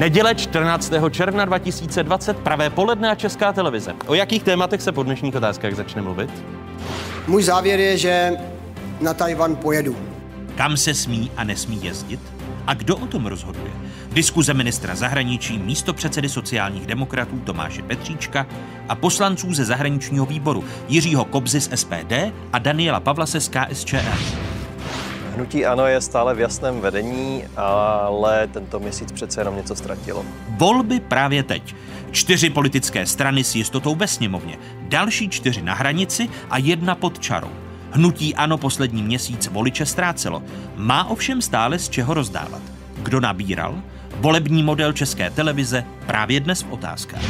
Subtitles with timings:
[0.00, 0.92] Neděle 14.
[1.10, 3.94] června 2020, pravé poledne a Česká televize.
[4.06, 6.30] O jakých tématech se po dnešních otázkách začne mluvit?
[7.26, 8.32] Můj závěr je, že
[9.00, 9.96] na Tajvan pojedu.
[10.56, 12.20] Kam se smí a nesmí jezdit?
[12.66, 13.72] A kdo o tom rozhoduje?
[14.12, 18.46] Diskuze ministra zahraničí, místo předsedy sociálních demokratů Tomáše Petříčka
[18.88, 22.12] a poslanců ze zahraničního výboru Jiřího Kobzy z SPD
[22.52, 24.59] a Daniela Pavlase z KSČM.
[25.40, 30.24] Hnutí ANO je stále v jasném vedení, ale tento měsíc přece jenom něco ztratilo.
[30.48, 31.74] Volby právě teď.
[32.10, 37.50] Čtyři politické strany s jistotou ve sněmovně, další čtyři na hranici a jedna pod čarou.
[37.90, 40.42] Hnutí ANO poslední měsíc voliče ztrácelo.
[40.76, 42.62] Má ovšem stále z čeho rozdávat.
[42.96, 43.74] Kdo nabíral?
[44.16, 47.24] Volební model České televize právě dnes v otázkách.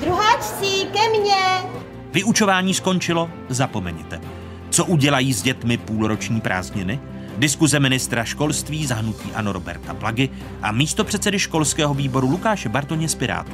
[0.00, 1.70] Druháčci, ke mně!
[2.12, 4.41] Vyučování skončilo, zapomeňte.
[4.72, 7.00] Co udělají s dětmi půlroční prázdniny?
[7.36, 10.28] Diskuze ministra školství zahnutí Ano Roberta Plagy
[10.62, 13.52] a místo předsedy školského výboru Lukáše Bartoně z Pirátů.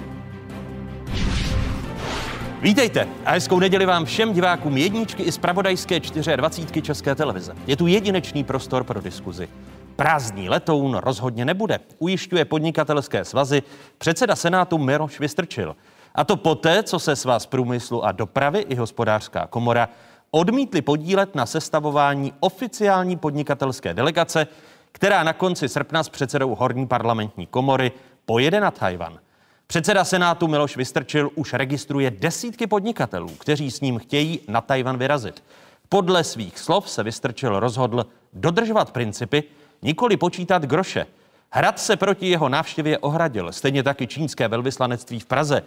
[2.62, 6.00] Vítejte a hezkou neděli vám všem divákům jedničky i z pravodajské
[6.36, 7.54] 24 České televize.
[7.66, 9.48] Je tu jedinečný prostor pro diskuzi.
[9.96, 13.62] Prázdný letoun rozhodně nebude, ujišťuje podnikatelské svazy
[13.98, 15.76] předseda Senátu Miroš Vystrčil.
[16.14, 19.88] A to poté, co se svaz průmyslu a dopravy i hospodářská komora
[20.30, 24.46] odmítli podílet na sestavování oficiální podnikatelské delegace,
[24.92, 27.92] která na konci srpna s předsedou Horní parlamentní komory
[28.26, 29.18] pojede na Tajvan.
[29.66, 35.44] Předseda Senátu Miloš Vystrčil už registruje desítky podnikatelů, kteří s ním chtějí na Tajvan vyrazit.
[35.88, 39.44] Podle svých slov se Vystrčil rozhodl dodržovat principy,
[39.82, 41.06] nikoli počítat groše.
[41.50, 45.62] Hrad se proti jeho návštěvě ohradil, stejně taky čínské velvyslanectví v Praze.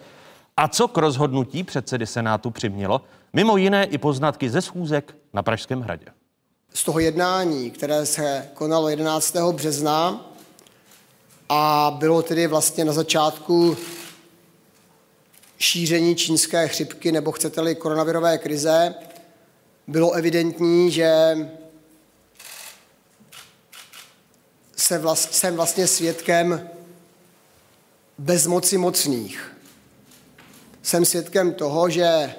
[0.57, 3.01] A co k rozhodnutí předsedy Senátu přimělo?
[3.34, 6.06] Mimo jiné i poznatky ze schůzek na Pražském hradě.
[6.73, 9.35] Z toho jednání, které se konalo 11.
[9.51, 10.25] března
[11.50, 13.78] a bylo tedy vlastně na začátku
[15.59, 18.95] šíření čínské chřipky nebo chcete-li koronavirové krize,
[19.88, 21.38] bylo evidentní, že
[24.75, 26.69] se vlast, jsem vlastně svědkem
[28.17, 29.56] bezmoci mocných.
[30.81, 32.34] Jsem svědkem toho, že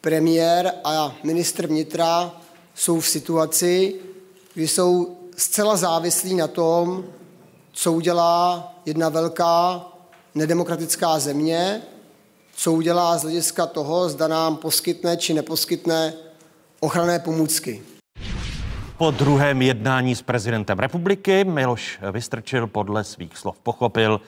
[0.00, 2.32] premiér a ministr vnitra
[2.74, 3.94] jsou v situaci,
[4.54, 7.04] kdy jsou zcela závislí na tom,
[7.72, 9.86] co udělá jedna velká
[10.34, 11.82] nedemokratická země,
[12.56, 16.12] co udělá z hlediska toho, zda nám poskytne či neposkytne
[16.80, 17.82] ochranné pomůcky.
[18.98, 24.20] Po druhém jednání s prezidentem republiky Miloš Vystrčil podle svých slov pochopil,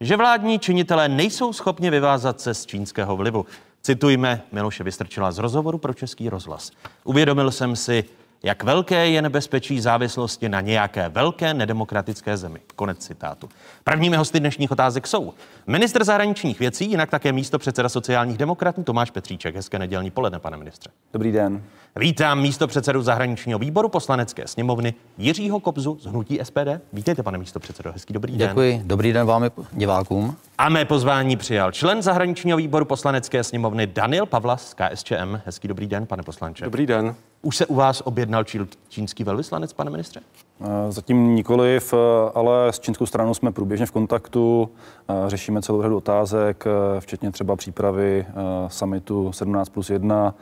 [0.00, 3.46] že vládní činitelé nejsou schopni vyvázat se z čínského vlivu.
[3.82, 6.70] Citujme Miloše Vystrčila z rozhovoru pro Český rozhlas.
[7.04, 8.04] Uvědomil jsem si,
[8.42, 12.60] jak velké je nebezpečí závislosti na nějaké velké nedemokratické zemi.
[12.76, 13.48] Konec citátu.
[13.88, 15.34] Prvními hosty dnešních otázek jsou
[15.66, 19.56] ministr zahraničních věcí, jinak také místo předseda sociálních demokratů Tomáš Petříček.
[19.56, 20.90] Hezké nedělní poledne, pane ministře.
[21.12, 21.62] Dobrý den.
[21.96, 26.68] Vítám místo předsedu zahraničního výboru poslanecké sněmovny Jiřího Kobzu z Hnutí SPD.
[26.92, 27.92] Vítejte, pane místo předsedo.
[27.92, 28.48] Hezký dobrý den.
[28.48, 28.82] Děkuji.
[28.84, 30.36] Dobrý den vám divákům.
[30.58, 35.40] A mé pozvání přijal člen zahraničního výboru poslanecké sněmovny Daniel Pavlas z KSČM.
[35.46, 36.64] Hezký dobrý den, pane poslanče.
[36.64, 37.14] Dobrý den.
[37.42, 38.44] Už se u vás objednal
[38.88, 40.20] čínský velvyslanec, pane ministře?
[40.60, 44.70] Eh, zatím nikoliv, eh, ale s čínskou stranou jsme průběžně v kontaktu,
[45.08, 46.64] eh, řešíme celou řadu otázek,
[46.98, 48.26] včetně třeba přípravy
[48.68, 50.34] summitu 17 plus 1.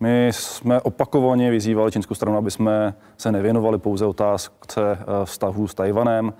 [0.00, 6.32] My jsme opakovaně vyzývali čínskou stranu, aby jsme se nevěnovali pouze otázce vztahu s Tajvanem.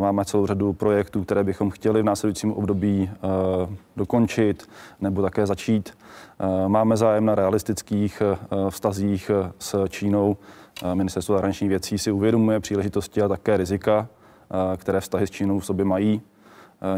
[0.00, 3.10] Máme celou řadu projektů, které bychom chtěli v následujícím období
[3.96, 4.68] dokončit
[5.00, 5.98] nebo také začít.
[6.68, 8.22] Máme zájem na realistických
[8.70, 10.36] vztazích s Čínou
[10.94, 14.08] Ministerstvo zahraničních věcí si uvědomuje příležitosti a také rizika,
[14.76, 16.22] které vztahy s Čínou v sobě mají.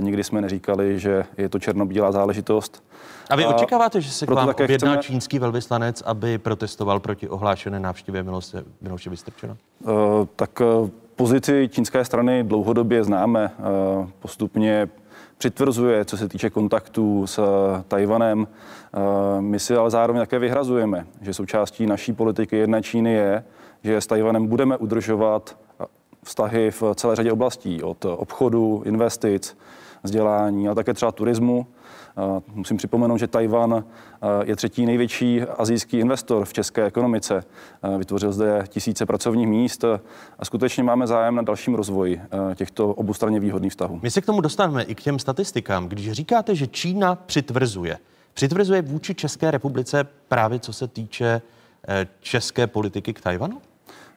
[0.00, 2.84] Nikdy jsme neříkali, že je to černobílá záležitost.
[3.30, 5.02] A vy očekáváte, že se k vám objedná chceme...
[5.02, 9.56] čínský velvyslanec, aby protestoval proti ohlášené návštěvě Miloše, Miloše Vystrčena?
[9.80, 9.90] Uh,
[10.36, 13.50] tak uh, pozici čínské strany dlouhodobě známe.
[13.98, 14.88] Uh, postupně
[15.38, 17.40] přitvrzuje, co se týče kontaktů s
[17.88, 18.46] Tajvanem.
[19.40, 23.44] My si ale zároveň také vyhrazujeme, že součástí naší politiky jedné Číny je,
[23.84, 25.56] že s Tajvanem budeme udržovat
[26.22, 29.56] vztahy v celé řadě oblastí, od obchodu, investic,
[30.02, 31.66] vzdělání, ale také třeba turismu.
[32.54, 33.84] Musím připomenout, že Tajvan
[34.44, 37.44] je třetí největší azijský investor v české ekonomice.
[37.98, 39.84] Vytvořil zde tisíce pracovních míst
[40.38, 42.20] a skutečně máme zájem na dalším rozvoji
[42.54, 44.00] těchto obustranně výhodných vztahů.
[44.02, 45.88] My se k tomu dostaneme i k těm statistikám.
[45.88, 47.98] Když říkáte, že Čína přitvrzuje,
[48.34, 51.42] přitvrzuje vůči České republice právě co se týče
[51.88, 53.60] eh, české politiky k Tajvanu?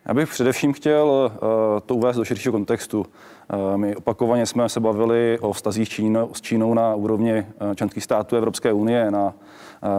[0.05, 1.39] Já bych především chtěl uh,
[1.85, 2.99] to uvést do širšího kontextu.
[2.99, 8.03] Uh, my opakovaně jsme se bavili o vztazích Číno, s Čínou na úrovni uh, členských
[8.03, 9.33] států Evropské unie, na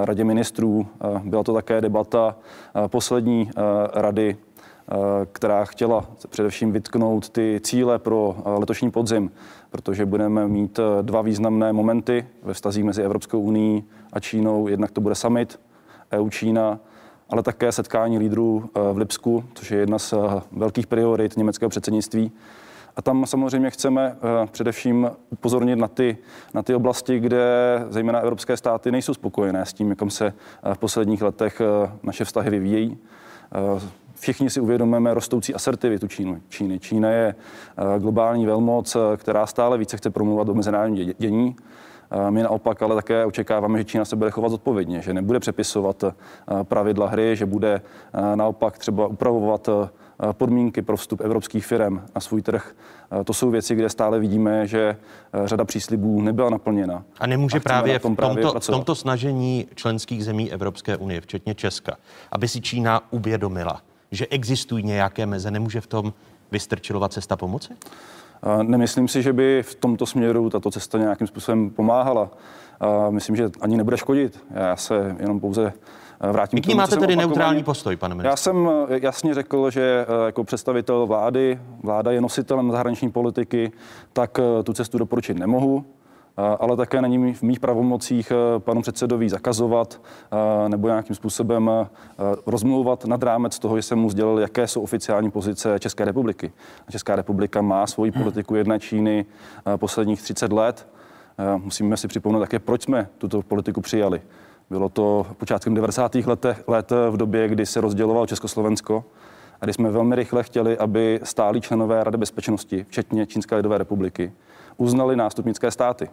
[0.05, 0.87] radě ministrů.
[1.25, 2.37] Byla to také debata
[2.89, 3.51] poslední
[3.93, 4.37] rady
[5.33, 9.31] která chtěla především vytknout ty cíle pro letošní podzim,
[9.71, 13.83] protože budeme mít dva významné momenty ve vztazích mezi Evropskou unii
[14.13, 14.69] a Čínou.
[14.69, 15.61] Jednak to bude summit
[16.13, 16.79] EU-Čína
[17.33, 20.17] ale také setkání lídrů eh, v Lipsku, což je jedna z eh,
[20.53, 22.33] velkých priorit německého předsednictví.
[22.97, 26.17] A tam samozřejmě chceme eh, především upozornit na ty,
[26.55, 27.45] na ty oblasti, kde
[27.89, 30.33] zejména evropské státy nejsou spokojené s tím, jakom se
[30.75, 31.63] v posledních letech
[32.03, 32.99] naše vztahy vyvíjejí.
[34.15, 36.41] Všichni si uvědomujeme rostoucí asertivitu Číny.
[36.49, 36.79] Číny.
[36.79, 37.35] Čína je
[37.99, 41.57] globální velmoc, která stále více chce promluvat do mezinárodního dění.
[42.31, 46.13] My naopak ale také očekáváme, že Čína se bude chovat zodpovědně, že nebude přepisovat eh,
[46.63, 47.83] pravidla hry, že bude
[48.15, 49.89] eh, naopak třeba upravovat eh,
[50.33, 52.75] podmínky pro vstup evropských firm na svůj trh.
[53.25, 54.97] To jsou věci, kde stále vidíme, že
[55.45, 57.05] řada příslibů nebyla naplněna.
[57.21, 61.97] A nemůže a právě, v, tomto, v tomto snažení členských zemí Evropské unie, včetně Česka,
[62.33, 63.81] aby si Čína uvědomila,
[64.11, 66.13] že existují nějaké meze, nemůže v tom
[66.53, 67.73] vystrčilovat cesta pomoci?
[68.63, 72.31] Nemyslím si, že by v tomto směru tato cesta nějakým způsobem pomáhala.
[73.11, 74.45] Myslím, že ani nebude škodit.
[74.55, 75.73] Já se jenom pouze
[76.21, 78.31] eh, vrátím Jaký máte tedy neutrální postoj, pane ministře?
[78.33, 83.73] Já jsem eh, jasně řekl, že eh, jako představitel vlády, vláda je nositelem zahraniční politiky,
[84.13, 85.85] tak tu cestu doporučit nemohu
[86.37, 90.01] ale také není v mých pravomocích eh, panu předsedovi zakazovat
[90.33, 91.87] eh, nebo nějakým způsobem eh,
[92.47, 96.53] rozmlouvat nad rámec toho, že jsem mu sdělil, jaké jsou oficiální pozice České republiky.
[96.91, 99.25] Česká republika má svoji politiku jedné Číny
[99.77, 100.89] posledních 30 let.
[101.57, 104.23] Musíme si připomenout také, proč jsme tuto politiku přijali.
[104.71, 106.15] Bylo to počátkem 90.
[106.15, 109.05] Letech, let v době, kdy se rozděloval Československo
[109.61, 114.33] a kdy jsme velmi rychle chtěli, aby stálí členové Rady bezpečnosti, včetně Čínské lidové republiky,
[114.77, 116.11] uznali nástupnické státy.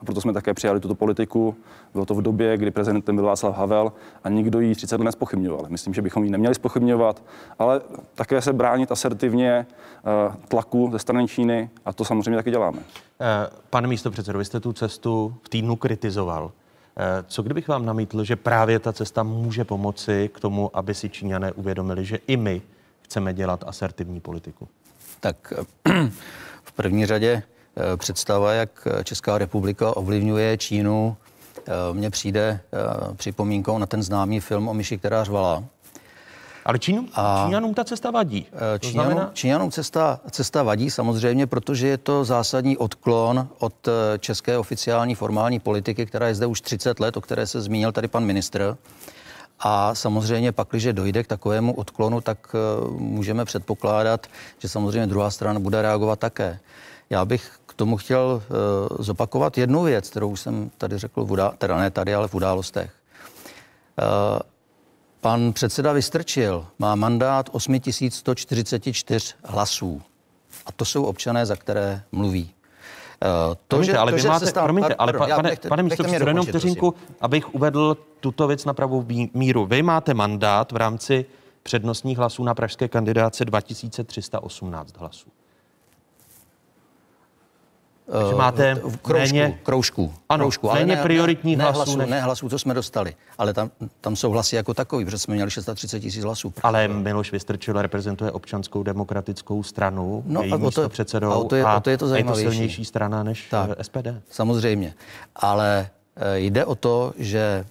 [0.00, 1.56] A proto jsme také přijali tuto politiku.
[1.92, 3.92] Bylo to v době, kdy prezidentem byl Václav Havel
[4.24, 5.66] a nikdo ji 30 let nespochybňoval.
[5.68, 7.22] Myslím, že bychom ji neměli spochybňovat,
[7.58, 7.80] ale
[8.14, 12.78] také se bránit asertivně eh, tlaku ze strany Číny a to samozřejmě taky děláme.
[13.20, 16.52] Eh, pane místo předsedo, vy jste tu cestu v týdnu kritizoval.
[16.96, 21.08] Eh, co kdybych vám namítl, že právě ta cesta může pomoci k tomu, aby si
[21.08, 22.62] Číňané uvědomili, že i my
[23.02, 24.68] chceme dělat asertivní politiku?
[25.20, 25.52] Tak
[26.62, 27.42] v první řadě
[27.96, 31.16] představa, jak Česká republika ovlivňuje Čínu,
[31.58, 35.64] eh, mně přijde eh, připomínkou na ten známý film o myši, která řvala.
[36.64, 38.46] Ale Čínu, a Číňanům ta cesta vadí.
[38.78, 39.30] Číňanům, znamená...
[39.34, 43.88] Číňanům cesta, cesta vadí samozřejmě, protože je to zásadní odklon od
[44.18, 48.08] české oficiální formální politiky, která je zde už 30 let, o které se zmínil tady
[48.08, 48.76] pan ministr.
[49.60, 52.56] A samozřejmě pak, když dojde k takovému odklonu, tak
[52.90, 54.26] můžeme předpokládat,
[54.58, 56.60] že samozřejmě druhá strana bude reagovat také.
[57.10, 61.78] Já bych tomu chtěl uh, zopakovat jednu věc, kterou jsem tady řekl, v udá- teda
[61.78, 62.90] ne tady, ale v událostech.
[62.90, 64.38] Uh,
[65.20, 70.02] pan předseda Vystrčil má mandát 8144 hlasů.
[70.66, 72.44] A to jsou občané, za které mluví.
[72.44, 75.82] Uh, to, promiňte, že, ale to, vy máte, stal, promiňte, ale pa, pane, nechte, pane
[75.82, 79.66] místo předsedo, jenom vteřinku, abych uvedl tuto věc na pravou míru.
[79.66, 81.26] Vy máte mandát v rámci
[81.62, 85.28] přednostních hlasů na pražské kandidáce 2318 hlasů.
[88.12, 91.76] Takže máte v kroužku, méně, kroužku, ano, kroužku, ale méně ne, prioritních ne, hlasů.
[91.76, 92.10] hlasů než...
[92.10, 95.50] Ne hlasů, co jsme dostali, ale tam, tam jsou hlasy jako takový, protože jsme měli
[95.50, 96.54] 630 tisíc hlasů.
[96.62, 101.64] Ale Miloš Vystrčil reprezentuje občanskou demokratickou stranu, no, její a to, předsedou, a, to je,
[101.64, 102.44] a to je to zajímavější.
[102.44, 104.22] je to silnější strana než tak, eh, SPD.
[104.30, 104.94] Samozřejmě,
[105.36, 107.64] ale e, jde o to, že e,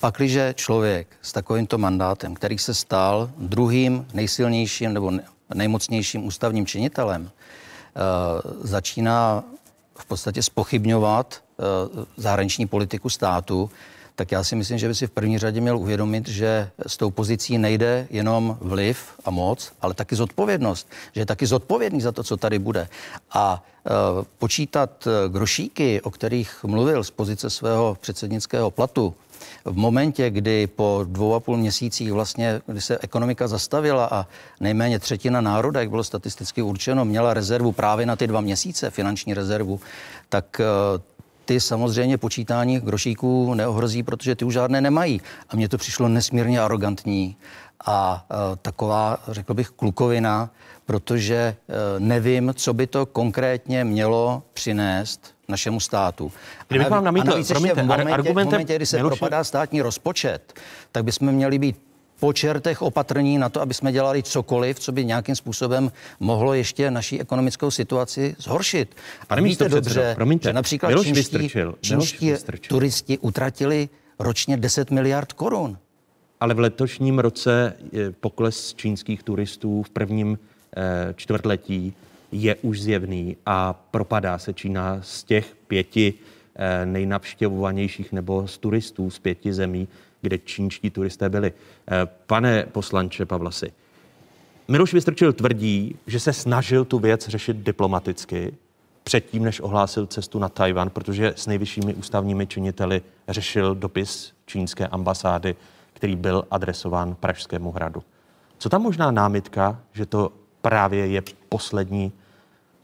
[0.00, 5.12] pakliže člověk s takovýmto mandátem, který se stal druhým nejsilnějším nebo
[5.54, 7.49] nejmocnějším ústavním činitelem, Eh,
[8.60, 9.44] začíná
[10.00, 11.62] v podstatě spochybňovat eh,
[12.16, 13.70] zahraniční politiku státu,
[14.14, 17.10] tak já si myslím, že by si v první řadě měl uvědomit, že s tou
[17.10, 20.88] pozicí nejde jenom vliv a moc, ale taky zodpovědnost.
[21.12, 22.88] Že je taky zodpovědný za to, co tady bude.
[23.32, 23.90] A e,
[24.38, 29.14] počítat grošíky, o kterých mluvil z pozice svého předsednického platu,
[29.64, 34.26] v momentě, kdy po dvou a půl měsících vlastně, kdy se ekonomika zastavila a
[34.60, 39.34] nejméně třetina národa, jak bylo statisticky určeno, měla rezervu právě na ty dva měsíce, finanční
[39.34, 39.80] rezervu,
[40.28, 40.64] tak eh,
[41.44, 45.20] ty samozřejmě počítání grošíků neohrozí, protože ty už žádné nemají.
[45.48, 47.36] A mně to přišlo nesmírně arrogantní
[47.86, 50.50] a uh, taková, řekl bych, klukovina,
[50.86, 56.32] protože uh, nevím, co by to konkrétně mělo přinést našemu státu.
[56.68, 59.18] Kdybych vám namítl, promiňte, v momentě, argumentem, v momentě, kdy se Miluši...
[59.18, 60.60] propadá státní rozpočet,
[60.92, 61.76] tak bychom měli být
[62.20, 66.90] po čertech opatrní na to, aby jsme dělali cokoliv, co by nějakým způsobem mohlo ještě
[66.90, 68.96] naší ekonomickou situaci zhoršit.
[69.26, 72.32] Pane místo dobře, promiňte, že například Miloš čínští, Vystrčil, čínští
[72.68, 73.88] turisti utratili
[74.18, 75.78] ročně 10 miliard korun.
[76.40, 80.38] Ale v letošním roce je pokles čínských turistů v prvním
[80.76, 81.94] eh, čtvrtletí
[82.32, 86.14] je už zjevný a propadá se Čína z těch pěti
[86.56, 89.88] eh, nejnavštěvovanějších nebo z turistů z pěti zemí,
[90.20, 91.52] kde čínští turisté byli.
[91.88, 93.72] Eh, Pane poslanče Pavlasi,
[94.68, 98.54] Miloš Vystrčil tvrdí, že se snažil tu věc řešit diplomaticky
[99.04, 105.56] předtím, než ohlásil cestu na Tajvan, protože s nejvyššími ústavními činiteli řešil dopis čínské ambasády,
[105.92, 108.02] který byl adresován Pražskému hradu.
[108.58, 110.32] Co tam možná námitka, že to
[110.62, 112.12] právě je poslední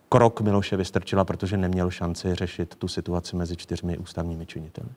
[0.09, 4.89] krok Miloše Vystrčila, protože neměl šanci řešit tu situaci mezi čtyřmi ústavními činiteli?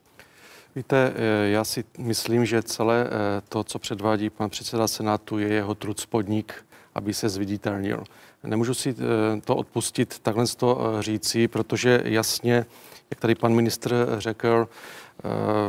[0.75, 5.47] Víte, eh, já si myslím, že celé eh, to, co předvádí pan předseda Senátu, je
[5.47, 8.03] jeho trud spodník, aby se zviditelnil.
[8.43, 12.65] Nemůžu si eh, to odpustit takhle to říci, protože jasně,
[13.09, 14.67] jak tady pan ministr řekl,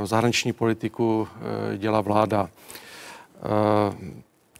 [0.04, 1.28] zahraniční politiku
[1.76, 2.48] dělá vláda.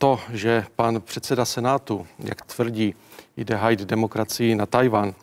[0.00, 2.94] To, že pan předseda Senátu, jak tvrdí,
[3.36, 5.14] jde hajit demokracii na Tajvan,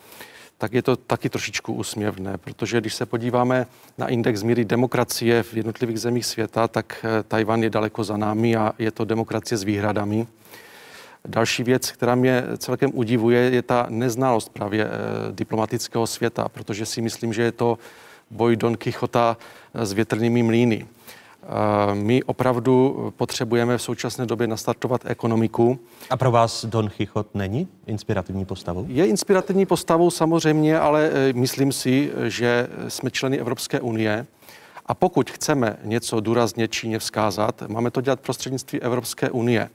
[0.57, 3.67] tak je to taky trošičku úsměvné, protože když se podíváme
[3.97, 8.55] na index míry demokracie v jednotlivých zemích světa, tak eh, Tajvan je daleko za námi
[8.55, 10.27] a je to demokracie s výhradami.
[11.25, 14.89] Další věc, která mě celkem udivuje, je ta neznalost právě eh,
[15.31, 17.77] diplomatického světa, protože si myslím, že je to
[18.31, 19.37] boj Don Quixota
[19.73, 20.87] eh, s větrnými mlýny.
[21.93, 25.79] My opravdu potřebujeme v současné době nastartovat ekonomiku.
[26.09, 28.85] A pro vás Don Chichot není inspirativní postavou?
[28.87, 34.25] Je inspirativní postavou samozřejmě, ale e, myslím si, že jsme členy Evropské unie
[34.85, 39.69] a pokud chceme něco důrazně Číně vzkázat, máme to dělat prostřednictví Evropské unie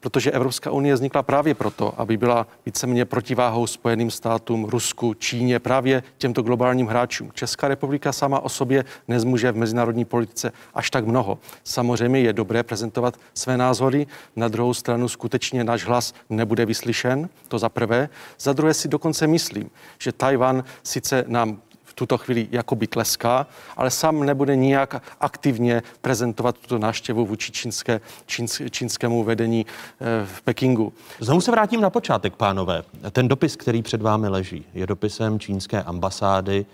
[0.00, 6.02] protože Evropská unie vznikla právě proto, aby byla víceméně protiváhou Spojeným státům, Rusku, Číně, právě
[6.18, 7.30] těmto globálním hráčům.
[7.34, 11.38] Česká republika sama o sobě nezmůže v mezinárodní politice až tak mnoho.
[11.64, 17.58] Samozřejmě je dobré prezentovat své názory, na druhou stranu skutečně náš hlas nebude vyslyšen, to
[17.58, 18.08] za prvé.
[18.38, 21.58] Za druhé si dokonce myslím, že Tajvan sice nám
[21.98, 28.62] tuto chvíli jakoby tleská, ale sám nebude nijak aktivně prezentovat tuto návštěvu vůči čínské, číns,
[28.70, 30.92] čínskému vedení eh, v Pekingu.
[31.20, 32.82] Znovu se vrátím na počátek, pánové.
[33.10, 36.66] Ten dopis, který před vámi leží, je dopisem čínské ambasády,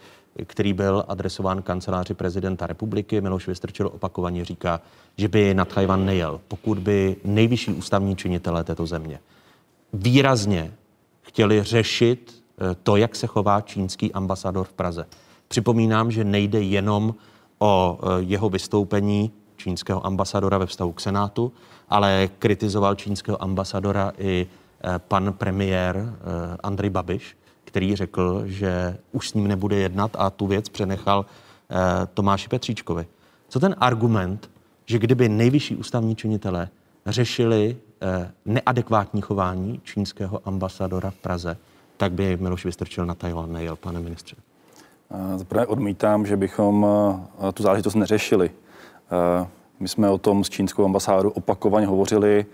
[0.47, 3.21] který byl adresován kanceláři prezidenta republiky.
[3.21, 4.81] Miloš Vystrčil opakovaně říká,
[5.17, 9.21] že by na Tajvan nejel, pokud by nejvyšší ústavní činitelé této země
[9.95, 10.73] výrazně
[11.23, 12.44] chtěli řešit
[12.83, 15.07] to, jak se chová čínský ambasador v Praze.
[15.49, 17.15] Připomínám, že nejde jenom
[17.59, 21.53] o eh, jeho vystoupení čínského ambasadora ve vztahu k Senátu,
[21.89, 26.15] ale kritizoval čínského ambasadora i eh, pan premiér
[26.63, 31.27] Andrej Babiš, který řekl, že už s ním nebude jednat a tu věc přenechal
[32.15, 33.07] Tomáši Petříčkovi.
[33.49, 34.51] Co ten argument,
[34.87, 36.69] že kdyby nejvyšší ústavní činitelé
[37.07, 37.77] řešili
[38.45, 41.57] neadekvátní chování čínského ambasadora v Praze,
[41.97, 44.37] tak by Miloš Vystrčil na Tajvan nejel, pane ministře?
[45.37, 46.87] Zaprvé odmítám, že bychom
[47.55, 48.51] tu záležitost neřešili.
[49.81, 52.47] My jsme o tom s čínskou ambasádu opakovaně hovořili.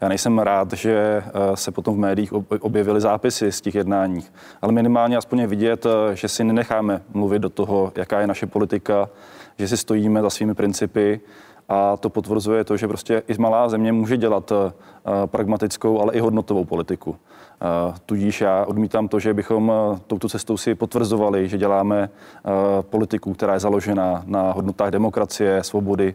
[0.00, 1.22] Já nejsem rád, že
[1.54, 4.24] se potom v médiích objevily zápisy z těch jednání,
[4.62, 9.08] ale minimálně aspoň vidět, že si nenecháme mluvit do toho, jaká je naše politika,
[9.58, 11.20] že si stojíme za svými principy
[11.68, 14.52] a to potvrzuje to, že prostě i malá země může dělat
[15.26, 17.16] pragmatickou, ale i hodnotovou politiku.
[18.06, 19.72] Tudíž já odmítám to, že bychom
[20.06, 22.10] touto cestou si potvrzovali, že děláme
[22.80, 26.14] politiku, která je založena na hodnotách demokracie, svobody.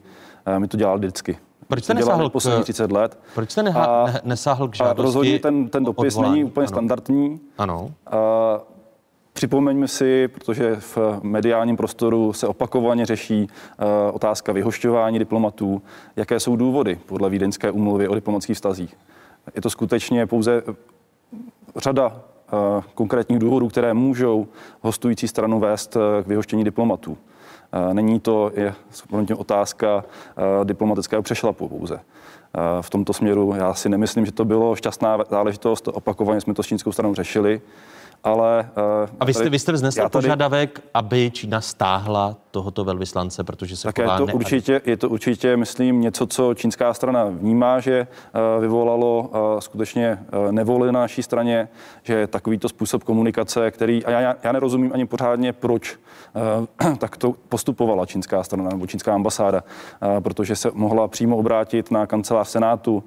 [0.57, 1.37] My to dělali vždycky.
[1.67, 3.19] Proč jste nesáhl poslední 30 let?
[3.35, 4.99] Proč jste neha, a, nesáhl k žádosti?
[4.99, 6.67] A rozhodně ten, ten dopis není úplně ano.
[6.67, 7.39] standardní.
[7.57, 7.91] Ano.
[8.07, 8.59] A,
[9.33, 15.81] Připomeňme si, protože v mediálním prostoru se opakovaně řeší uh, otázka vyhošťování diplomatů,
[16.15, 18.95] jaké jsou důvody podle Vídeňské umluvy o diplomatických vztazích.
[19.55, 20.63] Je to skutečně pouze
[21.75, 24.47] řada uh, konkrétních důvodů, které můžou
[24.81, 27.17] hostující stranu vést uh, k vyhoštění diplomatů.
[27.93, 28.75] Není to je
[29.37, 30.03] otázka
[30.63, 31.99] diplomatického přešlapu pouze.
[32.81, 35.87] V tomto směru já si nemyslím, že to bylo šťastná záležitost.
[35.87, 37.61] Opakovaně jsme to s čínskou stranou řešili
[38.23, 38.69] ale...
[39.19, 43.83] A vy jste, vy jste vznesl tady, požadavek, aby Čína stáhla tohoto velvyslance, protože se
[43.83, 48.07] tak je to, určitě, je to určitě, myslím, něco, co čínská strana vnímá, že
[48.59, 50.19] vyvolalo skutečně
[50.51, 51.67] nevoli na naší straně,
[52.03, 55.97] že takovýto způsob komunikace, který, a já, já nerozumím ani pořádně, proč
[56.97, 59.63] tak to postupovala čínská strana nebo čínská ambasáda,
[60.19, 63.03] protože se mohla přímo obrátit na kancelář Senátu,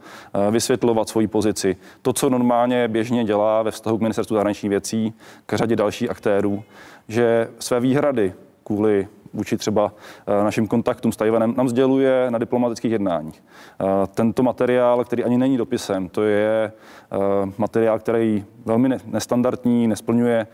[0.50, 1.76] vysvětlovat svoji pozici.
[2.02, 5.05] To, co normálně běžně dělá ve vztahu k ministerstvu zahraničních věcí,
[5.46, 6.64] k řadě dalších aktérů,
[7.08, 8.34] že své výhrady
[8.64, 9.92] kvůli vůči třeba
[10.26, 13.42] eh, našim kontaktům s Tajvanem nám sděluje na diplomatických jednáních.
[13.80, 13.84] Eh,
[14.14, 17.16] tento materiál, který ani není dopisem, to je eh,
[17.58, 20.46] materiál, který velmi nestandardní, nesplňuje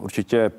[0.00, 0.52] určitě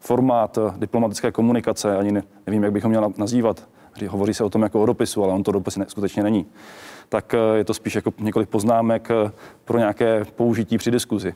[0.00, 3.68] formát diplomatické komunikace, ani nevím, jak bychom měli nazývat.
[4.08, 6.46] Hovoří se o tom jako o dopisu, ale on to dopis skutečně není.
[7.08, 9.08] Tak je to spíš jako několik poznámek
[9.64, 11.34] pro nějaké použití při diskuzi.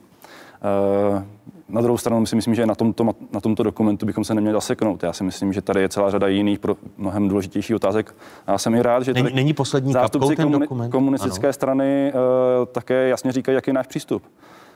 [0.61, 1.25] Eh,
[1.69, 5.03] na druhou stranu si myslím, že na tomto, na tomto dokumentu bychom se neměli zaseknout.
[5.03, 8.15] Já si myslím, že tady je celá řada jiných pro mnohem důležitějších otázek.
[8.47, 10.89] A já jsem i rád, že není, není poslední zástupci ten komuni- dokument?
[10.91, 11.53] komunistické ano.
[11.53, 14.23] strany uh, také jasně říkají, jaký je náš přístup.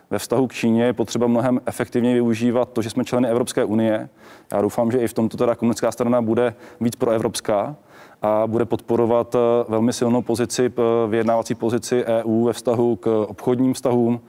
[0.10, 4.10] Ve vztahu k Číně je potřeba mnohem efektivněji využívat to, že jsme členy Evropské unie.
[4.52, 7.76] Já doufám, že i v tomto teda komunistická strana bude víc proevropská
[8.22, 10.74] a bude podporovat eh, velmi silnou pozici,
[11.08, 14.22] vyjednávací pozici EU ve vztahu k obchodním vztahům,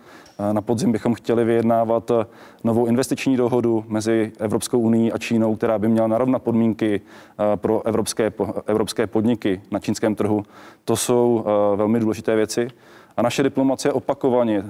[0.53, 2.27] na podzim bychom chtěli vyjednávat eh,
[2.65, 7.87] novou investiční dohodu mezi Evropskou unii a Čínou, která by měla narovnat podmínky eh, pro
[7.87, 8.33] evropské,
[8.67, 10.43] evropské podniky na čínském trhu.
[10.85, 12.69] To jsou eh, velmi důležité věci.
[13.17, 14.65] A naše diplomacie opakovaně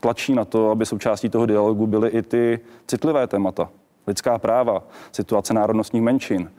[0.00, 3.68] tlačí na to, aby součástí toho dialogu byly i ty citlivé témata.
[4.06, 6.50] Lidská práva, situace národnostních menšin,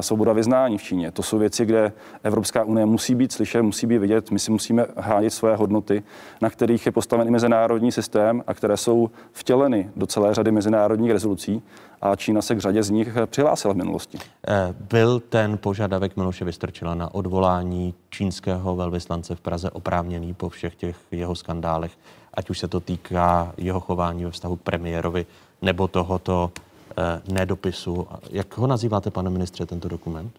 [0.00, 1.10] svoboda vyznání v Číně.
[1.10, 1.92] To jsou věci, kde
[2.22, 4.30] Evropská unie musí být slyšet, musí být vidět.
[4.30, 6.02] My si musíme hájit své hodnoty,
[6.40, 11.10] na kterých je postaven i mezinárodní systém a které jsou vtěleny do celé řady mezinárodních
[11.10, 11.62] rezolucí
[12.02, 14.18] a Čína se k řadě z nich přihlásila v minulosti.
[14.48, 20.74] Eh, byl ten požadavek Miloše Vystrčila na odvolání čínského velvyslance v Praze oprávněný po všech
[20.74, 21.92] těch jeho skandálech,
[22.34, 25.26] ať už se to týká jeho chování ve vztahu k premiérovi
[25.62, 26.50] nebo tohoto
[26.98, 28.06] Eh, nedopisu.
[28.30, 30.32] Jak ho nazýváte, pane ministře, tento dokument?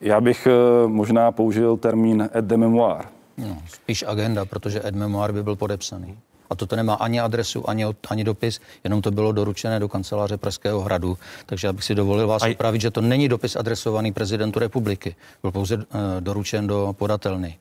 [0.00, 3.04] Já bych eh, možná použil termín et de memoire.
[3.38, 6.18] No, spíš agenda, protože et memoire by byl podepsaný.
[6.50, 10.80] A toto nemá ani adresu, ani, ani dopis, jenom to bylo doručené do kanceláře Pražského
[10.80, 11.18] hradu.
[11.46, 15.14] Takže já bych si dovolil vás opravit, že to není dopis adresovaný prezidentu republiky.
[15.42, 15.82] Byl pouze uh,
[16.20, 17.58] doručen do podatelny.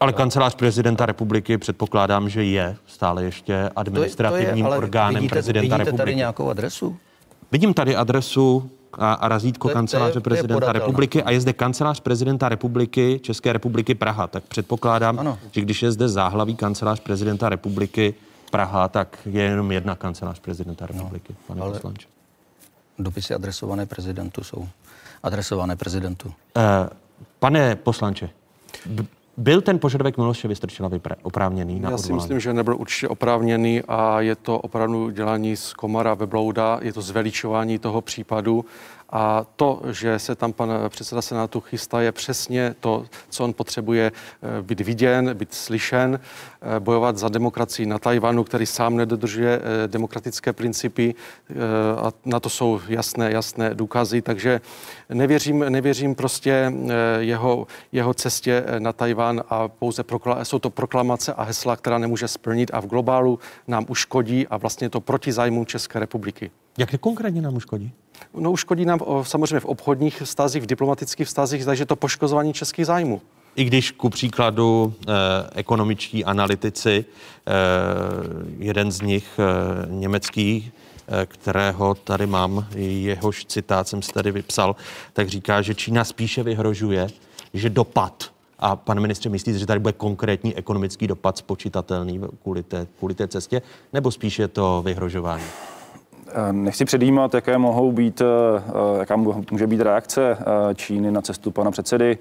[0.00, 5.14] Ale kancelář prezidenta republiky předpokládám, že je stále ještě administrativním to je, to je, orgánem
[5.14, 5.96] vidíte, prezidenta vidíte republiky.
[5.96, 6.96] tady nějakou adresu?
[7.52, 11.40] Vidím tady adresu a, a razítko to kanceláře to je, prezidenta to republiky a je
[11.40, 14.26] zde kancelář prezidenta republiky České republiky Praha.
[14.26, 15.38] Tak předpokládám, ano.
[15.50, 18.14] že když je zde záhlaví kancelář prezidenta republiky
[18.50, 22.08] Praha, tak je jenom jedna kancelář prezidenta no, republiky, no, pane ale poslanče.
[22.98, 24.68] Dopisy adresované prezidentu jsou
[25.22, 26.28] adresované prezidentu.
[26.28, 26.32] Uh,
[27.38, 28.30] pane poslanče,
[29.36, 30.90] byl ten požadavek Miloše Vystrčila
[31.22, 35.72] oprávněný na Já si myslím, že nebyl určitě oprávněný a je to opravdu dělání z
[35.72, 38.64] komara veblouda, je to zveličování toho případu
[39.10, 44.12] a to, že se tam pan předseda Senátu chystá, je přesně to, co on potřebuje
[44.12, 49.88] eh, být viděn, být slyšen, eh, bojovat za demokracii na Tajvanu, který sám nedodržuje eh,
[49.88, 51.14] demokratické principy
[51.96, 54.60] a na to jsou jasné, jasné důkazy, takže
[55.08, 56.72] nevěřím, nevěřím prostě
[57.18, 62.28] jeho, jeho cestě na Tajvan a pouze prokla, jsou to proklamace a hesla, která nemůže
[62.28, 63.38] splnit a v globálu
[63.68, 66.50] nám uškodí a vlastně to proti zájmům České republiky.
[66.78, 67.92] Jak konkrétně nám uškodí?
[68.34, 73.20] No uškodí nám samozřejmě v obchodních vztazích, v diplomatických vztazích, takže to poškozování českých zájmů.
[73.56, 75.12] I když ku příkladu eh,
[75.54, 77.52] ekonomičtí analytici, eh,
[78.58, 80.72] jeden z nich eh, německý,
[81.08, 84.76] eh, kterého tady mám, jehož citát jsem si tady vypsal,
[85.12, 87.06] tak říká, že Čína spíše vyhrožuje,
[87.54, 92.86] že dopad a pane ministře, myslíte, že tady bude konkrétní ekonomický dopad spočítatelný kvůli té,
[92.98, 95.44] kvůli té cestě, nebo spíše to vyhrožování?
[96.28, 99.16] Eh, nechci předjímat, jaké mohou být, eh, jaká
[99.50, 102.18] může být reakce eh, Číny na cestu pana předsedy,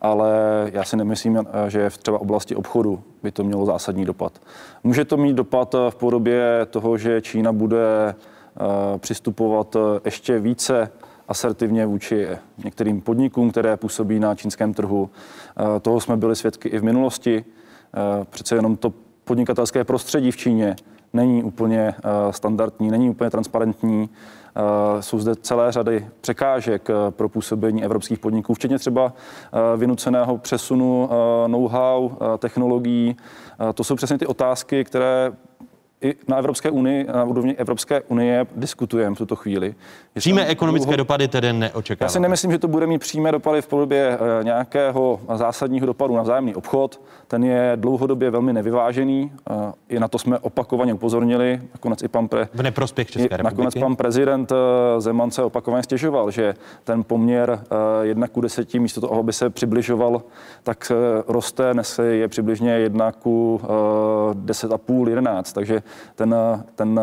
[0.00, 0.30] ale
[0.72, 4.40] já si nemyslím, že v třeba oblasti obchodu by to mělo zásadní dopad.
[4.84, 8.14] Může to mít dopad v podobě toho, že Čína bude
[8.98, 10.90] přistupovat ještě více
[11.28, 12.28] asertivně vůči
[12.64, 15.10] některým podnikům, které působí na čínském trhu.
[15.82, 17.44] Toho jsme byli svědky i v minulosti.
[18.30, 18.92] Přece jenom to
[19.24, 20.76] podnikatelské prostředí v Číně
[21.14, 24.10] není úplně eh, standardní, není úplně transparentní.
[24.56, 29.12] Eh, jsou zde celé řady překážek eh, pro působení evropských podniků, včetně třeba
[29.76, 31.08] vynuceného přesunu
[31.46, 33.16] know-how, technologií.
[33.74, 35.32] To jsou přesně ty otázky, které
[36.04, 39.74] i na Evropské unii, na úrovni Evropské unie diskutujeme v tuto chvíli.
[40.14, 40.96] Přímé ekonomické dlouho...
[40.96, 42.04] dopady tedy neočekáváte?
[42.04, 46.16] Já si nemyslím, že to bude mít přímé dopady v podobě eh, nějakého zásadního dopadu
[46.16, 47.00] na vzájemný obchod.
[47.28, 49.32] Ten je dlouhodobě velmi nevyvážený.
[49.50, 49.54] Eh,
[49.88, 51.60] I na to jsme opakovaně upozornili.
[51.74, 52.48] Nakonec i pan, pre...
[52.54, 53.44] v neprospěch České republiky.
[53.44, 56.54] Nakonec pan prezident eh, Zeman se opakovaně stěžoval, že
[56.84, 57.60] ten poměr
[58.02, 60.22] 1 ku 10 místo toho, aby se přibližoval,
[60.62, 60.92] tak
[61.26, 61.72] roste.
[61.72, 63.60] Dnes je přibližně 1 ku
[64.34, 65.52] 10,5, 11.
[65.52, 65.82] Takže
[66.14, 66.34] ten,
[66.74, 67.00] ten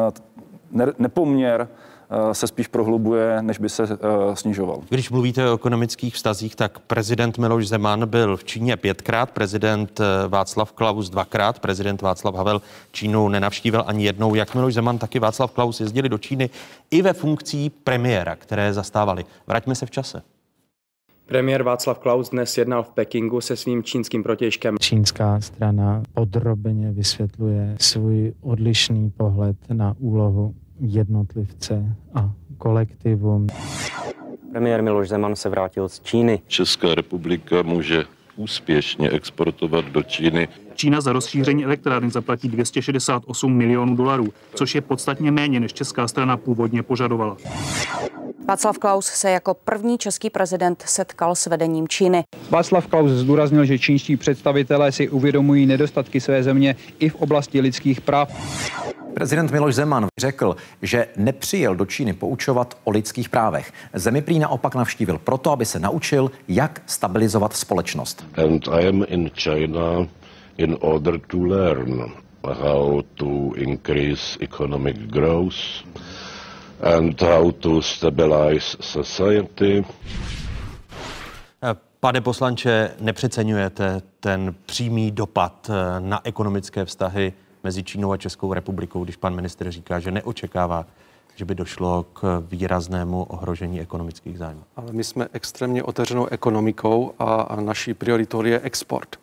[1.00, 1.68] nepoměr
[2.10, 3.90] eh, se spíš prohlubuje, než by se uh,
[4.34, 4.82] snižoval.
[4.90, 10.28] Když mluvíte o ekonomických vztazích, tak prezident Miloš Zeman byl v Číně pětkrát, prezident eh,
[10.28, 14.36] Václav Klaus dvakrát, prezident Václav Havel Čínu nenavštívil ani jednou.
[14.36, 16.50] Jak Miloš Zeman, tak i Václav Klaus jezdili do Číny
[16.92, 19.26] i ve funkcí premiéra, které zastávali.
[19.48, 20.22] Vraťme se v čase.
[21.32, 24.78] Premiér Václav Klaus dnes jednal v Pekingu se svým čínským protěžkem.
[24.80, 33.48] Čínská strana podrobně vysvětluje svůj odlišný pohled na úlohu jednotlivce a kolektivu.
[34.52, 36.40] Premiér Miloš Zeman se vrátil z Číny.
[36.48, 38.04] Česká republika může
[38.36, 40.48] úspěšně exportovat do Číny.
[40.76, 46.38] Čína za rozšíření elektrárny zaplatí 268 milionů dolarů, což je podstatně méně, než česká strana
[46.38, 47.38] původně požadovala.
[48.48, 52.24] Václav Klaus se jako první český prezident setkal s vedením Číny.
[52.50, 58.02] Václav Klaus zdůraznil, že čínští představitelé si uvědomují nedostatky své země i v oblasti lidských
[58.02, 58.34] práv.
[59.14, 63.74] Prezident Miloš Zeman řekl, že nepřijel do Číny poučovat o lidských právech.
[63.94, 68.26] Zemi prý naopak navštívil proto, aby se naučil, jak stabilizovat společnost.
[68.46, 70.08] And I am in China
[70.58, 72.12] in order to learn
[72.44, 75.56] how to increase economic growth
[76.82, 79.86] and how to stabilize society.
[82.02, 89.04] Pane poslanče, nepřeceňujete ten přímý dopad eh, na ekonomické vztahy mezi Čínou a Českou republikou,
[89.04, 90.86] když pan minister říká, že neočekává,
[91.36, 94.64] že by došlo k výraznému ohrožení ekonomických zájmů.
[94.76, 99.21] Ale my jsme extrémně otevřenou ekonomikou a, a naší prioritou je export.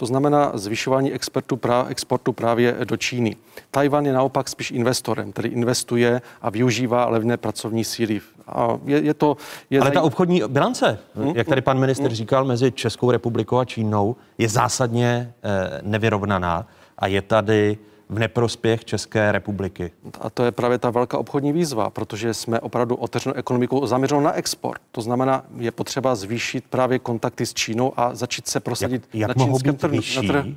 [0.00, 3.36] To znamená zvyšování exportu, prá, exportu právě do Číny.
[3.70, 8.20] Tajvan je naopak spíš investorem, který investuje a využívá levné pracovní síly.
[8.46, 9.36] A je, je to,
[9.70, 11.36] je Ale ta obchodní bilance, hmm?
[11.36, 12.14] jak tady pan minister hmm?
[12.14, 16.66] říkal, mezi Českou republikou a Čínou je zásadně eh, nevyrovnaná
[16.98, 17.78] a je tady
[18.10, 19.90] v neprospěch České republiky.
[20.20, 24.32] A to je právě ta velká obchodní výzva, protože jsme opravdu otevřenou ekonomikou zaměřenou na
[24.32, 24.80] export.
[24.92, 29.36] To znamená, je potřeba zvýšit právě kontakty s Čínou a začít se prosadit jak, jak
[29.36, 30.00] na čínském trhu.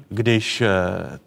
[0.09, 0.69] Když eh,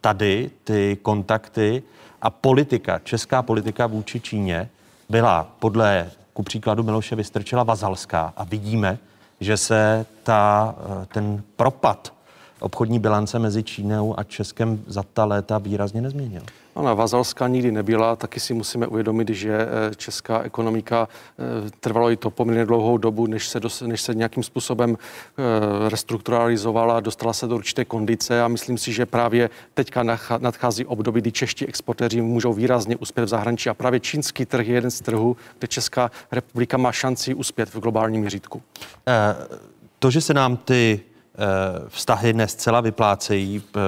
[0.00, 1.82] tady ty kontakty
[2.22, 4.68] a politika, česká politika vůči Číně
[5.08, 8.98] byla podle ku příkladu Miloše Vystrčila vazalská a vidíme,
[9.40, 12.15] že se ta, eh, ten propad
[12.66, 16.42] obchodní bilance mezi Čínou a Českem za ta léta výrazně nezměnil.
[16.74, 22.16] Ona vazalská nikdy nebyla, taky si musíme uvědomit, že eh, česká ekonomika eh, trvalo i
[22.16, 27.46] to poměrně dlouhou dobu, než se, dos, než se nějakým způsobem eh, restrukturalizovala, dostala se
[27.46, 30.02] do určité kondice a myslím si, že právě teďka
[30.38, 34.74] nadchází období, kdy čeští exportéři můžou výrazně uspět v zahraničí a právě čínský trh je
[34.74, 38.62] jeden z trhů, kde Česká republika má šanci uspět v globálním měřítku.
[39.98, 41.00] To, že se nám ty
[41.88, 43.62] vztahy nescela vyplácejí.
[43.76, 43.80] Eh,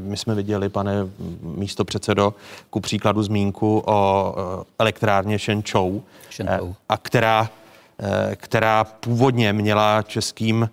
[0.00, 0.92] my jsme viděli, pane
[1.40, 2.34] místo předsedo,
[2.70, 6.74] ku příkladu zmínku o eh, elektrárně Shenzhou, Shenzhou.
[6.88, 7.48] a která,
[8.36, 10.70] která původně měla českým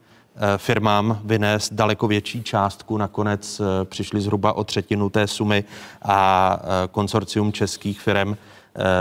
[0.57, 2.97] firmám vynést daleko větší částku.
[2.97, 5.63] Nakonec přišli zhruba o třetinu té sumy
[6.01, 6.59] a
[6.91, 8.37] konsorcium českých firm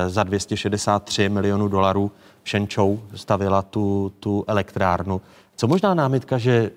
[0.06, 2.12] za 263 milionů dolarů
[2.46, 5.20] Shenzhou stavila tu, tu elektrárnu.
[5.56, 6.70] Co možná námitka, že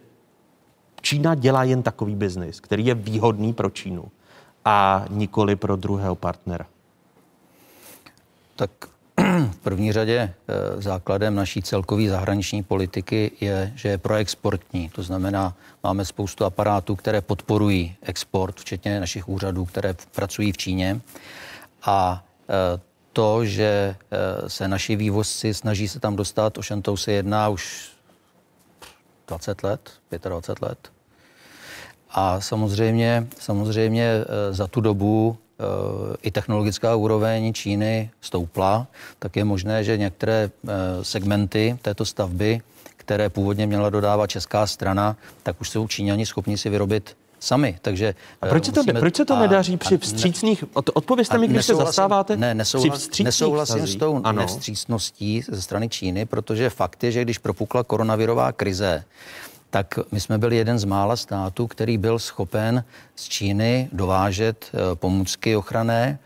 [1.05, 4.11] Čína dělá jen takový biznis, který je výhodný pro Čínu
[4.65, 6.65] a nikoli pro druhého partnera?
[8.55, 8.71] Tak
[9.51, 14.89] v první řadě eh, základem naší celkové zahraniční politiky je, že je proexportní.
[14.89, 21.01] To znamená, máme spoustu aparátů, které podporují export, včetně našich úřadů, které pracují v Číně.
[21.83, 22.81] A eh,
[23.13, 27.91] to, že eh, se naši vývozci snaží se tam dostat, o se jedná už
[29.27, 30.94] 20 let, 25 let,
[32.15, 35.63] a samozřejmě, samozřejmě eh, za tu dobu eh,
[36.21, 38.87] i technologická úroveň Číny stoupla,
[39.19, 42.61] tak je možné, že některé eh, segmenty této stavby,
[42.97, 47.77] které původně měla dodávat česká strana, tak už jsou Číňani schopni si vyrobit sami.
[47.81, 51.37] Takže a proč se to, musíme, proč se to a, nedaří při vstřícných, od, odpovězte
[51.37, 54.39] mi, když se zastáváte ne, nesouhlas, nesouhlasím s tou ano.
[54.39, 59.03] nevstřícností ze strany Číny, protože fakt je, že když propukla koronavirová krize,
[59.75, 62.83] tak my jsme byli jeden z mála států, který byl schopen
[63.15, 66.19] z Číny dovážet eh, pomůcky ochranné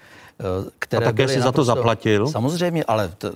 [0.80, 2.28] které A také si za to zaplatil?
[2.28, 3.32] Samozřejmě, ale t-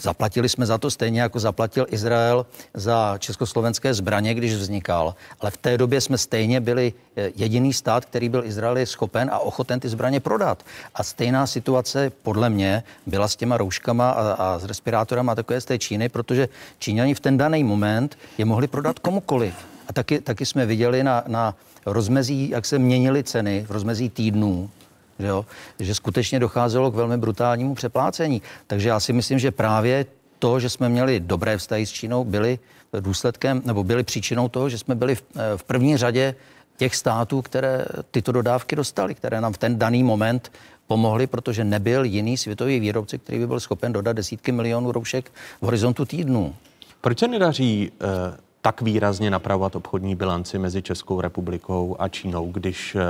[0.00, 5.14] Zaplatili jsme za to stejně, jako zaplatil Izrael za československé zbraně, když vznikal.
[5.40, 9.38] Ale v té době jsme stejně byli eh, jediný stát, který byl Izraeli schopen a
[9.38, 10.62] ochoten ty zbraně prodat.
[10.94, 15.64] A stejná situace podle mě byla s těma rouškama a, a s respirátorama takové z
[15.64, 19.54] té Číny, protože Číňani v ten daný moment je mohli prodat komukoliv.
[19.88, 21.54] A taky, taky jsme viděli na, na
[21.86, 24.70] rozmezí, jak se měnily ceny v rozmezí týdnů,
[25.18, 25.44] že, jo?
[25.78, 28.42] že skutečně docházelo k velmi brutálnímu přeplácení.
[28.66, 30.06] Takže já si myslím, že právě
[30.38, 32.58] to, že jsme měli dobré vztahy s Čínou, byly
[33.00, 36.34] důsledkem nebo byly příčinou toho, že jsme byli v, eh, v první řadě
[36.76, 40.52] těch států, které tyto dodávky dostali, které nám v ten daný moment
[40.86, 45.64] pomohli, protože nebyl jiný světový výrobce, který by byl schopen dodat desítky milionů roušek v
[45.64, 46.54] horizontu týdnů.
[47.00, 52.94] Proč se nedaří eh, tak výrazně napravovat obchodní bilanci mezi Českou republikou a Čínou, když
[52.94, 53.02] eh,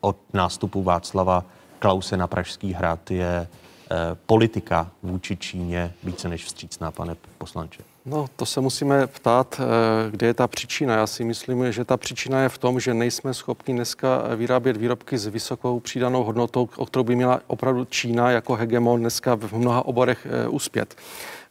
[0.00, 1.44] od nástupu Václava
[1.78, 3.48] Klause na Pražský hrad je
[3.90, 7.82] eh, politika vůči Číně více než vstřícná, pane poslanče?
[8.06, 10.94] No, to se musíme ptát, eh, kde je ta příčina.
[10.94, 15.18] Já si myslím, že ta příčina je v tom, že nejsme schopni dneska vyrábět výrobky
[15.18, 19.86] s vysokou přídanou hodnotou, o kterou by měla opravdu Čína jako hegemon dneska v mnoha
[19.86, 20.96] oborech uspět.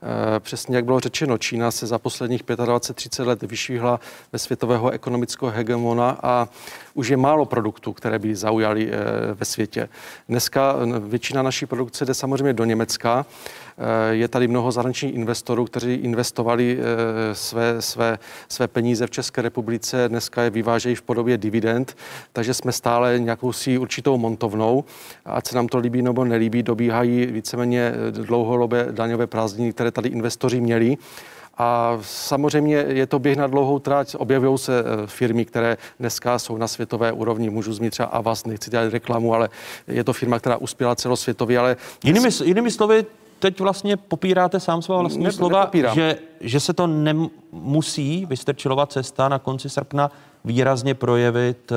[0.06, 4.00] Eh, přesně jak bylo řečeno, Čína se za posledních 25-30 let vyšvihla
[4.34, 6.48] ve světového ekonomického hegemona a
[6.94, 8.98] už je málo produktů, které by zaujaly eh,
[9.34, 9.90] ve světě.
[10.30, 13.26] Dneska většina naší produkce jde samozřejmě do Německa.
[13.78, 16.80] Eh, je tady mnoho zahraničních investorů, kteří investovali
[17.34, 21.98] své, své, své peníze v České republice, dneska je vyvážejí v podobě dividend,
[22.34, 24.84] takže jsme stále nějakou si určitou montovnou.
[25.26, 30.62] Ať se nám to líbí nebo nelíbí, dobíhají víceméně dlouholobé daňové prázdniny, které tady investoři
[30.62, 30.98] měli.
[31.58, 34.16] A samozřejmě je to běh na dlouhou trať.
[34.16, 37.50] Objevují se eh, firmy, které dneska jsou na světové úrovni.
[37.50, 39.50] Můžu zmínit třeba Avast, nechci dělat reklamu, ale
[39.88, 41.60] je to firma, která uspěla celosvětově.
[41.60, 41.78] Ale...
[42.04, 43.06] Jinými, jinými slovy,
[43.40, 49.30] teď vlastně popíráte sám svá vlastní ne, slova, že, že se to nemusí vystrčilovat cesta
[49.30, 50.12] na konci srpna
[50.46, 51.76] výrazně projevit eh,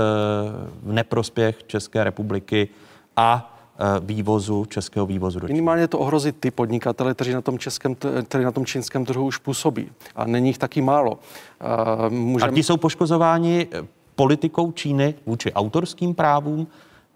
[0.83, 2.69] v neprospěch České republiky
[3.17, 5.55] a Eh, vývozu, českého vývozu do Číny.
[5.55, 7.97] Minimálně to ohrozit ty podnikatele, kteří na tom, českém,
[8.29, 9.91] kteří na tom čínském trhu už působí.
[10.17, 11.19] A není jich taky málo.
[11.61, 12.49] A, můžem...
[12.49, 13.83] a ti jsou poškozováni eh,
[14.15, 16.67] politikou Číny vůči autorským právům,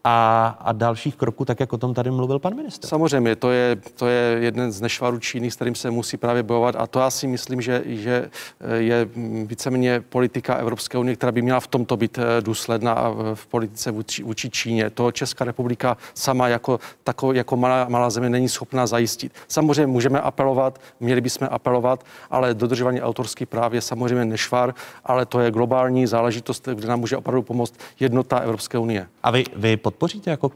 [0.04, 2.88] a, a dalších kroků, tak jak o tom tady mluvil pan ministr.
[2.88, 6.74] Samozřejmě, to je, to je jeden z nešvarů Číny, s kterým se musí právě bojovat
[6.78, 9.08] a to já si myslím, že, že eh, je
[9.44, 14.22] víceméně politika Evropské unie, která by měla v tomto být eh, důsledná v politice vůči,
[14.22, 14.90] vůči Číně.
[14.90, 19.32] To Česká republika sama jako, tako, jako malá, malá země není schopná zajistit.
[19.48, 25.40] Samozřejmě můžeme apelovat, měli bychom apelovat, ale dodržování autorských práv je samozřejmě nešvar, ale to
[25.40, 29.06] je globální záležitost, kde nám může opravdu pomoct jednota Evropské unie.
[29.22, 30.50] A vy, vy podpoříte jako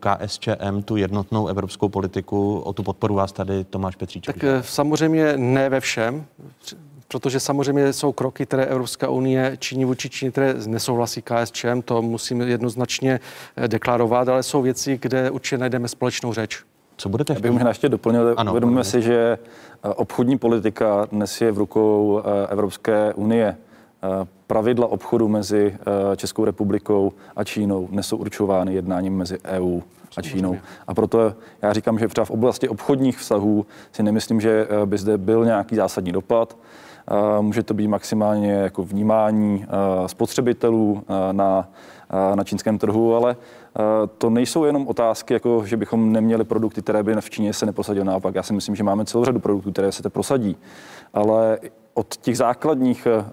[0.00, 2.58] KSČM tu jednotnou evropskou politiku?
[2.58, 4.34] O tu podporu vás tady Tomáš Petříček.
[4.34, 6.24] Tak eh, samozřejmě ne ve všem,
[7.08, 12.40] protože samozřejmě jsou kroky, které Evropská unie činí vůči Číně, které nesouhlasí KSČM, to musím
[12.40, 13.20] jednoznačně
[13.56, 16.62] eh, deklarovat, ale jsou věci, kde určitě najdeme společnou řeč.
[16.96, 17.38] Co budete chtít?
[17.38, 18.34] Já bych možná ještě doplnil.
[18.36, 19.38] Ano, Uvědomíme si, že
[19.84, 23.56] eh, obchodní politika dnes je v rukou Evropské unie.
[24.46, 29.80] Pravidla obchodu mezi eh, Českou republikou a Čínou nesou určovány jednáním mezi EU
[30.16, 30.56] a Čínou.
[30.86, 34.98] A proto já říkám, že třeba v oblasti obchodních vztahů si nemyslím, že eh, by
[34.98, 36.56] zde byl nějaký zásadní dopad.
[37.08, 39.66] Eh, může to být maximálně jako vnímání
[40.06, 41.68] spotřebitelů na,
[42.34, 43.36] na čínském trhu, ale
[44.18, 48.06] to nejsou jenom otázky, jako že bychom neměli produkty, které by v Číně se neprosadily.
[48.06, 50.56] Naopak, já si myslím, že máme celou řadu produktů, které se te prosadí.
[51.14, 51.58] Ale
[52.00, 53.24] od těch základních eh,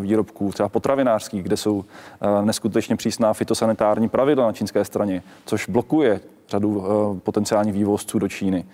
[0.00, 6.20] výrobků, třeba potravinářských, kde jsou eh, neskutečně přísná fitosanitární pravidla na čínské straně, což blokuje
[6.48, 8.64] řadu eh, potenciálních vývozců do Číny,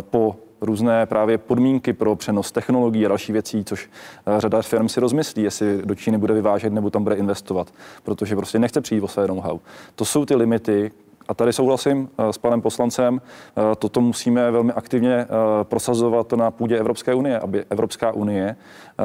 [0.00, 3.90] po různé právě podmínky pro přenos technologií a další věcí, což
[4.38, 7.72] řada firm si rozmyslí, jestli do Číny bude vyvážet nebo tam bude investovat,
[8.02, 9.58] protože prostě nechce přijít o své know-how.
[9.94, 10.90] To jsou ty limity,
[11.28, 15.26] a tady souhlasím eh, s panem poslancem, eh, toto musíme velmi aktivně eh,
[15.62, 18.56] prosazovat na půdě Evropské unie, aby Evropská unie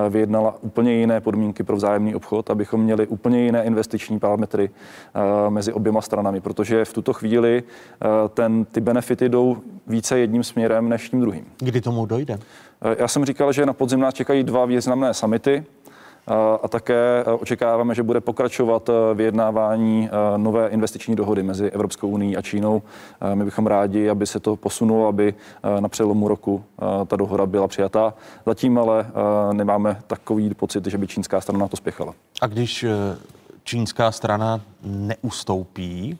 [0.09, 4.69] vyjednala úplně jiné podmínky pro vzájemný obchod, abychom měli úplně jiné investiční parametry
[5.49, 7.63] mezi oběma stranami, protože v tuto chvíli
[8.33, 9.57] ten, ty benefity jdou
[9.87, 11.45] více jedním směrem než tím druhým.
[11.59, 12.39] Kdy tomu dojde?
[12.97, 15.63] Já jsem říkal, že na podzim nás čekají dva významné samity
[16.63, 22.81] a také očekáváme, že bude pokračovat vyjednávání nové investiční dohody mezi Evropskou unii a Čínou.
[23.33, 25.33] My bychom rádi, aby se to posunulo, aby
[25.79, 26.63] na přelomu roku
[27.07, 28.13] ta dohoda byla přijatá.
[28.45, 29.05] Zatím ale
[29.53, 32.13] nemáme takový pocit, že by čínská strana na to spěchala.
[32.41, 32.89] A když e,
[33.63, 36.17] čínská strana neustoupí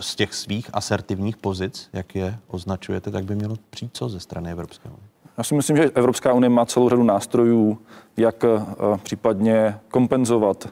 [0.00, 4.50] z těch svých asertivních pozic, jak je označujete, tak by mělo přijít co ze strany
[4.50, 5.09] Evropské unie?
[5.40, 7.78] Já si myslím, že Evropská unie má celou řadu nástrojů,
[8.16, 8.62] jak eh,
[9.02, 10.68] případně kompenzovat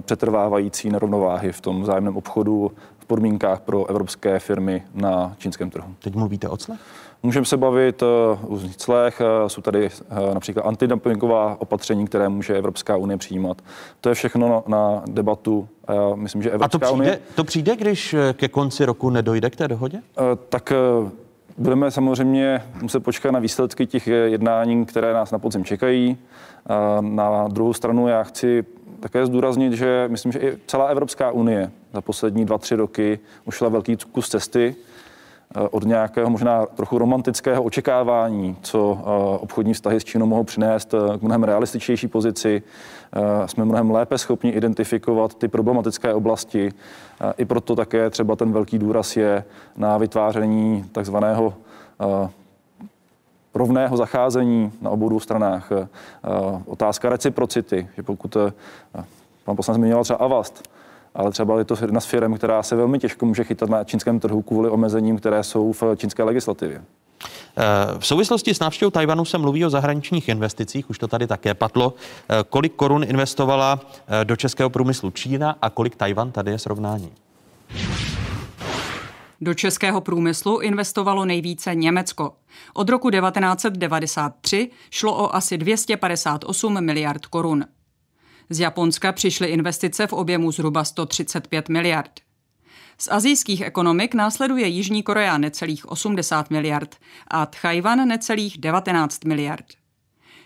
[0.00, 5.94] přetrvávající nerovnováhy v tom vzájemném obchodu v podmínkách pro evropské firmy na čínském trhu.
[5.98, 6.80] Teď mluvíte o clech?
[7.22, 9.88] Můžeme se bavit o různých clech, jsou tady
[10.34, 13.62] například antidumpingová opatření, které může Evropská unie přijímat.
[14.00, 15.68] To je všechno na debatu.
[16.14, 17.18] Myslím, že Evropská A to přijde, unie...
[17.34, 19.98] to přijde, když eh, ke konci roku nedojde k té dohodě?
[20.48, 20.72] Tak
[21.58, 26.18] budeme samozřejmě muset počkat na výsledky těch jednání, které nás na podzim čekají.
[27.00, 28.64] Na druhou stranu já chci
[29.00, 33.68] také zdůraznit, že myslím, že i celá Evropská unie za poslední dva, tři roky ušla
[33.68, 34.91] velký kus cesty Eh,
[35.70, 39.04] od nějakého možná trochu romantického očekávání, co eh,
[39.38, 42.62] obchodní vztahy s Čínou mohou přinést eh, k mnohem realističtější pozici.
[43.46, 46.72] Jsme mnohem lépe schopni identifikovat ty problematické oblasti.
[47.36, 49.44] I proto také třeba ten velký důraz je
[49.76, 51.54] na vytváření takzvaného
[53.54, 55.72] rovného zacházení na obou dvou stranách.
[56.66, 58.36] Otázka reciprocity, že pokud
[59.44, 60.68] pan poslanec zmiňoval třeba Avast,
[61.14, 64.20] ale třeba je to jedna z firm, která se velmi těžko může chytat na čínském
[64.20, 66.82] trhu kvůli omezením, které jsou v čínské legislativě.
[67.56, 71.54] Eh, v souvislosti s návštěvou Tajvanu se mluví o zahraničních investicích, už to tady také
[71.54, 71.94] patlo.
[72.28, 77.12] Eh, kolik korun investovala eh, do českého průmyslu Čína a kolik Tajvan tady je srovnání?
[79.40, 82.32] Do českého průmyslu investovalo nejvíce Německo.
[82.74, 87.64] Od roku 1993 šlo o asi 258 miliard korun.
[88.52, 92.10] Z Japonska přišly investice v objemu zhruba 135 miliard.
[92.98, 96.96] Z azijských ekonomik následuje Jižní Korea necelých 80 miliard
[97.28, 99.64] a Tchajvan necelých 19 miliard.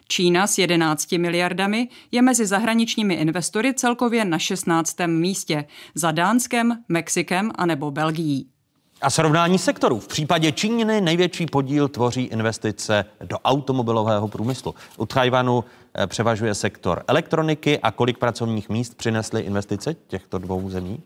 [0.09, 4.97] Čína s 11 miliardami je mezi zahraničními investory celkově na 16.
[5.07, 5.65] místě
[5.95, 8.56] za Dánskem, Mexikem a nebo Belgií.
[9.03, 10.01] A srovnání sektorů.
[10.01, 14.75] V případě Číny největší podíl tvoří investice do automobilového průmyslu.
[14.97, 21.03] U Tchajvanu eh, převažuje sektor elektroniky a kolik pracovních míst přinesly investice těchto dvou zemí?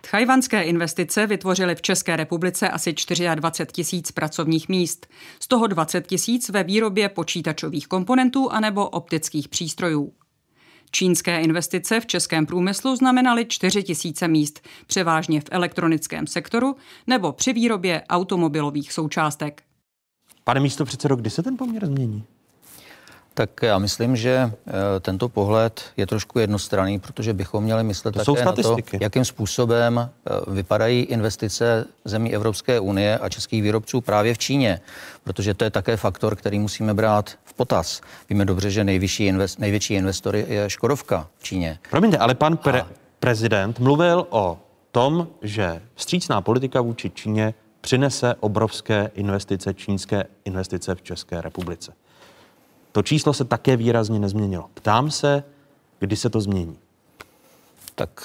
[0.00, 2.94] Tchajvanské investice vytvořily v České republice asi
[3.34, 5.06] 24 tisíc pracovních míst,
[5.40, 10.12] z toho 20 tisíc ve výrobě počítačových komponentů anebo optických přístrojů.
[10.90, 17.52] Čínské investice v českém průmyslu znamenaly 4 tisíce míst, převážně v elektronickém sektoru nebo při
[17.52, 19.62] výrobě automobilových součástek.
[20.44, 22.24] Pane místo předsedo, kdy se ten poměr změní?
[23.36, 28.34] Tak já myslím, že eh, tento pohled je trošku jednostranný, protože bychom měli myslet to
[28.34, 34.34] také na to, jakým způsobem eh, vypadají investice zemí Evropské unie a českých výrobců právě
[34.34, 34.80] v Číně,
[35.24, 38.00] protože to je také faktor, který musíme brát v potaz.
[38.30, 41.78] Víme dobře, že nejvyšší invest, největší investor je Škodovka v Číně.
[41.90, 42.86] Promiňte, ale pan pre- a...
[43.20, 44.58] prezident mluvil o
[44.92, 51.92] tom, že vstřícná politika vůči Číně přinese obrovské investice, čínské investice v České republice.
[52.96, 54.70] To číslo se také výrazně nezměnilo.
[54.74, 55.44] Ptám se,
[55.98, 56.78] kdy se to změní.
[57.94, 58.24] Tak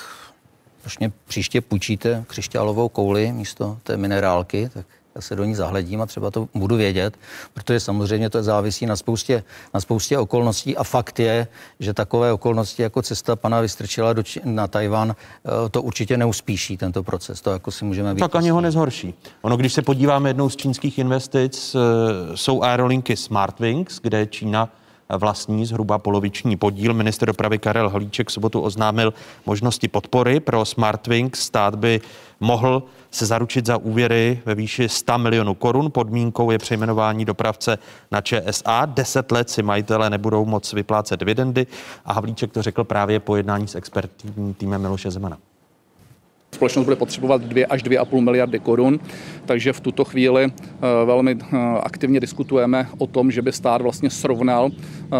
[0.81, 6.01] když mě příště půjčíte křišťálovou kouli místo té minerálky, tak já se do ní zahledím
[6.01, 7.17] a třeba to budu vědět,
[7.53, 9.43] protože samozřejmě to závisí na spoustě,
[9.73, 11.47] na spoustě okolností a fakt je,
[11.79, 17.03] že takové okolnosti jako cesta pana Vystrčila do, na Tajvan eh, to určitě neuspíší tento
[17.03, 17.41] proces.
[17.41, 18.19] To jako si můžeme být.
[18.19, 19.13] Tak ani ho nezhorší.
[19.41, 24.69] Ono, když se podíváme jednou z čínských investic, eh, jsou aerolinky Smartwings, kde Čína
[25.17, 26.93] vlastní zhruba poloviční podíl.
[26.93, 29.13] Minister dopravy Karel Halíček sobotu oznámil
[29.45, 31.39] možnosti podpory pro Smartwings.
[31.39, 32.01] Stát by
[32.39, 35.91] mohl se zaručit za úvěry ve výši 100 milionů korun.
[35.91, 37.77] Podmínkou je přejmenování dopravce
[38.11, 38.85] na ČSA.
[38.85, 41.67] Deset let si majitele nebudou moc vyplácet dividendy
[42.05, 45.37] a Havlíček to řekl právě po jednání s expertním týmem Miloše Zemana.
[46.55, 48.99] Společnost bude potřebovat 2 až 2,5 miliardy korun,
[49.45, 54.09] takže v tuto chvíli eh, velmi eh, aktivně diskutujeme o tom, že by stát vlastně
[54.09, 55.17] srovnal eh,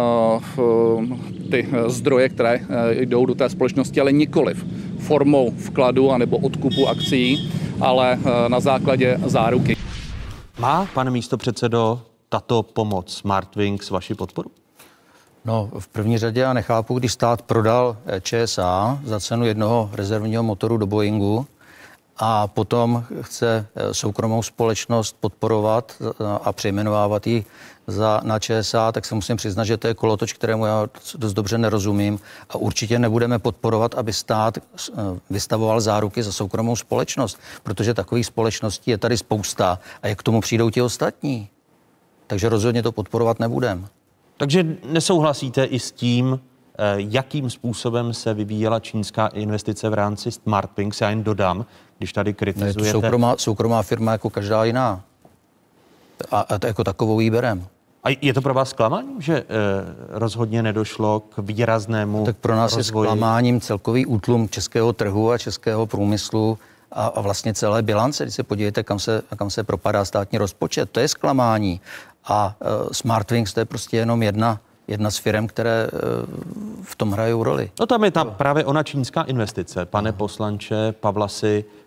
[1.50, 4.64] ty zdroje, které jdou do té společnosti, ale nikoliv
[4.98, 7.52] formou vkladu anebo odkupu akcí,
[7.82, 8.18] ale
[8.48, 9.76] na základě záruky.
[10.58, 14.50] Má, pane místo předsedo, tato pomoc Smartwings vaši podporu?
[15.44, 20.42] No, v první řadě já nechápu, když stát prodal eh, ČSA za cenu jednoho rezervního
[20.42, 21.46] motoru do Boeingu
[22.16, 27.44] a potom chce eh, soukromou společnost podporovat eh, a přejmenovávat ji
[27.86, 31.58] za, na ČSA, tak se musím přiznat, že to je kolotoč, kterému já dost dobře
[31.58, 32.18] nerozumím
[32.50, 34.58] a určitě nebudeme podporovat, aby stát
[35.30, 40.40] vystavoval záruky za soukromou společnost, protože takových společností je tady spousta a jak k tomu
[40.40, 41.48] přijdou ti ostatní.
[42.26, 43.82] Takže rozhodně to podporovat nebudeme.
[44.36, 46.40] Takže nesouhlasíte i s tím,
[46.96, 51.00] jakým způsobem se vyvíjela čínská investice v rámci Smartwings.
[51.00, 51.66] Já jen dodám,
[52.02, 52.80] když tady kritizujete...
[52.80, 55.00] Ne, je to soukromá, soukromá firma jako každá jiná.
[56.30, 57.66] A, a to jako takovou výberem.
[58.04, 59.44] A je to pro vás zklamáním, že e,
[60.08, 63.06] rozhodně nedošlo k výraznému no, Tak pro nás rozvoji?
[63.06, 66.58] je zklamáním celkový útlum českého trhu a českého průmyslu
[66.92, 68.24] a, a vlastně celé bilance.
[68.24, 71.80] Když se podívejte, kam se, kam se propadá státní rozpočet, to je zklamání.
[72.24, 75.90] A e, Smartwings to je prostě jenom jedna, jedna z firm, které e,
[76.82, 77.70] v tom hrajou roli.
[77.80, 79.84] No tam je ta právě ona čínská investice.
[79.84, 81.81] Pane poslanče Pavlasi, Eh,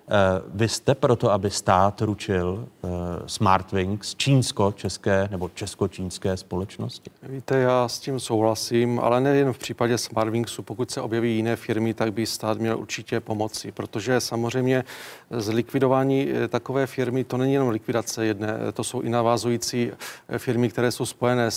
[0.48, 2.88] vy jste proto, aby stát ručil eh,
[3.26, 7.12] Smartwings čínsko-české nebo česko-čínské společnosti?
[7.24, 10.64] Víte, já s tím souhlasím, ale nejen v případě Smartwingsu.
[10.64, 14.84] Pokud se objeví jiné firmy, tak by stát měl určitě pomoci, protože samozřejmě
[15.32, 19.92] zlikvidování eh, takové firmy, to není jenom likvidace jedné, to jsou i navázující
[20.38, 21.52] firmy, které jsou spojené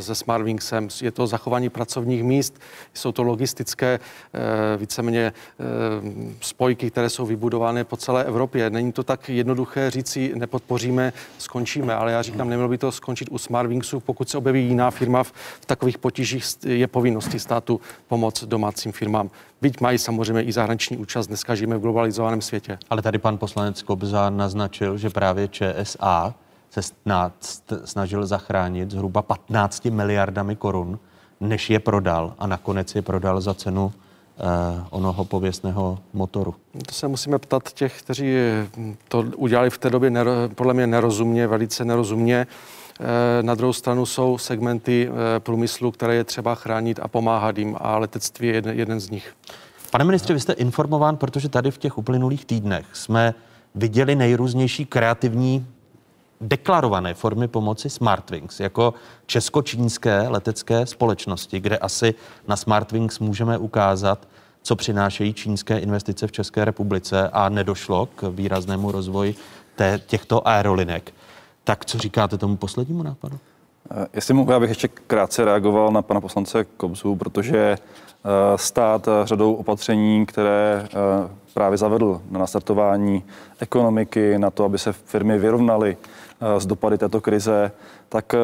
[0.00, 0.88] se Smartwingsem.
[1.02, 2.60] Je to zachování pracovních míst,
[2.94, 4.00] jsou to logistické
[4.76, 5.32] víceméně
[6.40, 8.70] spojky, které jsou vybudovány po celé Evropě.
[8.70, 13.38] Není to tak jednoduché říci, nepodpoříme, skončíme, ale já říkám, nemělo by to skončit u
[13.38, 14.00] Smartwingsu.
[14.00, 19.30] Pokud se objeví jiná firma v, v takových potížích, je povinností státu pomoct domácím firmám.
[19.62, 22.78] Byť mají samozřejmě i zahraniční účast, dneska žijeme v globalizovaném světě.
[22.90, 26.34] Ale tady pan poslanec Kobza naznačil, že právě ČSA
[26.70, 26.80] se
[27.84, 30.98] snažil zachránit zhruba 15 miliardami korun,
[31.40, 33.92] než je prodal a nakonec je prodal za cenu
[34.90, 36.54] onoho pověstného motoru.
[36.86, 38.34] To se musíme ptat těch, kteří
[39.08, 42.46] to udělali v té době nero, podle mě nerozumně, velice nerozumně.
[43.00, 47.76] Eh, na druhou stranu jsou segmenty eh, průmyslu, které je třeba chránit a pomáhat jim
[47.80, 49.34] a letectví je jeden, jeden z nich.
[49.90, 53.34] Pane ministře, vy jste informován, protože tady v těch uplynulých týdnech jsme
[53.74, 55.66] viděli nejrůznější kreativní
[56.40, 58.94] deklarované formy pomoci Smartwings jako
[59.26, 62.14] česko-čínské letecké společnosti, kde asi
[62.48, 64.28] na Smartwings můžeme ukázat,
[64.62, 69.34] co přinášejí čínské investice v České republice a nedošlo k výraznému rozvoji
[69.76, 71.14] té, těchto aerolinek.
[71.64, 73.38] Tak co říkáte tomu poslednímu nápadu?
[73.90, 77.78] Eh, jestli mohu, já bych ještě krátce reagoval na pana poslance Kobzu, protože eh,
[78.56, 83.24] stát řadou opatření, které eh, právě zavedl na nastartování
[83.60, 85.96] ekonomiky, na to, aby se firmy vyrovnaly
[86.58, 87.72] s dopady této krize,
[88.08, 88.34] tak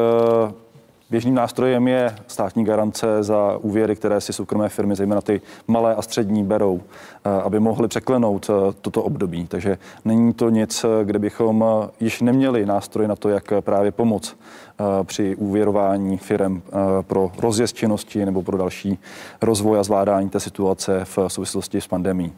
[1.09, 6.01] Běžným nástrojem je státní garance za úvěry, které si soukromé firmy, zejména ty malé a
[6.01, 9.47] střední, berou, eh, aby mohly překlenout eh, toto období.
[9.47, 14.35] Takže není to nic, kde bychom eh, již neměli nástroj na to, jak právě pomoct
[15.03, 16.61] při úvěrování firm
[17.01, 18.99] pro rozjezd činnosti nebo pro další
[19.41, 22.33] rozvoj a zvládání té situace v souvislosti s pandemí.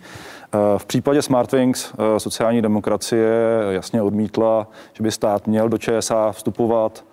[0.78, 3.30] V případě Smartwings sociální demokracie
[3.70, 7.04] jasně odmítla, že by stát měl do ČSA vstupovat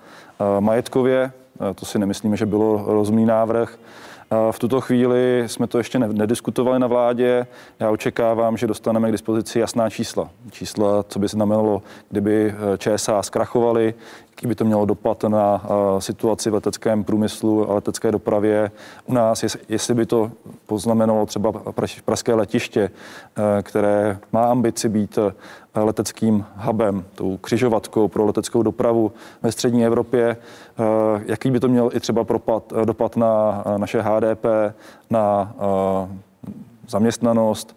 [0.61, 1.33] majetkově,
[1.75, 3.79] to si nemyslíme, že bylo rozumný návrh.
[4.51, 7.47] V tuto chvíli jsme to ještě nediskutovali na vládě.
[7.81, 10.31] Já očekávám, že dostaneme k dispozici jasná čísla.
[10.51, 13.95] Čísla, co by znamenalo, kdyby eh, ČSA zkrachovali,
[14.31, 18.71] jaký by to mělo dopad na uh, situaci v leteckém průmyslu a letecké dopravě
[19.07, 20.31] u nás, jestli by to
[20.67, 21.53] poznamenalo třeba
[22.05, 25.19] pražské letiště, uh, které má ambici být
[25.75, 29.13] leteckým hubem, tou křižovatkou pro leteckou dopravu
[29.43, 30.37] ve střední Evropě,
[31.27, 34.45] jaký by to mělo i třeba propad, dopad na naše HDP,
[35.11, 35.55] na
[36.89, 37.77] zaměstnanost,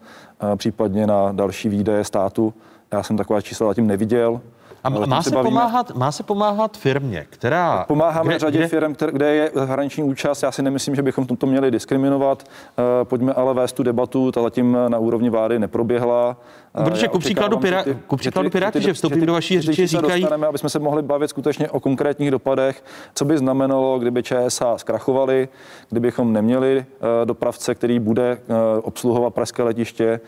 [0.55, 2.53] případně na další výdaje státu.
[2.91, 4.41] Já jsem taková čísla zatím neviděl.
[4.83, 7.85] A má se, pomáhat, má se pomáhat firmě, která...
[7.87, 8.67] Pomáháme kde, řadě kde...
[8.67, 10.43] firm, které, kde je zahraniční účast.
[10.43, 12.43] Já si nemyslím, že bychom to měli diskriminovat.
[12.43, 16.37] Uh, pojďme ale vést tu debatu, ta zatím na úrovni vlády neproběhla.
[16.79, 20.21] Uh, Protože ku příkladu, Pirá, ty, ku příkladu Piráti, že vstoupí do vaší řeči, říkají...
[20.21, 24.77] Dostaneme, aby jsme se mohli bavit skutečně o konkrétních dopadech, co by znamenalo, kdyby ČSA
[24.77, 25.49] zkrachovali,
[25.89, 30.19] kdybychom neměli uh, dopravce, který bude uh, obsluhovat pražské letiště.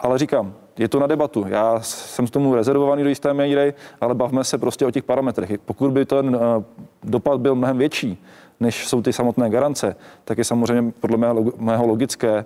[0.00, 1.44] Ale říkám, je to na debatu.
[1.48, 5.58] Já jsem s tomu rezervovaný do jisté míry, ale bavme se prostě o těch parametrech.
[5.64, 6.64] Pokud by ten eh,
[7.02, 8.24] dopad byl mnohem větší,
[8.60, 12.44] než jsou ty samotné garance, tak je samozřejmě podle mého logické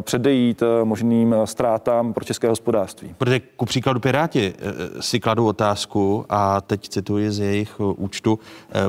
[0.00, 3.14] předejít eh, možným eh, ztrátám pro české hospodářství.
[3.18, 4.54] Protože ku příkladu Piráti
[5.00, 8.38] si kladou otázku, a teď cituji z jejich účtu,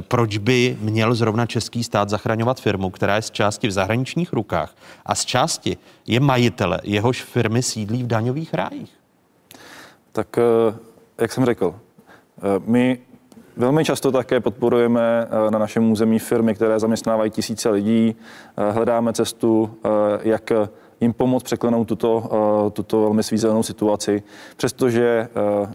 [0.08, 4.76] proč by měl zrovna český stát zachraňovat firmu, která je z části v zahraničních rukách
[5.06, 5.78] a z části
[6.08, 8.94] je majitele, jehož firmy sídlí v daňových rájích?
[10.12, 10.40] Tak,
[11.18, 11.76] jak jsem řekl,
[12.66, 13.00] my
[13.60, 18.16] Velmi často také podporujeme na našem území firmy, které zaměstnávají tisíce lidí.
[18.72, 19.72] Hledáme cestu,
[20.22, 20.51] jak
[21.01, 22.24] jim pomoct překlenout tuto,
[22.74, 24.24] tuto velmi svízelnou situaci,
[24.57, 25.28] přestože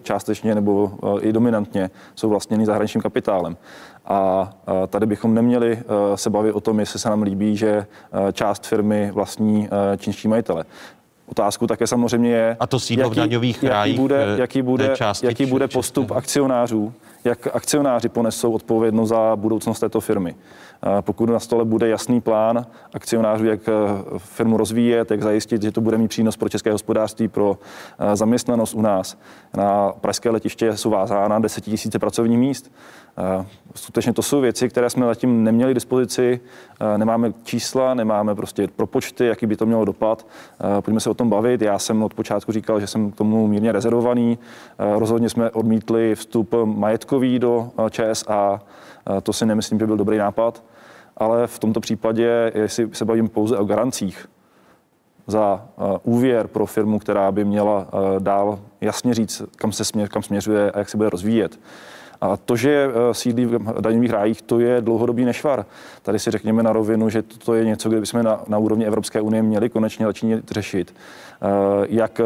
[0.02, 3.56] částečně nebo i dominantně jsou vlastněny zahraničním kapitálem.
[4.04, 4.50] A
[4.88, 5.78] tady bychom neměli
[6.14, 7.86] se bavit o tom, jestli se nám líbí, že
[8.32, 9.68] část firmy vlastní
[9.98, 10.64] čínští majitele.
[11.26, 15.68] Otázku také samozřejmě je, a to jaký, v daňových jaký bude, jaký bude, jaký bude
[15.68, 16.92] postup akcionářů,
[17.24, 20.34] jak akcionáři ponesou odpovědnost za budoucnost této firmy.
[21.00, 23.60] Pokud na stole bude jasný plán akcionářů, jak
[24.18, 27.58] firmu rozvíjet, jak zajistit, že to bude mít přínos pro české hospodářství, pro
[28.14, 29.18] zaměstnanost u nás.
[29.56, 32.72] Na pražské letiště jsou vázána 10 000 pracovních míst.
[33.74, 36.40] Skutečně to jsou věci, které jsme zatím neměli k dispozici.
[36.96, 40.26] Nemáme čísla, nemáme prostě propočty, jaký by to mělo dopad.
[40.80, 41.62] Pojďme se o tom bavit.
[41.62, 44.38] Já jsem od počátku říkal, že jsem k tomu mírně rezervovaný.
[44.78, 46.54] Rozhodně jsme odmítli vstup
[47.14, 48.60] majetkový do ČSA.
[49.22, 50.62] To si nemyslím, že byl dobrý nápad.
[51.16, 54.28] Ale v tomto případě, jestli se bavím pouze o garancích,
[55.26, 55.66] za
[56.02, 57.86] úvěr pro firmu, která by měla
[58.18, 61.58] dál jasně říct, kam se směř, kam směřuje a jak se bude rozvíjet,
[62.20, 65.66] a to, že sídlí v daňových rájích, to je dlouhodobý nešvar.
[66.02, 69.20] Tady si řekněme na rovinu, že to je něco, kde bychom na, na úrovni Evropské
[69.20, 70.94] unie měli konečně začít řešit.
[71.88, 72.20] Jak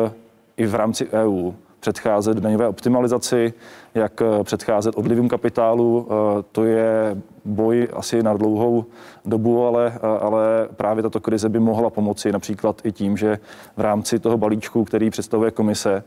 [0.57, 3.53] i v rámci EU předcházet daňové optimalizaci,
[3.95, 6.09] jak předcházet odlivům kapitálu.
[6.53, 8.85] To je boj asi na dlouhou
[9.25, 13.39] dobu, ale, ale právě tato krize by mohla pomoci například i tím, že
[13.77, 16.03] v rámci toho balíčku, který představuje komise,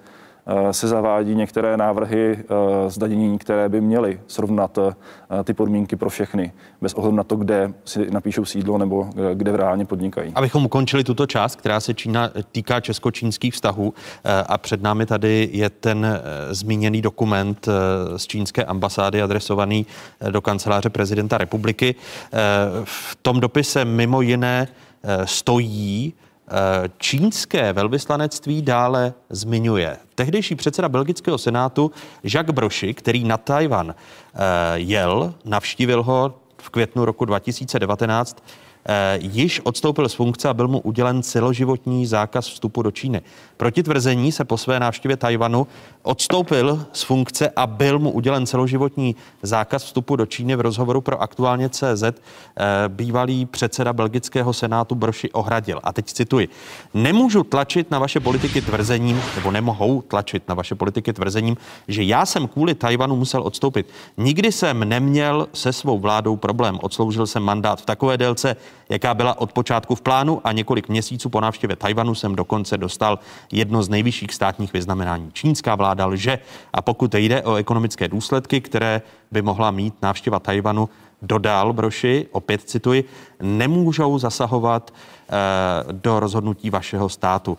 [0.71, 2.37] se zavádí některé návrhy
[2.87, 4.79] zdanění, které by měly srovnat
[5.43, 9.55] ty podmínky pro všechny, bez ohledu na to, kde si napíšou sídlo nebo kde v
[9.55, 10.31] reálně podnikají.
[10.35, 13.93] Abychom ukončili tuto část, která se Čína týká česko-čínských vztahů
[14.47, 17.67] a před námi tady je ten zmíněný dokument
[18.17, 19.85] z čínské ambasády adresovaný
[20.29, 21.95] do kanceláře prezidenta republiky.
[22.83, 24.67] V tom dopise mimo jiné
[25.25, 26.13] stojí,
[26.97, 29.97] Čínské velvyslanectví dále zmiňuje.
[30.15, 31.91] Tehdejší předseda belgického senátu
[32.23, 33.95] Jacques Broši, který na Tajvan
[34.75, 38.43] jel, navštívil ho v květnu roku 2019,
[39.19, 43.21] již odstoupil z funkce a byl mu udělen celoživotní zákaz vstupu do Číny.
[43.57, 45.67] Proti tvrzení se po své návštěvě Tajvanu
[46.03, 51.21] odstoupil z funkce a byl mu udělen celoživotní zákaz vstupu do Číny v rozhovoru pro
[51.21, 52.03] aktuálně CZ.
[52.87, 55.79] Bývalý předseda belgického senátu Broši ohradil.
[55.83, 56.49] A teď cituji.
[56.93, 61.57] Nemůžu tlačit na vaše politiky tvrzením, nebo nemohou tlačit na vaše politiky tvrzením,
[61.87, 63.87] že já jsem kvůli Tajvanu musel odstoupit.
[64.17, 66.79] Nikdy jsem neměl se svou vládou problém.
[66.81, 68.55] Odsloužil jsem mandát v takové délce,
[68.91, 73.19] jaká byla od počátku v plánu a několik měsíců po návštěvě Tajvanu jsem dokonce dostal
[73.51, 75.29] jedno z nejvyšších státních vyznamenání.
[75.33, 76.39] Čínská vláda lže
[76.73, 80.89] a pokud jde o ekonomické důsledky, které by mohla mít návštěva Tajvanu,
[81.21, 83.03] dodal Broši, opět cituji,
[83.41, 84.93] nemůžou zasahovat
[85.29, 87.57] e, do rozhodnutí vašeho státu.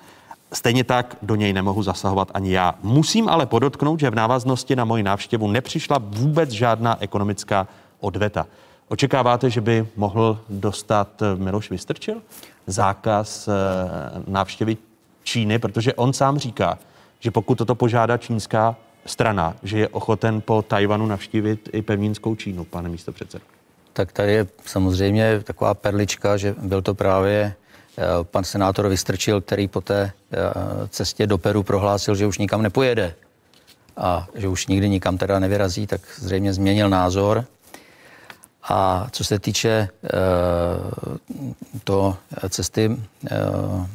[0.52, 2.74] Stejně tak do něj nemohu zasahovat ani já.
[2.82, 7.68] Musím ale podotknout, že v návaznosti na moji návštěvu nepřišla vůbec žádná ekonomická
[8.00, 8.46] odveta.
[8.92, 12.22] Očekáváte, že by mohl dostat Miloš Vystrčil
[12.66, 13.52] zákaz e,
[14.26, 14.76] návštěvy
[15.22, 16.78] Číny, protože on sám říká,
[17.20, 18.76] že pokud toto požádá čínská
[19.06, 23.44] strana, že je ochoten po Tajvanu navštívit i pevninskou Čínu, pane místo předsedo.
[23.92, 27.54] Tak tady je samozřejmě taková perlička, že byl to právě
[27.98, 30.38] eh, pan senátor Vystrčil, který po té eh,
[30.88, 33.14] cestě do Peru prohlásil, že už nikam nepojede
[33.96, 37.44] a že už nikdy nikam teda nevyrazí, tak zřejmě změnil názor.
[38.68, 41.16] A co se týče uh,
[41.84, 42.16] to
[42.48, 43.86] cesty uh,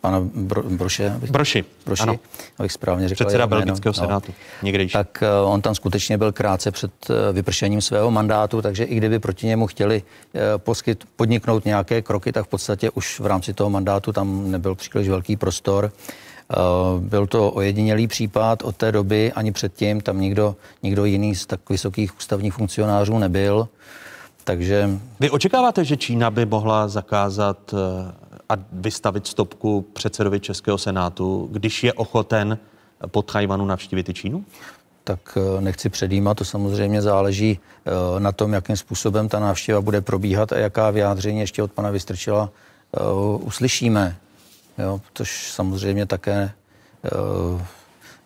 [0.00, 1.10] pana Bro, Broše.
[1.10, 2.18] Abych, Broši, Broši, ano.
[2.58, 3.24] abych správně řekl.
[3.24, 4.32] Předseda belgického no, senátu,
[4.62, 4.92] někdejší.
[4.92, 9.18] Tak uh, on tam skutečně byl krátce před uh, vypršením svého mandátu, takže i kdyby
[9.18, 13.70] proti němu chtěli uh, poskyt, podniknout nějaké kroky, tak v podstatě už v rámci toho
[13.70, 15.84] mandátu tam nebyl příliš velký prostor.
[15.84, 15.90] Uh,
[16.98, 21.60] byl to ojedinělý případ od té doby, ani předtím tam nikdo, nikdo jiný z tak
[21.70, 23.68] vysokých ústavních funkcionářů nebyl.
[24.44, 24.90] Takže...
[25.20, 27.74] Vy očekáváte, že Čína by mohla zakázat
[28.48, 32.58] a vystavit stopku předsedovi Českého senátu, když je ochoten
[33.06, 34.44] po Tajvanu navštívit i Čínu?
[35.04, 37.58] Tak nechci předjímat, to samozřejmě záleží
[38.18, 42.50] na tom, jakým způsobem ta návštěva bude probíhat a jaká vyjádření ještě od pana Vystrčila
[43.40, 44.16] uslyšíme.
[44.78, 46.52] Jo, což samozřejmě také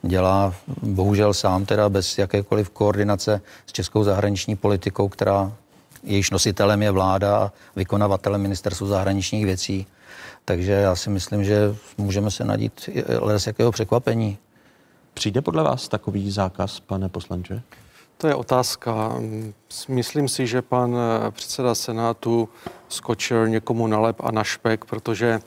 [0.03, 5.53] dělá bohužel sám, teda bez jakékoliv koordinace s českou zahraniční politikou, která
[6.03, 9.87] jejíž nositelem je vláda a vykonavatelem ministerstvu zahraničních věcí.
[10.45, 12.91] Takže já si myslím, že můžeme se nadít
[13.37, 14.39] z jakého překvapení.
[15.15, 17.63] Přijde podle vás takový zákaz, pane poslanče?
[18.19, 19.13] To je otázka.
[19.89, 20.97] Myslím si, že pan
[21.31, 22.49] předseda Senátu
[22.89, 25.41] skočil někomu na lep a na špek, protože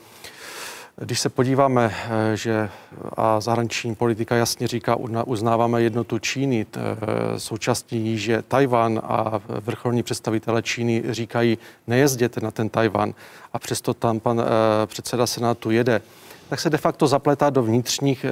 [0.96, 2.68] Když se podíváme, eh, že
[3.16, 10.62] a zahraniční politika jasně říká, uznáváme jednotu Číny, eh, současně, že Tajvan a vrcholní představitelé
[10.62, 13.14] Číny říkají, nejezděte na ten Tajvan
[13.52, 16.02] a přesto tam pan eh, předseda Senátu jede,
[16.48, 18.26] tak se de facto zapletá do vnitřních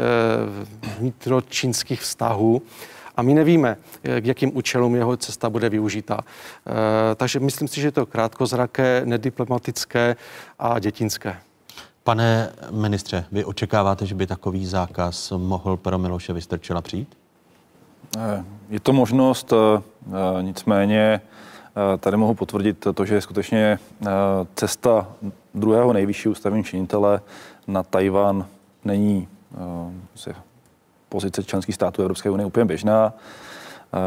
[0.98, 2.62] vnitročínských vztahů
[3.16, 3.76] a my nevíme,
[4.20, 6.20] k jakým účelům jeho cesta bude využita.
[7.16, 10.16] Takže myslím si, že je to krátkozraké, nediplomatické
[10.58, 11.36] a dětinské.
[12.08, 17.16] Pane ministře, vy očekáváte, že by takový zákaz mohl pro Miloše Vystrčila přijít?
[18.18, 21.20] Eh, je to možnost, eh, eh, nicméně
[22.00, 23.78] tady mohu potvrdit to, že je skutečně
[24.54, 25.08] cesta
[25.54, 27.20] druhého nejvyššího ústavního činitele
[27.66, 28.46] na Tajvan
[28.84, 29.28] není
[31.08, 33.12] pozice členských států Evropské unie úplně běžná.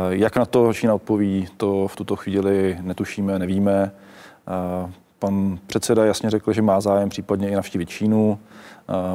[0.09, 3.91] Jak na to Čína odpoví, to v tuto chvíli netušíme, nevíme.
[5.21, 8.39] Pan předseda jasně řekl, že má zájem případně i navštívit Čínu,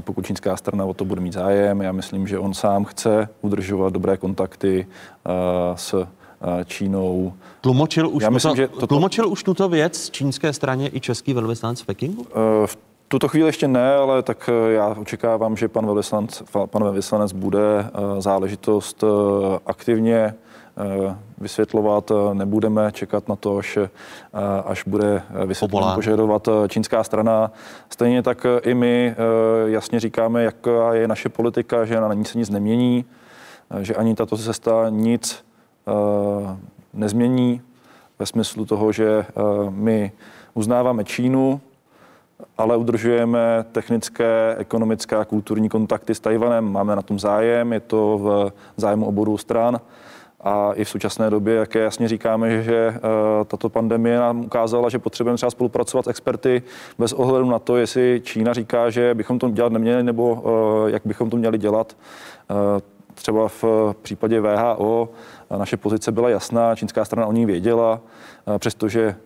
[0.01, 1.83] pokud čínská strana o to bude mít zájem.
[1.83, 4.87] Já myslím, že on sám chce udržovat dobré kontakty
[5.75, 6.07] s
[6.65, 7.33] Čínou.
[7.61, 8.87] Tlumočil už, Já myslím, tuto, že toto...
[8.87, 12.27] tlumočil už tuto věc čínské straně i český velvyslanec v Pekingu?
[12.67, 12.79] V
[13.09, 17.79] tuto chvíli ještě ne, ale tak e, já očekávám, že pan velvyslanec, pan velvyslanec bude
[17.79, 17.85] e,
[18.23, 19.07] záležitost e,
[19.67, 20.35] aktivně
[21.39, 23.89] vysvětlovat, eh, nebudeme čekat na to, až, eh,
[24.65, 27.51] až bude vysvětlení požadovat čínská strana.
[27.91, 29.15] Stejně tak i my
[29.67, 33.05] jasně říkáme, jaká je naše politika, že na ní se nic nemění,
[33.81, 35.45] že ani tato cesta nic
[36.95, 37.61] nezmění
[38.19, 39.27] ve smyslu toho, že
[39.71, 40.13] my
[40.55, 41.61] uznáváme Čínu,
[42.59, 46.73] ale udržujeme technické, ekonomické a kulturní kontakty s Tajvanem.
[46.73, 49.81] Máme na tom zájem, je to v zájmu obou stran.
[50.49, 53.01] A i v současné době, jak jasně říkáme, že eh,
[53.45, 56.63] tato pandemie nám ukázala, že potřebujeme třeba spolupracovat s experty
[56.99, 60.43] bez ohledu na to, jestli Čína říká, že bychom to dělat neměli, nebo
[60.87, 61.97] eh, jak bychom to měli dělat.
[62.51, 62.81] Eh,
[63.15, 63.65] třeba v
[64.03, 65.09] případě VHO
[65.59, 68.01] naše pozice byla jasná, čínská strana o ní věděla,
[68.59, 69.17] přestože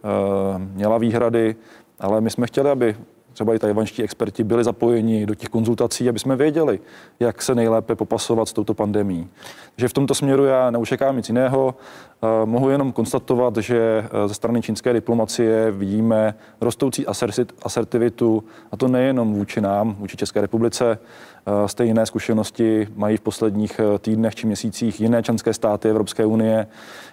[0.56, 1.56] měla výhrady,
[2.00, 2.96] ale my jsme chtěli, aby
[3.40, 6.80] třeba i tajvanští experti byli zapojeni do těch konzultací, aby jsme věděli,
[7.20, 9.28] jak se nejlépe popasovat s touto pandemí.
[9.74, 11.74] Takže v tomto směru já neučekám nic jiného.
[12.22, 17.06] Eh, mohu jenom konstatovat, že eh, ze strany čínské diplomacie vidíme rostoucí
[17.62, 20.98] asertivitu, a to nejenom vůči nám, vůči České republice.
[20.98, 26.66] Eh, stejné zkušenosti mají v posledních týdnech či měsících jiné členské státy Evropské unie.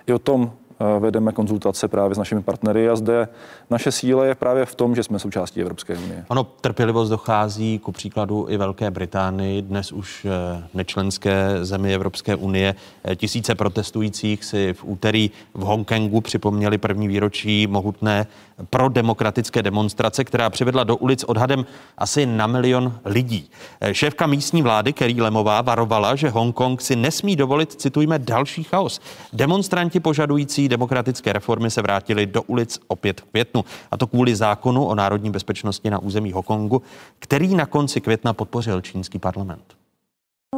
[0.07, 0.51] I o tom
[0.99, 3.27] vedeme konzultace právě s našimi partnery a zde
[3.69, 6.25] naše síla je právě v tom, že jsme součástí Evropské unie.
[6.29, 12.75] Ano, trpělivost dochází ku příkladu i Velké Británii, dnes už eh, nečlenské zemi Evropské unie.
[13.03, 18.27] Eh, tisíce protestujících si v úterý v Hongkongu připomněli první výročí mohutné
[18.70, 21.66] pro demokratické demonstrace, která přivedla do ulic odhadem
[21.98, 23.50] asi na milion lidí.
[23.80, 29.00] Eh, šéfka místní vlády Kerry Lemová varovala, že Hongkong si nesmí dovolit, citujme, další chaos.
[29.32, 33.64] Demonstranti požadující demokratické reformy se vrátili do ulic opět v květnu.
[33.90, 36.82] A to kvůli zákonu o národní bezpečnosti na území Hongkongu,
[37.18, 39.64] který na konci května podpořil čínský parlament.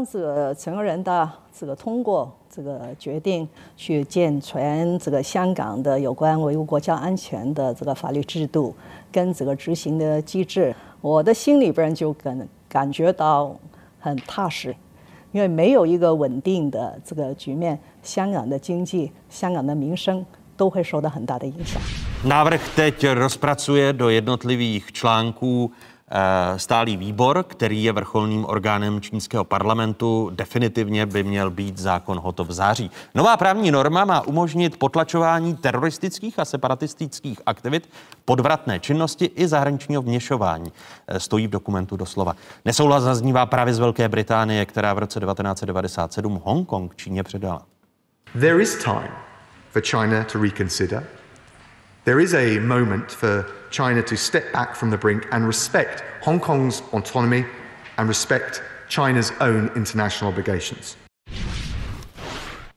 [0.04, 3.47] 这个全国人大这个通过 这个决定，
[3.77, 8.75] 去健全这个香港的有关维护国家安全的这个法律制度
[9.11, 13.55] 跟这个执行的机制，我的心里边就感感觉到
[13.99, 14.75] 很踏实，
[15.31, 20.25] 因为没有一个稳定的这个局面，香港的经济、香港的民生
[20.57, 21.79] 都会受到很大的影响。
[22.23, 25.71] Návrh teď rozpracuje do jednotlivých článků
[26.57, 30.31] stálý výbor, který je vrcholným orgánem čínského parlamentu.
[30.33, 32.91] Definitivně by měl být zákon hotov v září.
[33.15, 37.89] Nová právní norma má umožnit potlačování teroristických a separatistických aktivit,
[38.25, 40.71] podvratné činnosti i zahraničního vněšování.
[41.07, 42.35] Eh, stojí v dokumentu doslova.
[42.65, 47.61] Nesouhlas zaznívá právě z Velké Británie, která v roce 1997 Hongkong Číně předala.
[48.39, 49.11] There is time
[49.71, 51.18] for China to reconsider.
[52.05, 56.39] There is a moment for China to step back from the brink and respect Hong
[56.39, 57.45] Kong's autonomy
[57.97, 60.95] and respect China's own international obligations.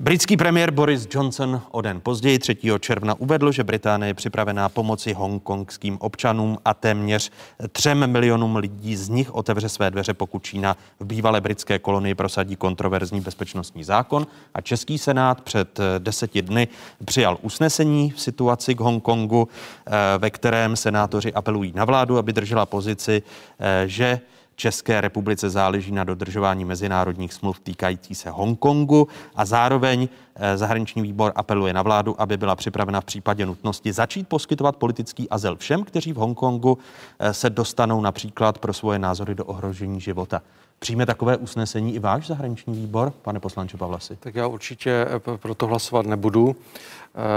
[0.03, 2.57] Britský premiér Boris Johnson o den později 3.
[2.81, 7.31] června uvedl, že Británie je připravená pomoci hongkongským občanům a téměř
[7.73, 12.57] třem milionům lidí z nich otevře své dveře, pokud Čína v bývalé britské kolonii prosadí
[12.57, 16.69] kontroverzní bezpečnostní zákon a Český senát před deseti dny
[17.05, 19.49] přijal usnesení v situaci k Hongkongu,
[19.87, 23.23] eh, ve kterém senátoři apelují na vládu, aby držela pozici,
[23.59, 24.21] eh, že
[24.57, 31.33] České republice záleží na dodržování mezinárodních smluv týkající se Hongkongu a zároveň eh, zahraniční výbor
[31.37, 36.13] apeluje na vládu, aby byla připravena v případě nutnosti začít poskytovat politický azyl všem, kteří
[36.13, 36.79] v Hongkongu
[37.19, 40.43] eh, se dostanou například pro svoje názory do ohrožení života.
[40.79, 44.17] Přijme takové usnesení i váš zahraniční výbor, pane poslanče Pavlasi?
[44.17, 46.57] Tak já určitě eh, pro to hlasovat nebudu.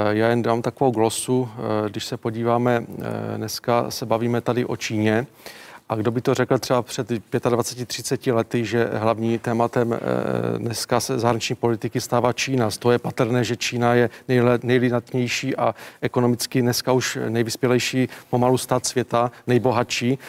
[0.09, 1.49] Já jen dám takovou glosu,
[1.89, 2.85] když se podíváme,
[3.37, 5.27] dneska se bavíme tady o Číně.
[5.89, 9.99] A kdo by to řekl třeba před 25-30 lety, že hlavní tématem eh,
[10.57, 12.71] dneska se zahraniční politiky stává Čína.
[12.71, 14.09] Z toho je patrné, že Čína je
[14.63, 20.19] nejlidnatnější a ekonomicky dneska už nejvyspělejší pomalu stát světa, nejbohatší.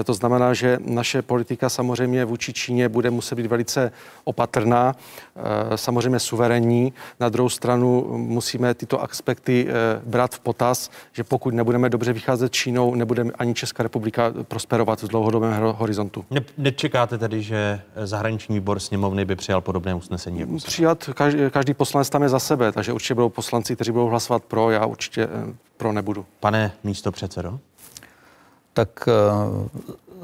[0.00, 3.92] Eh, to znamená, že naše politika samozřejmě vůči Číně bude muset být velice
[4.24, 4.96] opatrná,
[5.36, 6.92] eh, samozřejmě suverénní.
[7.20, 9.68] Na druhou stranu musíme tyto aspekty
[10.04, 15.08] brát v potaz, že pokud nebudeme dobře vycházet Čínou, nebude ani Česká republika prosperovat v
[15.08, 16.24] dlouhodobém horizontu.
[16.30, 20.40] Ne, nečekáte tedy, že zahraniční výbor sněmovny by přijal podobné usnesení?
[20.40, 24.06] Jako Přijat, každý, každý poslanec tam je za sebe, takže určitě budou poslanci, kteří budou
[24.06, 26.26] hlasovat pro, já určitě eh, pro nebudu.
[26.40, 27.58] Pane místo předsedo?
[28.72, 29.68] Tak eh,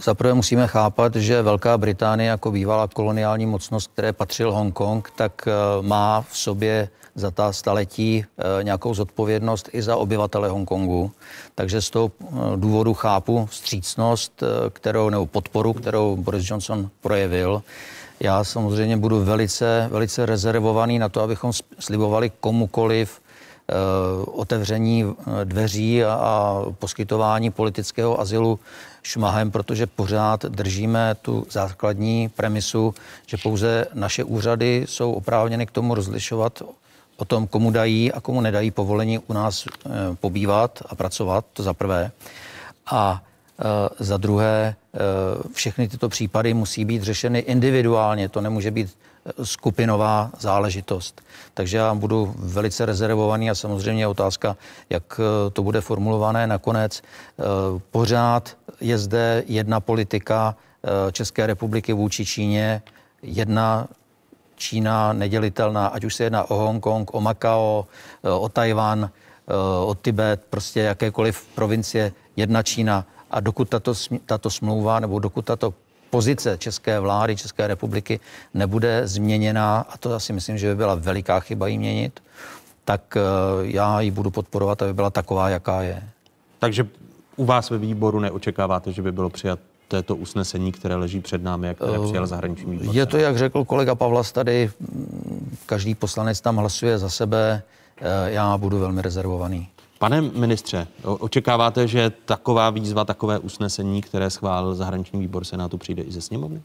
[0.01, 5.53] zaprvé musíme chápat, že Velká Británie jako bývalá koloniální mocnost, které patřil Hongkong, tak eh,
[5.83, 11.13] má v sobě za ta staletí eh, nějakou zodpovědnost i za obyvatele Hongkongu.
[11.55, 17.63] Takže z toho eh, důvodu chápu vstřícnost, eh, kterou, nebo podporu, kterou Boris Johnson projevil.
[18.21, 23.21] Já samozřejmě budu velice, velice rezervovaný na to, abychom slibovali komukoliv
[24.27, 25.05] otevření
[25.45, 28.59] dveří a, poskytování politického azylu
[29.03, 32.95] šmahem, protože pořád držíme tu základní premisu,
[33.27, 36.63] že pouze naše úřady jsou oprávněny k tomu rozlišovat
[37.17, 39.71] o tom, komu dají a komu nedají povolení u nás e,
[40.15, 42.11] pobývat a pracovat, to za prvé.
[42.91, 43.23] A
[43.59, 44.99] e, za druhé, e,
[45.53, 48.97] všechny tyto případy musí být řešeny individuálně, to nemůže být
[49.43, 51.21] skupinová záležitost.
[51.55, 54.57] Takže já budu velice rezervovaný a samozřejmě je otázka,
[54.91, 55.21] jak
[55.53, 57.03] to bude formulované nakonec.
[57.91, 60.57] Pořád je zde jedna politika
[61.13, 62.83] České republiky vůči Číně,
[63.23, 63.89] jedna
[64.57, 67.87] Čína nedělitelná, ať už se jedná o Hongkong, o Makao,
[68.25, 69.53] eh, o Tajvan, eh,
[69.87, 73.07] o Tibet, prostě jakékoliv provincie, jedna Čína.
[73.31, 73.93] A dokud tato,
[74.27, 75.75] tato smlouva nebo dokud tato
[76.11, 78.21] pozice České vlády, České republiky
[78.55, 82.23] nebude změněná, a to asi myslím, že by byla veliká chyba ji měnit,
[82.85, 83.21] tak eh,
[83.63, 86.03] já ji budu podporovat, aby byla taková, jaká je.
[86.59, 86.87] Takže
[87.37, 89.59] u vás ve výboru neočekáváte, že by bylo přijat
[89.89, 92.97] této usnesení, které leží před námi, jak které přijal zahraniční výbor?
[92.97, 94.71] Je to, jak řekl kolega Pavlas tady,
[95.67, 97.63] každý poslanec tam hlasuje za sebe,
[98.01, 99.69] eh, já budu velmi rezervovaný.
[99.99, 106.13] Pane ministře, očekáváte, že taková výzva, takové usnesení, které schválil zahraniční výbor Senátu, přijde i
[106.13, 106.63] ze sněmovny?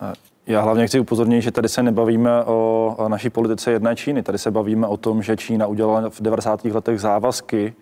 [0.00, 0.12] Eh,
[0.46, 4.22] já hlavně chci upozornit, že tady se nebavíme o naší politice jedné Číny.
[4.22, 6.64] Tady se bavíme o tom, že Čína udělala v 90.
[6.64, 7.74] letech závazky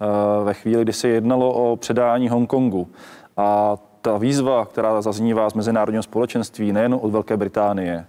[0.00, 2.88] eh, ve chvíli, kdy se jednalo o předání Hongkongu.
[3.36, 8.06] A ta výzva, která zaznívá z mezinárodního společenství, nejen od Velké Británie,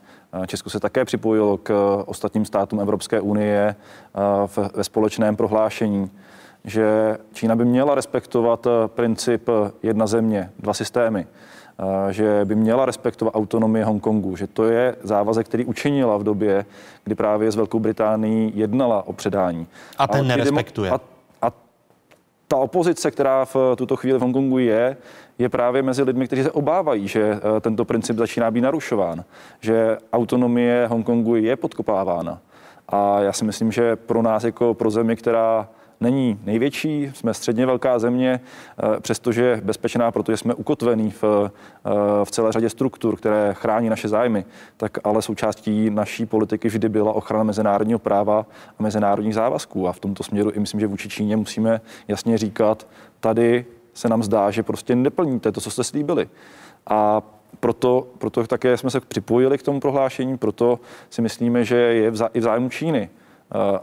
[0.47, 3.75] Česko se také připojilo k ostatním státům Evropské unie
[4.75, 6.11] ve společném prohlášení,
[6.65, 9.49] že Čína by měla respektovat princip
[9.83, 11.27] jedna země, dva systémy,
[12.09, 16.65] že by měla respektovat autonomii Hongkongu, že to je závazek, který učinila v době,
[17.03, 19.67] kdy právě s Velkou Británií jednala o předání.
[19.97, 20.91] A ten nerespektuje.
[20.91, 20.99] A,
[21.41, 21.51] a
[22.47, 24.97] ta opozice, která v tuto chvíli v Hongkongu je,
[25.39, 29.23] je právě mezi lidmi, kteří se obávají, že eh, tento princip začíná být narušován,
[29.59, 32.39] že autonomie Hongkongu je podkopávána.
[32.89, 35.69] A já si myslím, že pro nás jako pro zemi, která
[36.01, 41.49] není největší, jsme středně velká země, eh, přestože bezpečná, protože jsme ukotvení v, eh,
[42.23, 44.45] v celé řadě struktur, které chrání naše zájmy,
[44.77, 48.45] tak ale součástí naší politiky vždy byla ochrana mezinárodního práva
[48.79, 49.87] a mezinárodních závazků.
[49.87, 52.87] A v tomto směru i myslím, že vůči Číně musíme jasně říkat,
[53.19, 53.65] tady
[53.99, 56.29] se nám zdá, že prostě neplníte to, co jste slíbili.
[56.87, 57.21] A
[57.59, 60.79] proto, proto také jsme se připojili k tomu prohlášení, proto
[61.09, 63.09] si myslíme, že je v, i v zájmu Číny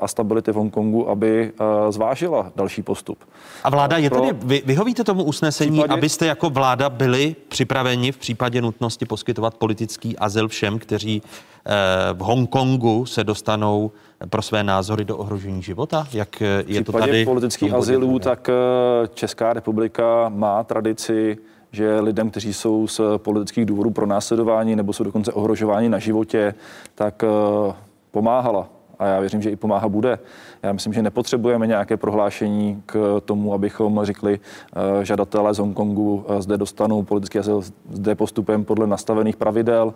[0.01, 3.19] a stability v Hongkongu, aby eh, zvážila další postup.
[3.65, 8.17] A vláda je tedy, vy, vyhovíte tomu usnesení, případě, abyste jako vláda byli připraveni v
[8.17, 11.73] případě nutnosti poskytovat politický azyl všem, kteří eh,
[12.13, 13.91] v Hongkongu se dostanou
[14.31, 16.09] pro své názory do ohrožení života?
[16.13, 17.25] Jak je to tady?
[17.25, 18.51] politických azylů, tak
[19.15, 21.39] Česká republika má tradici
[21.73, 26.55] že lidem, kteří jsou z politických důvodů pro následování nebo jsou dokonce ohrožováni na životě,
[26.95, 27.25] tak
[28.11, 30.19] pomáhala a já věřím, že i pomáhat bude.
[30.63, 36.41] Já myslím, že nepotřebujeme nějaké prohlášení k tomu, abychom řekli, uh, žadatelé z Hongkongu uh,
[36.41, 39.95] zde dostanou politický azyl, zde postupem podle nastavených pravidel,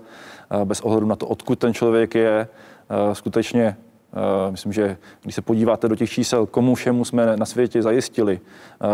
[0.55, 2.49] uh, bez ohledu na to, odkud ten člověk je.
[3.13, 3.77] Skutečně
[4.51, 8.41] Myslím, že když se podíváte do těch čísel, komu všemu jsme na světě zajistili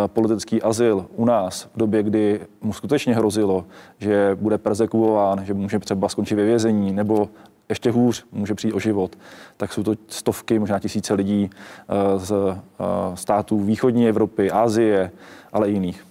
[0.06, 3.64] politický azyl u nás v době, kdy mu skutečně hrozilo,
[3.98, 7.28] že bude persekuován, že může třeba skončit ve vězení nebo
[7.68, 9.18] ještě hůř, může přijít o život,
[9.56, 15.10] tak jsou to stovky, možná tisíce lidí eh, z eh, států východní Evropy, Asie,
[15.52, 16.06] ale i jiných.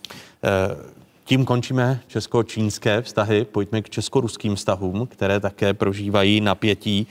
[1.26, 3.46] Eh, tím končíme česko-čínské vztahy.
[3.46, 7.08] Pojďme k česko-ruským vztahům, které také prožívají napětí.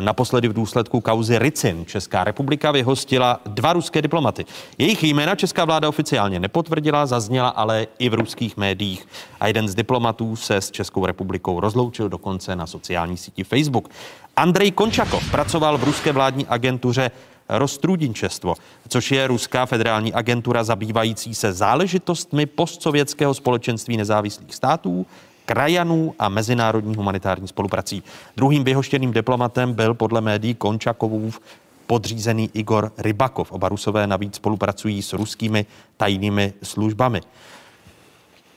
[0.00, 4.44] Naposledy v důsledku kauzy Ricin Česká republika vyhostila dva ruské diplomaty.
[4.78, 9.06] Jejich jména česká vláda oficiálně nepotvrdila, zazněla ale i v ruských médiích.
[9.40, 13.88] A jeden z diplomatů se s Českou republikou rozloučil dokonce na sociální síti Facebook.
[14.36, 17.10] Andrej Končakov pracoval v ruské vládní agentuře
[17.48, 18.54] Rostrudinčestvo,
[18.88, 25.06] což je ruská federální agentura zabývající se záležitostmi postsovětského společenství nezávislých států,
[25.44, 28.02] krajanů a mezinárodní humanitární spoluprací.
[28.36, 31.40] Druhým vyhoštěným diplomatem byl podle médií Končakovův
[31.86, 33.52] podřízený Igor Rybakov.
[33.52, 35.66] Oba rusové navíc spolupracují s ruskými
[35.96, 37.20] tajnými službami.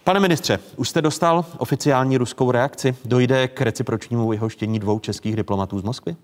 [0.04, 2.96] Pane ministře, už jste dostal oficiální ruskou reakci?
[3.06, 6.16] Dojde k recipročnímu vyhoštění dvou českých diplomatů z Moskvy?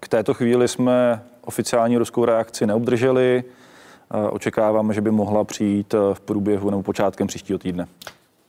[0.00, 3.44] K této chvíli jsme oficiální ruskou reakci neobdrželi.
[4.30, 7.86] Očekáváme, že by mohla přijít v průběhu nebo počátkem příštího týdne.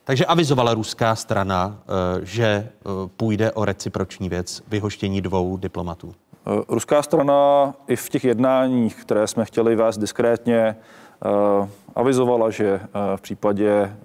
[0.04, 2.68] Takže avizovala ruská strana, eh, že eh,
[3.16, 6.14] půjde o reciproční věc vyhoštění dvou diplomatů.
[6.68, 10.76] Ruská strana i v těch jednáních, které jsme chtěli vést diskrétně,
[11.94, 12.80] avizovala, že
[13.16, 13.96] v případě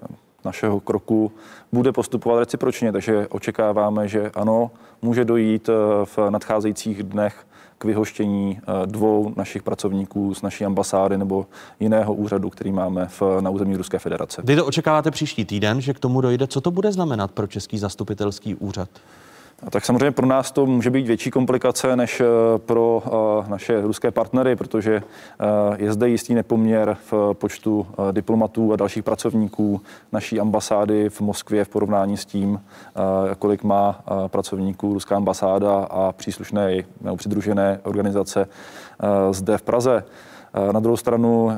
[0.44, 1.32] našeho kroku
[1.72, 4.70] bude postupovat recipročně, takže očekáváme, že ano,
[5.02, 5.70] může dojít
[6.04, 7.46] v nadcházejících dnech
[7.82, 11.46] k vyhoštění eh, dvou našich pracovníků z naší ambasády nebo
[11.80, 14.42] jiného úřadu, který máme v, na území Ruské federace.
[14.44, 16.46] Vy to očekáváte příští týden, že k tomu dojde.
[16.46, 18.88] Co to bude znamenat pro Český zastupitelský úřad?
[19.70, 22.24] Tak samozřejmě pro nás to může být větší komplikace než eh,
[22.58, 25.44] pro eh, naše ruské partnery, protože eh,
[25.76, 29.80] je zde jistý nepoměr v počtu diplomatů a dalších pracovníků
[30.12, 32.60] naší ambasády v Moskvě v porovnání s tím,
[33.38, 38.48] kolik má pracovníků ruská ambasáda a příslušné nebo přidružené organizace
[39.30, 40.04] zde v Praze.
[40.72, 41.50] Na druhou stranu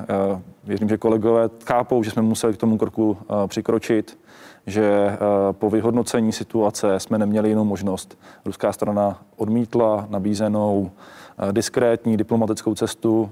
[0.64, 4.18] věřím, že kolegové chápou, že jsme museli k tomu kroku přikročit
[4.66, 5.18] že eh,
[5.52, 8.18] po vyhodnocení situace jsme neměli jinou možnost.
[8.44, 10.90] Ruská strana odmítla nabízenou
[11.38, 13.30] eh, diskrétní diplomatickou cestu.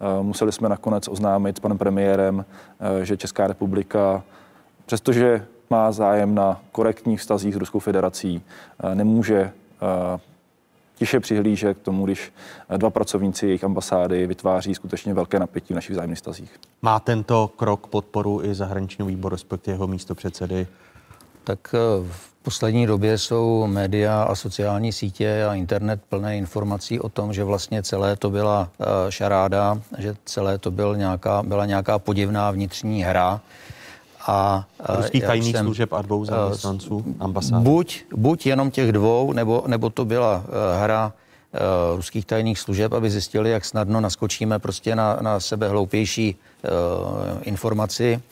[0.00, 2.44] Eh, museli jsme nakonec oznámit s panem premiérem,
[3.02, 4.22] že Česká republika,
[4.86, 8.42] přestože má zájem na korektních vztazích s Ruskou federací,
[8.94, 9.52] nemůže
[10.94, 12.32] tiše přihlíže k tomu, když
[12.76, 16.60] dva pracovníci jejich ambasády vytváří skutečně velké napětí v našich vzájemných stazích.
[16.82, 20.66] Má tento krok podporu i zahraničního výboru, respektive jeho místo předsedy?
[21.44, 21.78] Tak eh,
[22.10, 27.44] v poslední době jsou média a sociální sítě a internet plné informací o tom, že
[27.44, 33.02] vlastně celé to byla eh, šaráda, že celé to byl nějaká, byla nějaká podivná vnitřní
[33.02, 33.40] hra,
[34.26, 34.66] a
[34.96, 37.64] Ruských tajných jsem, služeb a dvou zaměstnanců ambasády?
[37.64, 41.12] Buď, buď jenom těch dvou, nebo, nebo to byla uh, hra
[41.96, 46.70] ruských tajných služeb, aby zjistili, jak snadno naskočíme prostě na, na sebe hloupější uh,
[47.42, 48.22] informaci.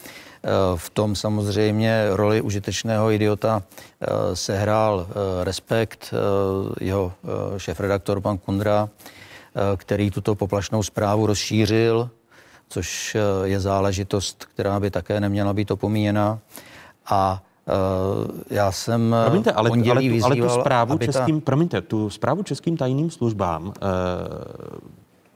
[0.76, 3.62] V tom samozřejmě roli užitečného idiota
[4.34, 5.06] sehrál
[5.42, 6.14] Respekt,
[6.80, 7.12] jeho
[7.56, 8.88] šéf-redaktor pan Kundra,
[9.76, 12.10] který tuto poplašnou zprávu rozšířil
[12.72, 16.38] což eh, je záležitost, která by také neměla být opomíjena.
[17.06, 21.44] A Uh, já jsem eh, promiňte, ale, ale, tu, ale tu zprávu českým, ta...
[21.44, 23.72] promiňte, tu zprávu českým tajným službám uh,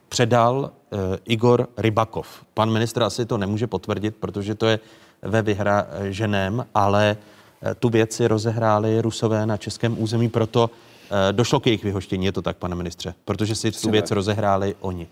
[0.09, 2.27] předal uh, Igor Rybakov.
[2.55, 4.81] Pan ministr asi to nemůže potvrdit, protože to je
[5.23, 7.17] ve vyhraženém, ale
[7.63, 12.33] uh, tu věci rozehráli rusové na českém území, proto uh, došlo k jejich vyhoštění, je
[12.33, 15.07] to tak, pane ministře, protože si tu věc rozehráli oni.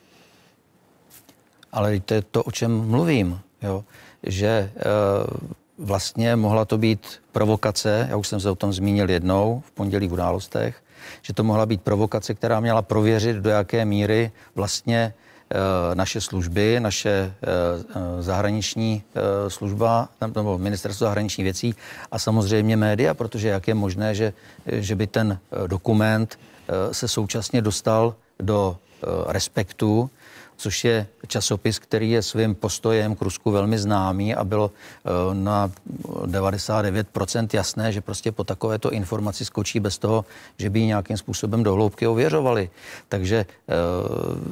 [1.74, 3.84] Ale to je to, o čem mluvím, jo?
[4.22, 4.70] že e,
[5.78, 10.08] vlastně mohla to být provokace, já už jsem se o tom zmínil jednou v pondělí
[10.08, 10.82] v událostech,
[11.22, 16.80] že to mohla být provokace, která měla prověřit, do jaké míry vlastně e, naše služby,
[16.80, 17.32] naše e,
[18.22, 19.02] zahraniční
[19.48, 21.74] služba, nebo ministerstvo zahraničních věcí
[22.10, 24.32] a samozřejmě média, protože jak je možné, že,
[24.66, 26.38] že by ten dokument
[26.92, 28.76] se současně dostal do
[29.26, 30.10] respektu
[30.56, 35.70] což je časopis, který je svým postojem k Rusku velmi známý a bylo eh, na
[36.26, 40.24] 99% jasné, že prostě po takovéto informaci skočí bez toho,
[40.58, 42.70] že by ji nějakým způsobem do hloubky ověřovali.
[43.08, 43.74] Takže eh,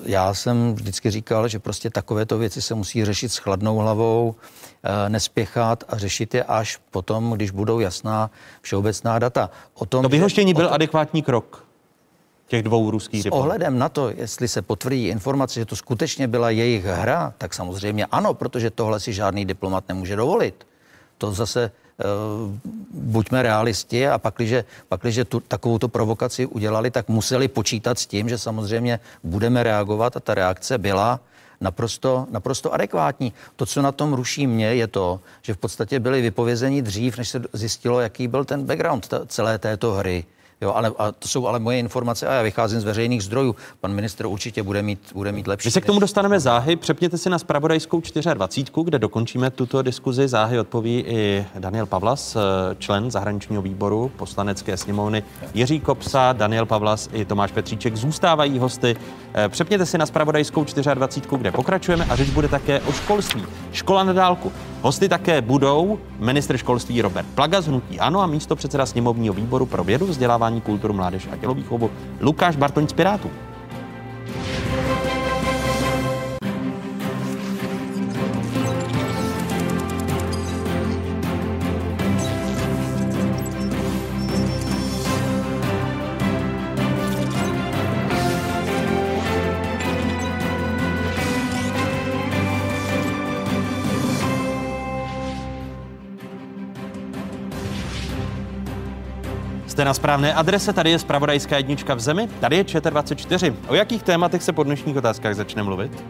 [0.06, 5.08] já jsem vždycky říkal, že prostě takovéto věci se musí řešit s chladnou hlavou, eh,
[5.08, 8.30] nespěchat a řešit je až potom, když budou jasná
[8.60, 9.50] všeobecná data.
[9.74, 11.71] O tom, to vyhoštění byl tom, adekvátní krok
[12.52, 16.50] těch dvou ruských S ohledem na to, jestli se potvrdí informace, že to skutečně byla
[16.50, 20.66] jejich hra, tak samozřejmě ano, protože tohle si žádný diplomat nemůže dovolit.
[21.18, 22.52] To zase uh,
[22.92, 28.38] buďme realisti a pakliže, pakliže tu, takovouto provokaci udělali, tak museli počítat s tím, že
[28.38, 31.20] samozřejmě budeme reagovat a ta reakce byla
[31.60, 33.32] naprosto, naprosto adekvátní.
[33.56, 37.28] To, co na tom ruší mě, je to, že v podstatě byli vypovězení dřív, než
[37.28, 40.24] se zjistilo, jaký byl ten background celé této hry.
[40.62, 43.56] Jo, ale a to jsou ale moje informace a já vycházím z veřejných zdrojů.
[43.80, 45.66] Pan ministr určitě bude mít, bude mít lepší.
[45.66, 46.76] My se k tomu dostaneme záhy.
[46.76, 48.02] Přepněte si na spravodajskou
[48.34, 50.28] 24, kde dokončíme tuto diskuzi.
[50.28, 52.40] Záhy odpoví i Daniel Pavlas, eh,
[52.78, 55.22] člen zahraničního výboru poslanecké sněmovny.
[55.54, 58.96] Jiří Kopsa, Daniel Pavlas i Tomáš Petříček zůstávají hosty.
[59.34, 63.44] Eh, přepněte si na spravodajskou 24, kde pokračujeme a řeč bude také o školství.
[63.72, 64.52] Škola na dálku.
[64.82, 69.66] Hosty také budou ministr školství Robert Plaga z Hnutí Ano a místo předseda sněmovního výboru
[69.66, 73.30] pro vědu, vzdělávání, kulturu, mládež a tělovýchovu Lukáš Bartoň z Pirátů.
[99.72, 103.54] Jste na správné adrese, tady je Spravodajská jednička v zemi, tady je ČT24.
[103.68, 106.04] O jakých tématech se po dnešních otázkách začne mluvit?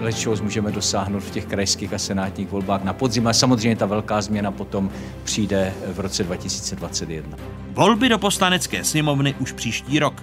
[0.00, 3.26] Lečos můžeme dosáhnout v těch krajských a senátních volbách na podzim.
[3.26, 4.90] A samozřejmě ta velká změna potom
[5.24, 7.38] přijde v roce 2021.
[7.70, 10.22] Volby do poslanecké sněmovny už příští rok.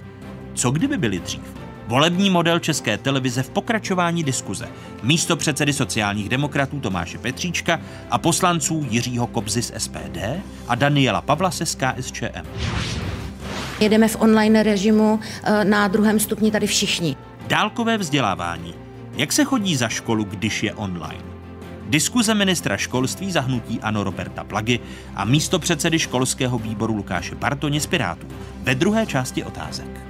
[0.54, 1.65] Co kdyby byly dřív?
[1.86, 4.68] Volební model České televize v pokračování diskuze.
[5.02, 7.80] Místo předsedy sociálních demokratů Tomáše Petříčka
[8.10, 10.18] a poslanců Jiřího Kobzy z SPD
[10.68, 12.46] a Daniela Pavlase z KSČM.
[13.80, 17.16] Jedeme v online režimu eh, na druhém stupni tady všichni.
[17.46, 18.74] Dálkové vzdělávání.
[19.16, 21.24] Jak se chodí za školu, když je online?
[21.88, 24.80] Diskuze ministra školství zahnutí Ano Roberta Plagy
[25.14, 28.26] a místo předsedy školského výboru Lukáše Bartoně z Pirátů
[28.62, 30.05] ve druhé části otázek.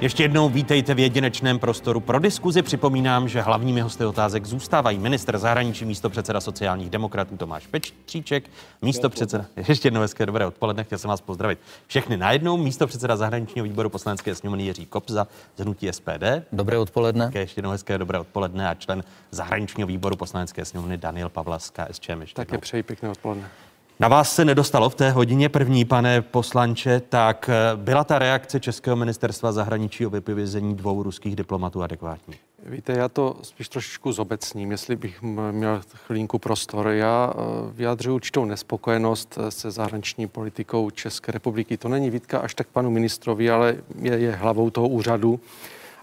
[0.00, 2.62] Ještě jednou vítejte v jedinečném prostoru pro diskuzi.
[2.62, 8.50] Připomínám, že hlavními hosty otázek zůstávají minister zahraničí, místo předseda sociálních demokratů Tomáš Petříček,
[8.82, 13.16] místo předseda, ještě jednou hezké dobré odpoledne, chtěl jsem vás pozdravit všechny najednou, místo předseda
[13.16, 15.26] zahraničního výboru poslanecké sněmovny Jiří Kopza
[15.56, 16.24] z hnutí SPD.
[16.52, 17.24] Dobré odpoledne.
[17.24, 21.70] Také ještě jednou hezké dobré odpoledne a člen zahraničního výboru poslanecké sněmovny Daniel Pavla z
[21.70, 22.22] KSČM.
[22.34, 23.48] Také přeji pěkné odpoledne.
[24.00, 28.60] Na vás se nedostalo v té hodině první, pane poslanče, tak eh, byla ta reakce
[28.60, 32.34] Českého ministerstva zahraničí o vypovězení dvou ruských diplomatů adekvátní?
[32.64, 36.88] Víte, já to spíš trošičku zobecním, jestli bych měl chvilinku prostor.
[36.88, 37.40] Já eh,
[37.72, 41.76] vyjadřuji určitou nespokojenost eh, se zahraniční politikou České republiky.
[41.76, 45.40] To není výtka až tak panu ministrovi, ale je, je hlavou toho úřadu.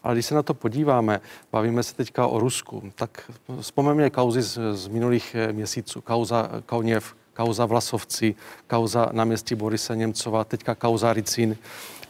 [0.03, 1.21] Ale když se na to podíváme,
[1.51, 6.01] bavíme se teďka o Rusku, tak vzpomeňme kauzy z, z minulých měsíců.
[6.01, 8.36] Kauza Kauněv, kauza Vlasovci,
[8.67, 11.57] kauza na městí Borise Němcova, teďka kauza Ricin.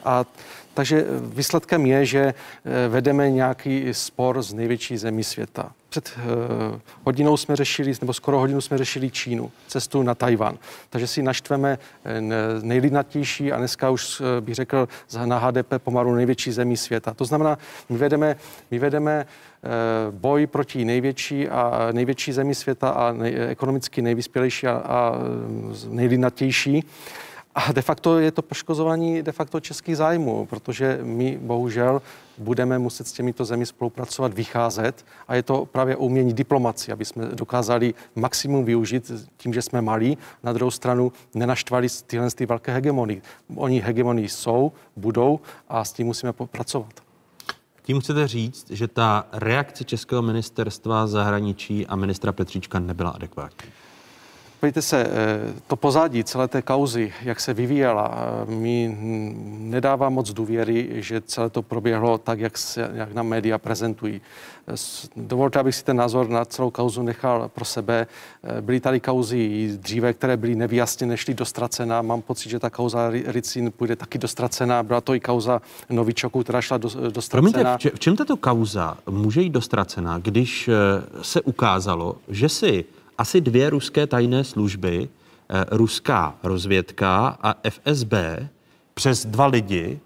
[0.06, 0.26] A
[0.74, 5.72] takže výsledkem je, že eh, vedeme nějaký spor z největší zemí světa.
[5.90, 10.58] Před uh, hodinou jsme řešili, nebo skoro hodinu jsme řešili Čínu, cestu na Tajvan.
[10.90, 12.22] Takže si naštveme eh,
[12.62, 14.88] nejlidnatější a dneska už bych řekl
[15.26, 17.14] na HDP pomalu největší zemí světa.
[17.14, 17.58] To znamená,
[17.90, 18.36] my vedeme,
[18.72, 19.26] my vedeme
[20.12, 25.16] boj proti největší a největší zemí světa a nej, ekonomicky nejvyspělejší a, a
[25.90, 26.84] nejlidnatější.
[27.56, 32.02] A de facto je to poškozování de facto českých zájmů, protože my bohužel
[32.38, 37.26] budeme muset s těmito zemi spolupracovat, vycházet a je to právě umění diplomaci, aby jsme
[37.26, 43.22] dokázali maximum využít tím, že jsme malí, na druhou stranu nenaštvali tyhle ty velké hegemonie.
[43.56, 45.40] Oni hegemonii jsou, budou
[45.70, 47.03] a s tím musíme pracovat.
[47.86, 53.70] Tím chcete říct, že ta reakce Českého ministerstva zahraničí a ministra Petříčka nebyla adekvátní?
[54.64, 55.08] Pojďte se,
[55.68, 58.98] to pozadí celé té kauzy, jak se vyvíjela, mi
[59.58, 64.22] nedává moc důvěry, že celé to proběhlo tak, jak, se, jak nám média prezentují.
[65.16, 68.08] Dovolte, abych si ten názor na celou kauzu nechal pro sebe.
[68.62, 72.02] Byly tady kauzy dříve, které byly nevyjasněné, šly dostracená.
[72.02, 74.84] Mám pocit, že ta kauza Ricin půjde taky dostracená.
[74.84, 77.52] Byla to i kauza Novičoku, která šla dostracená.
[77.52, 80.74] Promiňte, v čem tato kauza může jít dostracená, když eh,
[81.22, 82.86] se ukázalo, že si
[83.18, 85.10] asi dvě ruské tajné služby,
[85.50, 88.14] eh, ruská rozvědka a FSB,
[88.94, 90.00] přes dva lidi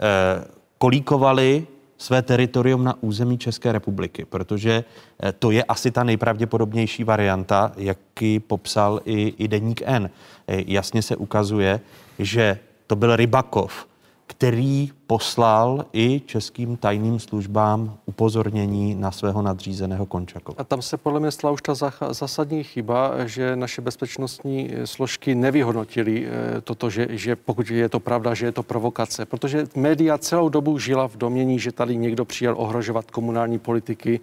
[0.00, 0.44] eh,
[0.78, 1.66] kolíkovali
[1.98, 4.84] své teritorium na území České republiky, protože
[5.22, 10.10] eh, to je asi ta nejpravděpodobnější varianta, jaký popsal i, i deník N.
[10.48, 11.80] Jasně se ukazuje,
[12.18, 13.86] že to byl Rybakov,
[14.26, 20.56] který poslal i českým tajným službám upozornění na svého nadřízeného Končakova.
[20.58, 21.74] A tam se podle mě stala už ta
[22.10, 28.34] zásadní chyba, že naše bezpečnostní složky nevyhodnotili eh, toto, že, že pokud je to pravda,
[28.34, 29.26] že je to provokace.
[29.26, 34.20] Protože média celou dobu žila v domění, že tady někdo přijel ohrožovat komunální politiky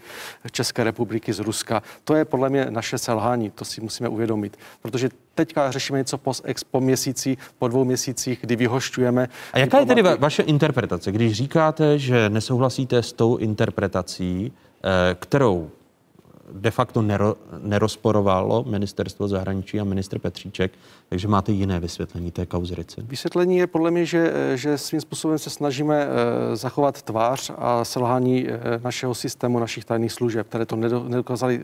[0.52, 1.84] České republiky z Ruska.
[2.04, 4.58] To je podle mě naše selhání, to si musíme uvědomit.
[4.82, 9.30] Protože teďka řešíme něco po, ex, po měsíci, po dvou měsících, kdy vyhošťujeme.
[9.54, 10.71] A jaká je tedy vaše interpretace?
[11.12, 14.52] Když říkáte, že nesouhlasíte s tou interpretací,
[14.84, 15.70] eh, kterou
[16.52, 20.72] de facto nero, nerozporovalo ministerstvo zahraničí a ministr Petříček,
[21.10, 23.06] takže máte jiné vysvětlení té kauzy Ricin.
[23.08, 28.48] Vysvětlení je podle mě, že, že svým způsobem se snažíme eh, zachovat tvář a selhání
[28.50, 31.64] eh, našeho systému, našich tajných služeb, které to nedokázali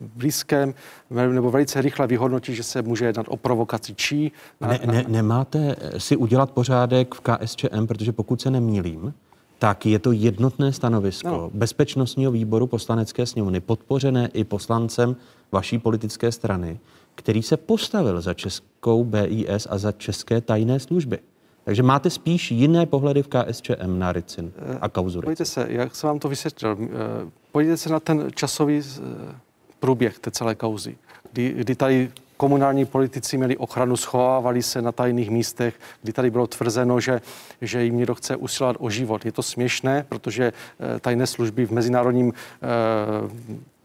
[0.00, 0.74] blízkém
[1.10, 4.32] nebo velice rychle vyhodnotí, že se může jednat o provokaci čí.
[4.60, 9.14] Ne, ne, nemáte si udělat pořádek v KSČM, protože pokud se nemýlím,
[9.58, 11.50] tak je to jednotné stanovisko no.
[11.54, 15.16] Bezpečnostního výboru poslanecké sněmovny, podpořené i poslancem
[15.52, 16.78] vaší politické strany,
[17.14, 21.18] který se postavil za českou BIS a za české tajné služby.
[21.64, 25.28] Takže máte spíš jiné pohledy v KSČM na Ricin a kauzu Ricin.
[25.28, 26.86] Pojďte se, jak jsem vám to vysvětlil, eh,
[27.52, 29.34] pojďte se na ten časový eh,
[29.80, 30.96] průběh té celé kauzy,
[31.32, 36.46] kdy, kdy tady komunální politici měli ochranu, schovávali se na tajných místech, kdy tady bylo
[36.46, 37.20] tvrzeno, že,
[37.60, 39.26] že jim někdo chce usilovat o život.
[39.26, 42.66] Je to směšné, protože eh, tajné služby v mezinárodním eh,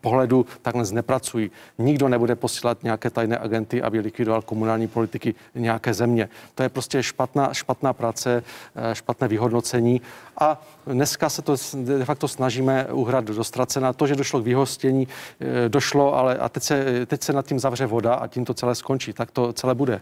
[0.03, 1.51] pohledu takhle nepracují.
[1.77, 6.29] Nikdo nebude posílat nějaké tajné agenty, aby likvidoval komunální politiky nějaké země.
[6.55, 8.43] To je prostě špatná, špatná práce,
[8.75, 10.01] eh, špatné vyhodnocení.
[10.37, 13.93] A dneska se to de facto snažíme uhrát do ztracena.
[13.93, 17.59] To, že došlo k vyhostění, eh, došlo, ale a teď se, teď se nad tím
[17.59, 19.13] zavře voda a tím to celé skončí.
[19.13, 20.01] Tak to celé bude.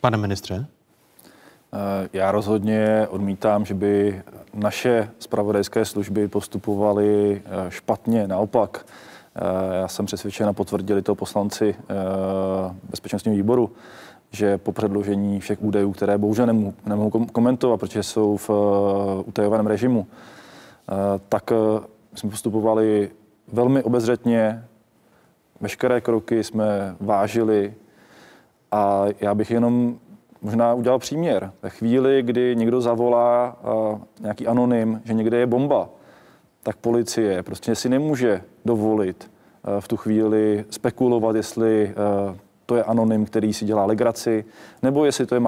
[0.00, 0.66] Pane ministře?
[1.72, 4.22] Eh, já rozhodně odmítám, že by
[4.54, 8.28] naše spravodajské služby postupovaly špatně.
[8.28, 8.84] Naopak,
[9.72, 11.94] já jsem přesvědčen a potvrdili to poslanci eh,
[12.90, 13.70] bezpečnostního výboru,
[14.30, 19.66] že po předložení všech údajů, které bohužel nemohu, nemohu komentovat, protože jsou v eh, utajovaném
[19.66, 20.06] režimu,
[21.28, 21.50] tak
[22.14, 23.10] jsme postupovali
[23.52, 24.64] velmi obezřetně,
[25.60, 27.74] veškeré kroky jsme vážili
[28.72, 29.98] a já bych jenom
[30.42, 31.52] možná udělal příměr.
[31.62, 33.56] Ve chvíli, kdy někdo zavolá
[34.20, 35.88] nějaký anonym, že někde je bomba,
[36.62, 41.94] tak policie prostě si nemůže dovolit eh, v tu chvíli spekulovat, jestli
[42.32, 44.44] eh, to je anonym, který si dělá legraci,
[44.82, 45.40] nebo jestli to je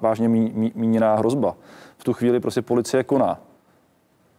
[0.00, 0.28] vážně
[0.74, 1.54] míněná hrozba.
[1.98, 3.38] V tu chvíli prostě policie koná.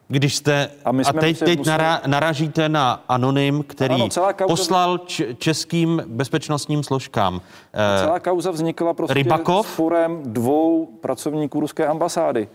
[0.08, 1.84] Když jste, a, my jsme a teď, teď museli...
[2.08, 4.34] naražíte na anonym, který ano, kauza...
[4.48, 7.42] poslal č- českým bezpečnostním složkám.
[7.74, 9.68] A celá kauza vznikla prostě Rybakov?
[9.68, 12.48] s forem dvou pracovníků ruské ambasády.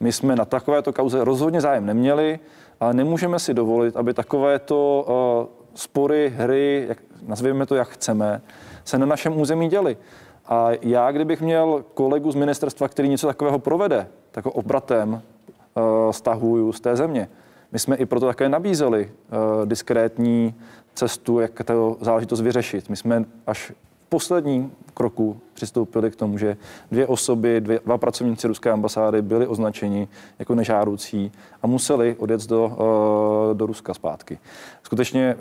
[0.00, 2.38] My jsme na takovéto kauze rozhodně zájem neměli
[2.80, 8.42] ale nemůžeme si dovolit, aby takovéto uh, spory, hry, jak, nazvěme to, jak chceme,
[8.84, 9.96] se na našem území děly.
[10.46, 16.10] A já, kdybych měl kolegu z ministerstva, který něco takového provede, tak ho obratem uh,
[16.10, 17.28] stahuju z té země.
[17.72, 20.54] My jsme i proto také nabízeli uh, diskrétní
[20.94, 22.88] cestu, jak to záležitost vyřešit.
[22.88, 23.72] My jsme až
[24.08, 26.56] posledním kroku přistoupili k tomu, že
[26.90, 31.32] dvě osoby, dvě, dva pracovníci ruské ambasády byli označeni jako nežádoucí
[31.62, 34.38] a museli odjet do, eh, do Ruska zpátky.
[34.82, 35.36] Skutečně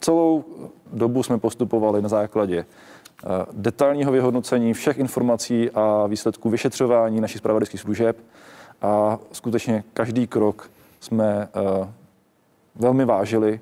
[0.00, 0.44] celou
[0.92, 7.80] dobu jsme postupovali na základě eh, detailního vyhodnocení všech informací a výsledků vyšetřování našich spravodajských
[7.80, 8.16] služeb
[8.82, 10.70] a skutečně každý krok
[11.00, 11.88] jsme eh,
[12.74, 13.60] velmi vážili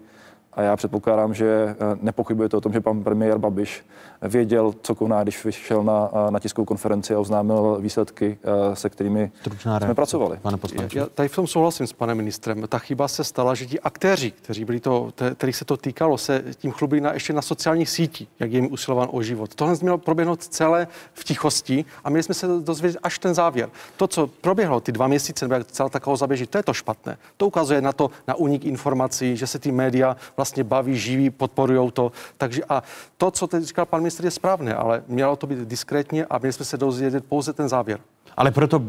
[0.57, 3.85] A já předpokládám, že eh, nepochybujete o tom, že pan premiér Babiš
[4.23, 8.91] věděl, co koná, když vyšel na, eh, na tiskovou konferenci a oznámil výsledky, eh, se
[8.91, 10.39] kterými Stručná jsme pracovali.
[10.43, 10.99] Pane poslanče.
[10.99, 12.65] Já tady v tom souhlasím s panem ministrem.
[12.69, 16.45] Ta chyba se stala, že ti aktéři, kteří byli to, kterých se to týkalo, se
[16.57, 19.55] tím chlubili na, ještě na sociálních sítích, jak je jim usilován o život.
[19.55, 23.69] Tohle mělo proběhnout celé v tichosti a měli jsme se dozvědět až ten závěr.
[23.97, 27.19] To, co proběhlo ty dva měsíce, nebo jak celá takovou zaběží, to je to špatné.
[27.37, 31.91] To ukazuje na to, na unik informací, že se ty média vlastně baví, živí, podporují
[31.93, 32.13] to.
[32.37, 32.83] Takže a
[33.17, 36.53] to, co teď říkal pan ministr, je správné, ale mělo to být diskrétně a měli
[36.53, 38.01] jsme se dozvědět pouze ten závěr.
[38.37, 38.83] Ale proto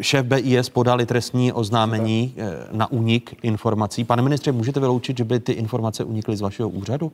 [0.00, 4.04] šéf BIS podali trestní oznámení eh, na únik informací.
[4.04, 7.12] Pane ministře, můžete vyloučit, že by ty informace unikly z vašeho úřadu?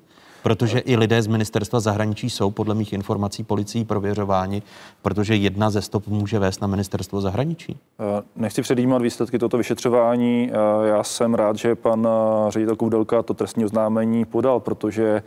[0.48, 4.62] Protože i lidé z ministerstva zahraničí jsou podle mých informací policií prověřováni,
[5.02, 7.76] protože jedna ze stop může vést na ministerstvo zahraničí.
[8.00, 10.50] Eh, nechci předjímat výsledky tohoto vyšetřování.
[10.52, 12.08] Eh, já jsem rád, že pan
[12.48, 15.22] ředitel Koudelka to trestní oznámení podal, protože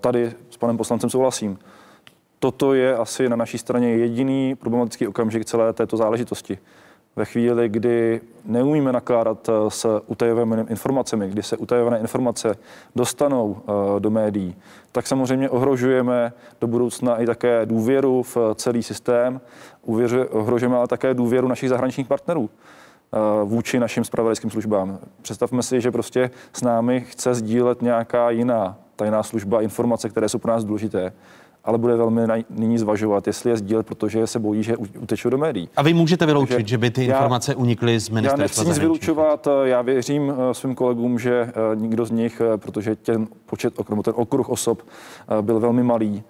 [0.00, 1.58] tady s panem poslancem souhlasím
[2.38, 6.58] toto je asi na naší straně jediný problematický okamžik celé této záležitosti.
[7.16, 12.54] Ve chvíli, kdy neumíme nakládat eh, s utajovanými informacemi, kdy se utajované informace
[12.96, 14.56] dostanou eh, do médií,
[14.92, 19.40] tak samozřejmě ohrožujeme do budoucna i také důvěru v celý systém,
[20.30, 24.98] ohrožujeme ale také důvěru našich zahraničních partnerů eh, vůči našim spravodajským službám.
[25.22, 30.38] Představme si, že prostě s námi chce sdílet nějaká jiná tajná služba informace, které jsou
[30.38, 31.12] pro nás důležité
[31.64, 32.20] ale bude velmi
[32.50, 35.68] nyní zvažovat, jestli je sdílet, protože se bojí, že utečou do médií.
[35.76, 38.66] A vy můžete vyloučit, Takže že by ty informace já, unikly z ministerstva Já nechci
[38.66, 43.26] nic vylučovat, já věřím eh, svým kolegům, že eh, nikdo z nich, eh, protože ten
[43.46, 43.74] počet,
[44.04, 44.82] ten okruh osob
[45.40, 46.22] byl velmi malý,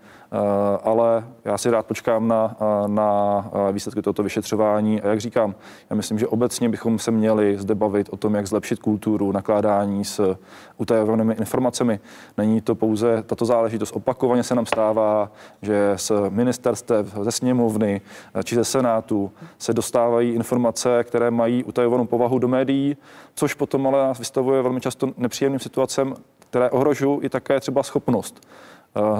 [0.82, 5.02] ale já si rád počkám na, eh, na eh, výsledky tohoto vyšetřování.
[5.02, 5.54] A jak říkám,
[5.90, 10.04] já myslím, že obecně bychom se měli zde bavit o tom, jak zlepšit kulturu nakládání
[10.04, 10.36] s
[10.76, 12.00] utajovanými informacemi.
[12.36, 13.92] Není to pouze tato záležitost.
[13.92, 15.30] Opakovaně se nám stává,
[15.62, 18.00] že z ministerstev, ze sněmovny
[18.44, 22.96] či ze senátu se dostávají informace, které mají utajovanou povahu do médií,
[23.34, 28.40] což potom ale nás vystavuje velmi často nepříjemným situacem, které ohrožují i také třeba schopnost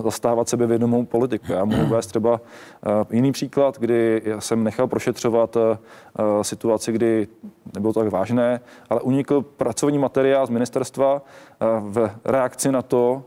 [0.02, 1.52] zastávat sebevědomou politiku.
[1.52, 2.40] Já mohu vést třeba
[3.10, 5.56] jiný příklad, kdy jsem nechal prošetřovat
[6.42, 7.28] situaci, kdy
[7.74, 8.60] nebylo to tak vážné,
[8.90, 11.22] ale unikl pracovní materiál z ministerstva
[11.80, 13.22] v reakci na to,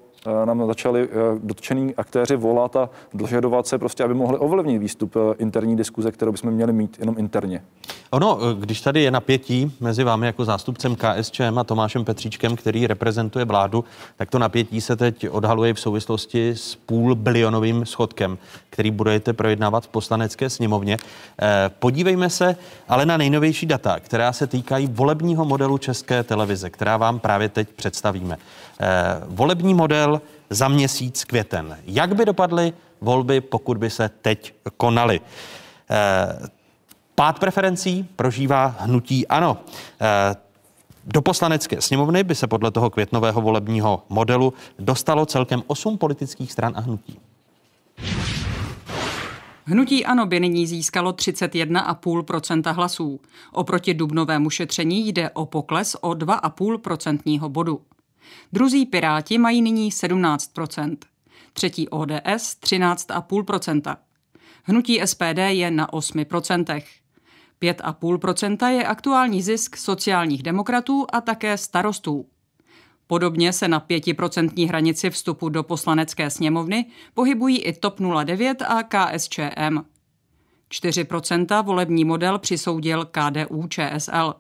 [0.46, 1.10] nám začali eh,
[1.44, 6.32] dotčení aktéři volat a dožadovat se prostě, aby mohli ovlivnit výstup eh, interní diskuze, kterou
[6.32, 7.64] bychom měli mít jenom interně.
[8.12, 13.46] Ono, když tady je napětí mezi vámi jako zástupcem KSČM a Tomášem Petříčkem, který reprezentuje
[13.46, 13.84] vládu,
[14.16, 18.38] tak to napětí se teď odhaluje v souvislosti s půl bilionovým schodkem,
[18.78, 20.98] který budete projednávat v poslanecké sněmovně.
[21.80, 22.56] Podívejme se
[22.88, 27.70] ale na nejnovější data, která se týkají volebního modelu České televize, která vám právě teď
[27.70, 28.38] představíme.
[29.28, 31.78] Volební model za měsíc květen.
[31.86, 35.22] Jak by dopadly volby, pokud by se teď konaly?
[35.90, 36.48] Eh,
[37.16, 39.58] pád preferencí prožívá hnutí ano.
[40.02, 40.36] Eh,
[41.06, 46.74] do poslanecké sněmovny by se podle toho květnového volebního modelu dostalo celkem 8 politických stran
[46.76, 47.20] a hnutí.
[49.70, 53.20] Hnutí ANO by nyní získalo 31,5% hlasů.
[53.52, 57.82] Oproti dubnovému šetření jde o pokles o 2,5% bodu.
[58.54, 60.98] Druzí Piráti mají nyní 17%
[61.54, 63.98] třetí ODS 13,5%
[64.64, 66.84] Hnutí SPD je na 8%
[67.62, 72.26] 5,5% je aktuální zisk sociálních demokratů a také starostů.
[73.08, 79.80] Podobně se na 5% hranici vstupu do poslanecké sněmovny pohybují i TOP 09 a KSČM.
[80.72, 84.34] 4% volební model přisoudil KDU ČSL.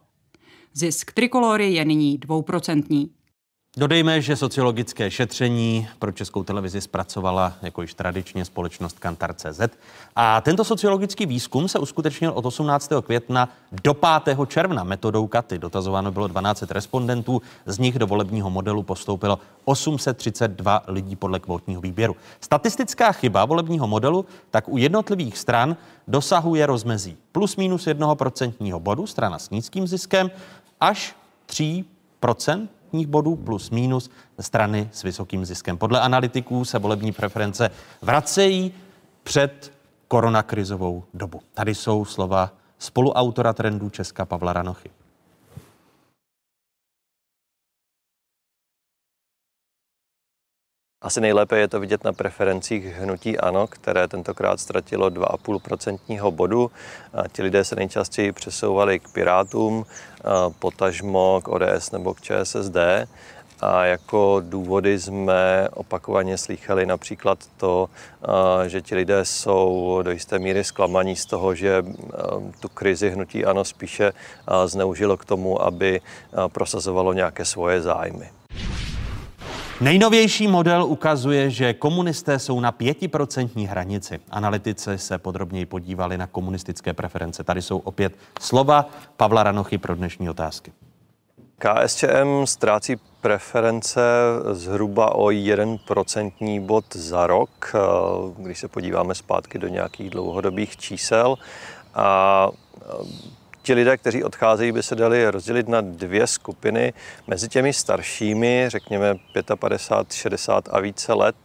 [0.73, 3.16] Zisk trikolory je nyní dvouprocentní.
[3.77, 9.61] Dodejme, že sociologické šetření pro českou televizi zpracovala jako již tradičně společnost Kantar.cz
[10.15, 12.91] a tento sociologický výzkum se uskutečnil od 18.
[13.05, 13.49] května
[13.83, 14.37] do 5.
[14.47, 15.59] června metodou Katy.
[15.59, 22.15] Dotazováno bylo 12 respondentů, z nich do volebního modelu postoupilo 832 lidí podle kvotního výběru.
[22.41, 25.77] Statistická chyba volebního modelu tak u jednotlivých stran
[26.07, 30.31] dosahuje rozmezí plus minus 1% bodu, strana s nízkým ziskem,
[30.79, 31.85] až 3
[32.19, 32.76] procentních
[33.07, 34.09] bodů plus minus
[34.39, 35.77] strany s vysokým ziskem.
[35.77, 37.69] Podle analytiků se volební preference
[38.01, 38.73] vracejí
[39.23, 39.73] před
[40.07, 41.41] koronakrizovou dobu.
[41.53, 44.89] Tady jsou slova spoluautora trendů Česka Pavla Ranochy.
[51.07, 56.71] Asi nejlépe je to vidět na preferencích hnutí ANO, které tentokrát ztratilo 2,5% bodu.
[57.31, 59.85] Ti lidé se nejčastěji přesouvali k Pirátům,
[60.59, 62.77] potažmo k ODS nebo k ČSSD.
[63.61, 67.89] A jako důvody jsme opakovaně slýchali například to,
[68.67, 71.85] že ti lidé jsou do jisté míry zklamaní z toho, že
[72.59, 74.13] tu krizi hnutí ano spíše
[74.65, 76.01] zneužilo k tomu, aby
[76.47, 78.29] prosazovalo nějaké svoje zájmy.
[79.81, 84.19] Nejnovější model ukazuje, že komunisté jsou na pětiprocentní hranici.
[84.31, 87.43] Analytici se podrobněji podívali na komunistické preference.
[87.43, 90.71] Tady jsou opět slova Pavla Ranochy pro dnešní otázky.
[91.57, 94.01] KSČM ztrácí preference
[94.51, 97.75] zhruba o 1% bod za rok,
[98.37, 101.35] když se podíváme zpátky do nějakých dlouhodobých čísel.
[101.93, 102.49] A
[103.67, 106.93] Ti lidé, kteří odcházejí, by se dali rozdělit na dvě skupiny.
[107.27, 109.15] Mezi těmi staršími, řekněme
[109.59, 111.35] 55, 60 a více let,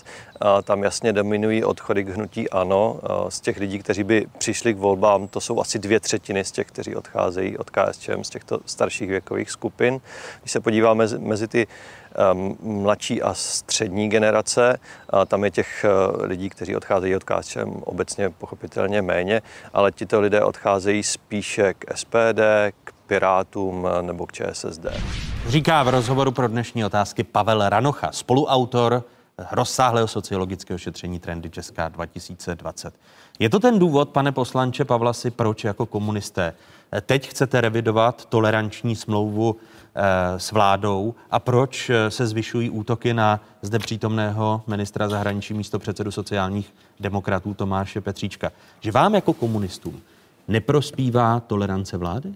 [0.65, 3.01] tam jasně dominují odchody k hnutí ANO.
[3.29, 6.67] Z těch lidí, kteří by přišli k volbám, to jsou asi dvě třetiny z těch,
[6.67, 10.01] kteří odcházejí od KSČM z těchto starších věkových skupin.
[10.41, 11.67] Když se podíváme mezi ty
[12.63, 14.79] mladší a střední generace,
[15.27, 20.45] tam je těch uh, lidí, kteří odcházejí od KSČM obecně pochopitelně méně, ale tito lidé
[20.45, 22.41] odcházejí spíše k SPD,
[22.85, 24.87] k Pirátům nebo k ČSSD.
[25.47, 29.05] Říká v rozhovoru pro dnešní otázky Pavel Ranocha, spoluautor
[29.53, 32.95] rozsáhlého sociologického šetření Trendy Česká 2020.
[33.39, 36.55] Je to ten důvod, pane poslanče Pavlasi, proč jako komunisté
[37.01, 39.72] teď chcete revidovat toleranční smlouvu eh,
[40.37, 46.11] s vládou a proč eh, se zvyšují útoky na zde přítomného ministra zahraničí místo předsedu
[46.11, 48.53] sociálních demokratů Tomáše Petříčka?
[48.81, 50.01] Že vám jako komunistům
[50.49, 52.35] neprospívá tolerance vlády?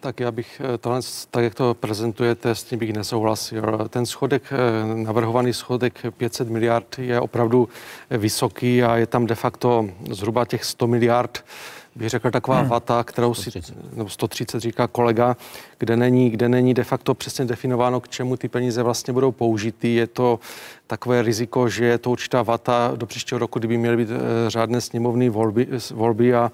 [0.00, 1.00] Tak já bych eh, tohle,
[1.30, 3.88] tak jak to prezentujete, s tím bych nesouhlasil.
[3.88, 7.68] Ten schodek, eh, navrhovaný schodek 500 miliard je opravdu
[8.10, 11.44] vysoký a je tam de facto zhruba těch 100 miliard
[11.96, 12.68] bych řekl, taková hmm.
[12.68, 13.66] vata, kterou 130.
[13.66, 15.36] si, nebo 130 říká kolega,
[15.78, 19.94] kde není, kde není de facto přesně definováno, k čemu ty peníze vlastně budou použity.
[19.94, 20.40] Je to
[20.86, 24.80] takové riziko, že je to určitá vata do příštího roku, kdyby měly být e, řádné
[24.80, 26.52] sněmovní volby, volby a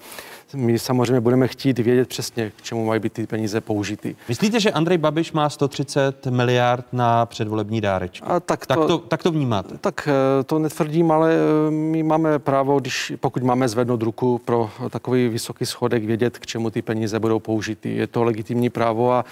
[0.55, 4.17] my samozřejmě budeme chtít vědět přesně, k čemu mají být ty peníze použity.
[4.29, 8.27] Myslíte, že Andrej Babiš má 130 miliard na předvolební dárečky?
[8.27, 9.79] A tak, to, tak, to, tak to vnímáte?
[9.79, 14.71] Tak eh, to netvrdím, ale eh, my máme právo, když, pokud máme zvednout ruku pro
[14.91, 17.95] takový vysoký schodek, vědět, k čemu ty peníze budou použity.
[17.95, 19.25] Je to legitimní právo a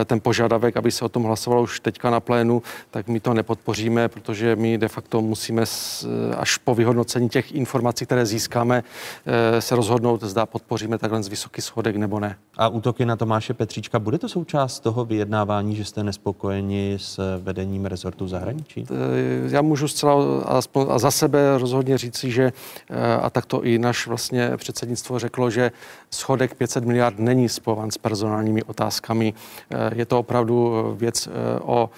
[0.00, 3.34] eh, ten požadavek, aby se o tom hlasovalo už teďka na plénu, tak my to
[3.34, 5.64] nepodpoříme, protože my de facto musíme
[6.36, 8.82] až po vyhodnocení těch informací, které získáme,
[9.58, 12.36] se rozhodnout, zda podpoříme takhle z vysoký schodek nebo ne.
[12.56, 17.86] A útoky na Tomáše Petříčka, bude to součást toho vyjednávání, že jste nespokojeni s vedením
[17.86, 18.86] rezortu zahraničí?
[19.48, 22.52] Já můžu zcela aspoň, a za sebe rozhodně říci, že
[22.90, 25.70] eh, a tak to i naš vlastně předsednictvo řeklo, že
[26.10, 29.34] schodek 500 miliard není spojovan s personálními otázkami.
[29.70, 31.90] Eh, je to opravdu věc eh, o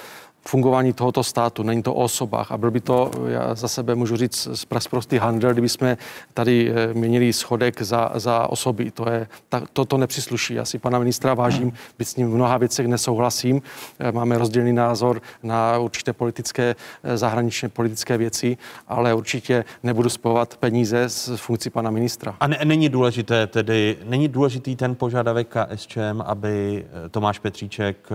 [0.50, 2.52] fungování tohoto státu, není to o osobách.
[2.52, 4.48] A byl by to, já za sebe můžu říct,
[4.90, 5.98] prostý handel, kdyby jsme
[6.34, 8.90] tady eh, měnili schodek za, za osoby.
[8.90, 10.54] To, je, ta, to, to nepřisluší.
[10.54, 13.62] Já si pana ministra vážím, byť s ním v mnoha věcech nesouhlasím.
[13.98, 18.56] Eh, máme rozdílný názor na určité politické, eh, zahraničně politické věci,
[18.88, 22.36] ale určitě nebudu spojovat peníze s funkcí pana ministra.
[22.40, 28.08] A ne, není důležité tedy, není důležitý ten požadavek KSČM, aby Tomáš Petříček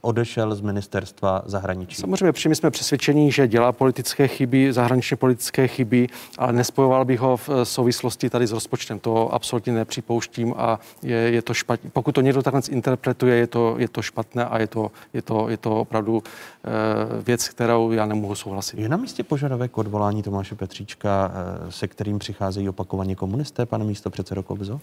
[0.00, 1.57] odešel z ministerstva zahraničí.
[2.00, 6.06] Samozřejmě, protože my jsme přesvědčení, že dělá politické chyby, zahraničně politické chyby,
[6.38, 8.98] ale nespojoval bych ho v eh, souvislosti tady s rozpočtem.
[8.98, 11.90] To absolutně nepřipouštím a je, je to špatně.
[11.90, 15.48] Pokud to někdo takhle interpretuje, je to, je to špatné a je to, je to,
[15.48, 18.78] je to opravdu e, věc, kterou já nemohu souhlasit.
[18.78, 21.32] Je na místě požadavek odvolání Tomáše Petříčka,
[21.68, 24.80] e, se kterým přicházejí opakovaně komunisté, pane místo předsedo Kobzo?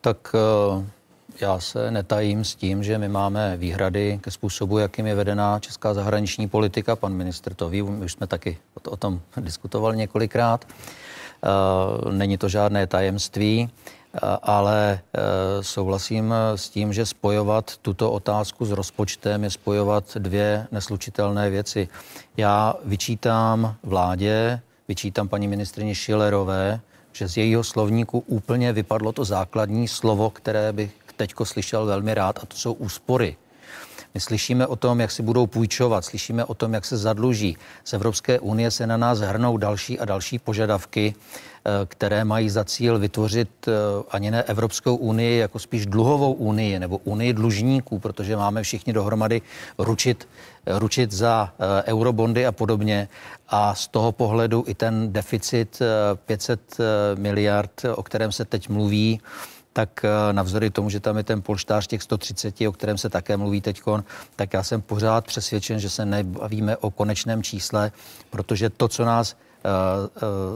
[0.00, 1.05] Tak e
[1.40, 5.94] já se netajím s tím, že my máme výhrady ke způsobu, jakým je vedená česká
[5.94, 6.96] zahraniční politika.
[6.96, 8.58] Pan ministr to ví, už jsme taky
[8.88, 10.64] o tom diskutovali několikrát.
[10.64, 15.20] Eh, není to žádné tajemství, eh, ale eh,
[15.62, 21.88] souhlasím s tím, že spojovat tuto otázku s rozpočtem je spojovat dvě neslučitelné věci.
[22.36, 26.80] Já vyčítám vládě, vyčítám paní ministrině Šilerové,
[27.12, 32.38] že z jejího slovníku úplně vypadlo to základní slovo, které bych teďko slyšel velmi rád,
[32.42, 33.36] a to jsou úspory.
[34.16, 37.56] My slyšíme o tom, jak si budou půjčovat, slyšíme o tom, jak se zadluží.
[37.84, 42.64] Z Evropské unie se na nás hrnou další a další požadavky, eh, které mají za
[42.64, 43.72] cíl vytvořit eh,
[44.10, 49.42] ani ne Evropskou unii, jako spíš dluhovou unii nebo unii dlužníků, protože máme všichni dohromady
[49.78, 50.28] ručit,
[50.66, 53.08] ručit za eh, eurobondy a podobně.
[53.48, 55.82] A z toho pohledu i ten deficit
[56.26, 56.60] 500
[57.18, 59.20] miliard, o kterém se teď mluví,
[59.76, 63.60] tak navzory tomu, že tam je ten polštář těch 130, o kterém se také mluví
[63.60, 63.82] teď,
[64.36, 67.92] tak já jsem pořád přesvědčen, že se nebavíme o konečném čísle,
[68.30, 69.36] protože to, co nás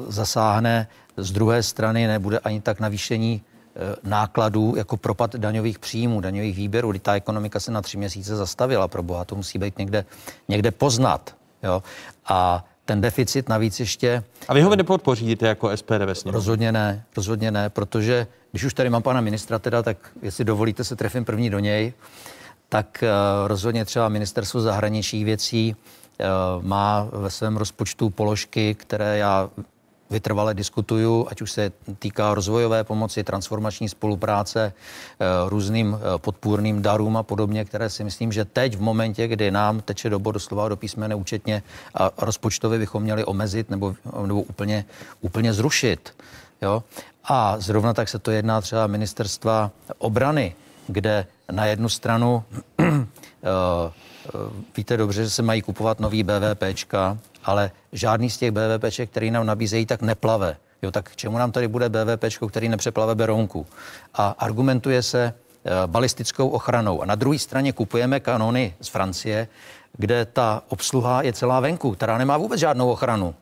[0.09, 3.43] zasáhne z druhé strany, nebude ani tak navýšení
[3.77, 6.93] Eh, nákladů jako propad daňových příjmů, daňových výběrů.
[6.93, 10.05] Ta ekonomika se na tři měsíce zastavila, pro boha, to musí být někde,
[10.49, 11.37] někde poznat.
[11.63, 11.83] Jo?
[12.27, 14.25] A ten deficit navíc ještě...
[14.49, 16.35] A vy ho nepodpoříte jako SPD ve sněmu?
[16.35, 20.85] Rozhodně ne, rozhodně ne, protože když už tady mám pana ministra teda, tak jestli dovolíte
[20.85, 21.93] se trefím první do něj,
[22.69, 29.51] tak uh, rozhodně třeba ministerstvo zahraničních věcí uh, má ve svém rozpočtu položky, které já
[30.11, 37.17] vytrvale diskutuju, ať už se týká rozvojové pomoci, transformační spolupráce, eh, různým eh, podpůrným darům
[37.17, 40.77] a podobně, které si myslím, že teď v momentě, kdy nám teče dobo doslova do
[40.77, 41.63] písmene účetně
[41.95, 43.95] a rozpočtově bychom měli omezit nebo,
[44.27, 44.85] nebo úplně,
[45.21, 46.15] úplně zrušit.
[46.63, 46.83] Jo?
[47.25, 50.55] A zrovna tak se to jedná třeba ministerstva obrany,
[50.87, 52.45] kde na jednu stranu
[52.79, 53.93] eh,
[54.77, 59.47] víte dobře, že se mají kupovat nový BVPčka, ale žádný z těch BVP, který nám
[59.47, 60.57] nabízejí, tak neplave.
[60.83, 63.67] Jo, tak k čemu nám tady bude BVP, který nepřeplave Berounku?
[64.15, 65.33] A argumentuje se e,
[65.87, 67.03] balistickou ochranou.
[67.03, 69.49] A na druhé straně kupujeme kanony z Francie,
[69.97, 73.35] kde ta obsluha je celá venku, která nemá vůbec žádnou ochranu.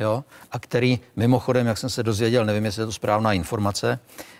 [0.00, 0.24] Jo?
[0.52, 3.98] A který mimochodem, jak jsem se dozvěděl, nevím, jestli je to správná informace,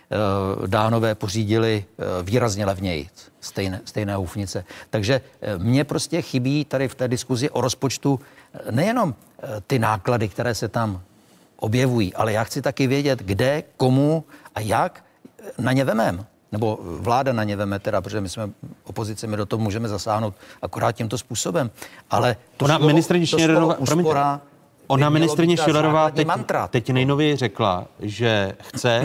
[0.67, 3.09] dánové pořídili eh, výrazně levněji
[3.41, 4.65] stejné, stejné houfnice.
[4.89, 8.19] Takže eh, mně prostě chybí tady v té diskuzi o rozpočtu
[8.71, 9.15] nejenom
[9.67, 11.01] ty náklady, které se tam
[11.55, 14.23] objevují, ale já chci taky vědět, kde, komu
[14.55, 15.03] a jak
[15.57, 16.25] na ně vemem.
[16.51, 18.49] Nebo vláda na ně veme, teda, protože my jsme
[18.83, 21.71] opozice, my do toho můžeme zasáhnout akorát tímto způsobem.
[22.09, 24.41] Ale to Ona ministrině Šilerová,
[24.87, 26.27] Ona ministrině Šilerová teď,
[26.69, 29.03] teď nejnověji řekla, že chce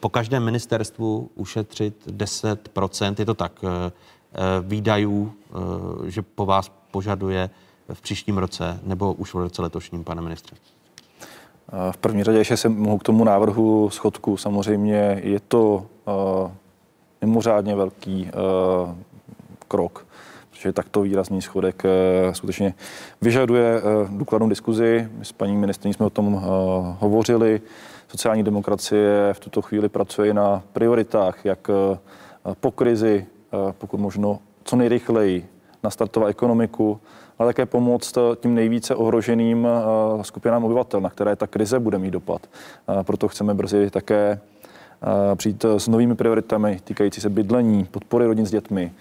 [0.00, 3.92] po každém ministerstvu ušetřit 10%, je to tak, eh,
[4.34, 7.50] eh, výdajů, eh, že po vás požaduje
[7.92, 10.56] v příštím roce nebo už v roce letošním, pane ministře?
[11.90, 14.36] V první řadě ještě se mohu k tomu návrhu schodku.
[14.36, 16.50] Samozřejmě je to uh,
[17.20, 18.94] mimořádně velký uh,
[19.68, 20.06] krok,
[20.50, 22.74] protože takto výrazný schodek uh, skutečně
[23.22, 25.08] vyžaduje důkladnou diskuzi.
[25.18, 26.34] My s paní ministrní jsme o tom
[27.00, 27.60] hovořili.
[28.08, 31.98] Sociální demokracie v tuto chvíli pracuje na prioritách, jak eh,
[32.60, 35.46] po krizi, eh, pokud možno co nejrychleji
[35.82, 37.00] nastartovat ekonomiku,
[37.38, 39.68] ale také pomoct eh, tím nejvíce ohroženým
[40.22, 42.46] skupinám obyvatel, na které ta krize bude mít dopad.
[43.02, 44.40] Proto chceme brzy také
[45.36, 48.92] přijít s novými prioritami týkající se bydlení, podpory rodin s dětmi.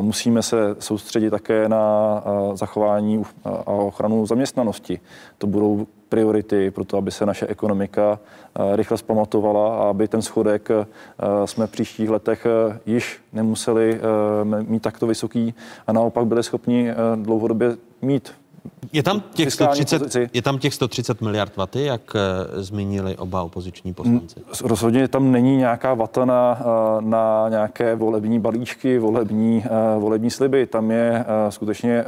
[0.00, 2.22] Musíme se soustředit také na
[2.54, 5.00] zachování a ochranu zaměstnanosti.
[5.38, 10.22] To budou priority pro to, aby se naše ekonomika eh, rychle zpamatovala a aby ten
[10.22, 10.86] schodek eh,
[11.44, 14.00] jsme v příštích letech eh, již nemuseli
[14.62, 15.54] mít takto vysoký
[15.86, 18.32] a naopak byli schopni dlouhodobě mít
[18.92, 23.94] je tam, těch 130, je tam těch 130 miliard vaty, jak uh, zmínili oba opoziční
[23.94, 24.40] poslanci?
[24.64, 29.64] Rozhodně tam není nějaká vata na, uh, na nějaké volební balíčky, volební,
[29.96, 30.66] uh, volební sliby.
[30.66, 32.04] Tam je skutečně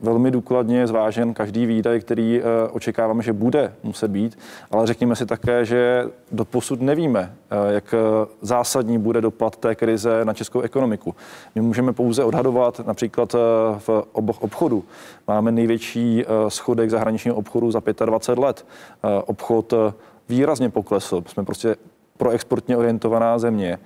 [0.00, 2.42] velmi důkladně zvážen každý výdaj, který
[2.72, 4.38] očekáváme, že bude muset být.
[4.70, 7.32] Ale řekněme si také, že do posud nevíme,
[7.70, 7.94] jak
[8.42, 11.14] zásadní bude dopad té krize na českou ekonomiku.
[11.54, 13.32] My můžeme pouze odhadovat například
[13.78, 14.04] v
[14.40, 14.84] obchodu.
[15.28, 18.66] Máme největší největší eh, schodek zahraničního obchodu za 25 let.
[19.04, 19.92] Eh, obchod eh,
[20.28, 21.22] výrazně poklesl.
[21.26, 21.76] Jsme prostě
[22.16, 23.78] proexportně orientovaná země.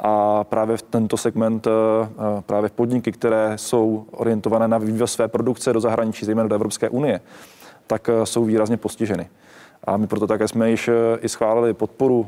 [0.00, 1.66] A právě v tento segment,
[2.46, 7.20] právě podniky, které jsou orientované na vývoz své produkce do zahraničí, zejména do Evropské unie,
[7.86, 9.28] tak jsou výrazně postiženy.
[9.84, 10.90] A my proto také jsme již
[11.20, 12.26] i schválili podporu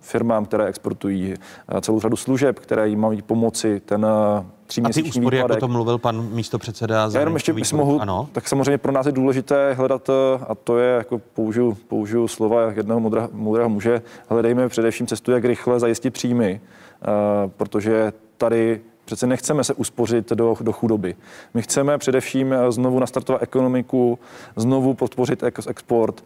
[0.00, 1.34] firmám, které exportují
[1.80, 4.06] celou řadu služeb, které jim mají pomoci ten
[4.84, 5.56] a ty úspory, výpadek.
[5.56, 7.10] jako to mluvil pan místo předseda.
[7.14, 8.28] Já jenom ještě, jestli mohu, ano.
[8.32, 12.62] tak samozřejmě pro nás je důležité hledat, eh, a to je, jako použiju, použiju slova
[12.62, 16.60] jednoho moudrého, moudrého muže, hledejme především cestu, jak rychle zajistit příjmy,
[17.00, 21.16] uh, protože tady Přece nechceme se uspořit do, do chudoby.
[21.54, 24.18] My chceme především eh, znovu nastartovat ekonomiku,
[24.56, 26.24] znovu podpořit export.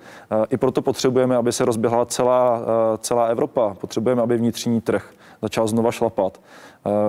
[0.50, 2.62] I proto potřebujeme, aby se rozběhla celá,
[2.98, 3.74] celá Evropa.
[3.80, 5.12] Potřebujeme, aby vnitřní trh
[5.44, 6.40] začal znova šlapat.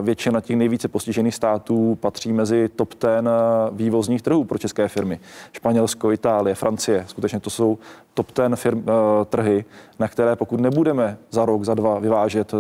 [0.01, 3.29] Většina těch nejvíce postižených států patří mezi top ten
[3.71, 5.19] vývozních trhů pro české firmy.
[5.51, 7.77] Španělsko, Itálie, Francie, skutečně to jsou
[8.13, 8.85] top ten firm,
[9.25, 9.65] trhy,
[9.99, 12.51] na které pokud nebudeme za rok, za dva vyvážet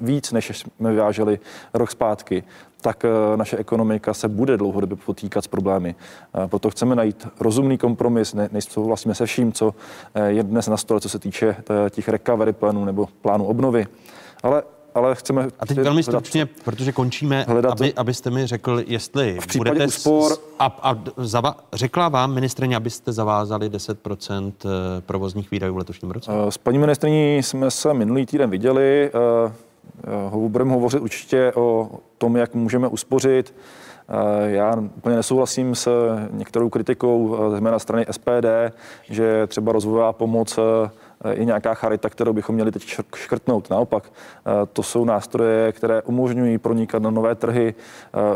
[0.00, 1.38] víc, než jsme vyváželi
[1.74, 2.44] rok zpátky,
[2.80, 3.04] tak
[3.36, 5.94] naše ekonomika se bude dlouhodobě potýkat s problémy.
[6.46, 9.74] Proto chceme najít rozumný kompromis, ne, vlastně se vším, co
[10.26, 11.56] je dnes na stole, co se týče
[11.90, 13.86] těch recovery plánů nebo plánu obnovy.
[14.42, 14.62] Ale
[14.96, 15.48] ale chceme...
[15.60, 19.86] A teď velmi stručně, protože končíme, hledat, aby, abyste mi řekl, jestli v budete...
[19.86, 20.32] Úspor...
[20.32, 24.68] S, a, a zava, řekla vám ministrině, abyste zavázali 10% eh,
[25.00, 26.32] provozních výdajů v letošním roce?
[26.32, 29.10] Eh, s paní ministriní jsme se minulý týden viděli.
[30.48, 33.54] Budeme hovořit určitě o tom, jak můžeme uspořit.
[34.46, 38.46] Já úplně nesouhlasím s některou kritikou, zejména strany SPD,
[39.10, 40.58] že třeba rozvojová pomoc
[41.32, 43.70] i nějaká charita, kterou bychom měli teď škrtnout.
[43.70, 44.12] Naopak,
[44.72, 47.74] to jsou nástroje, které umožňují pronikat na nové trhy,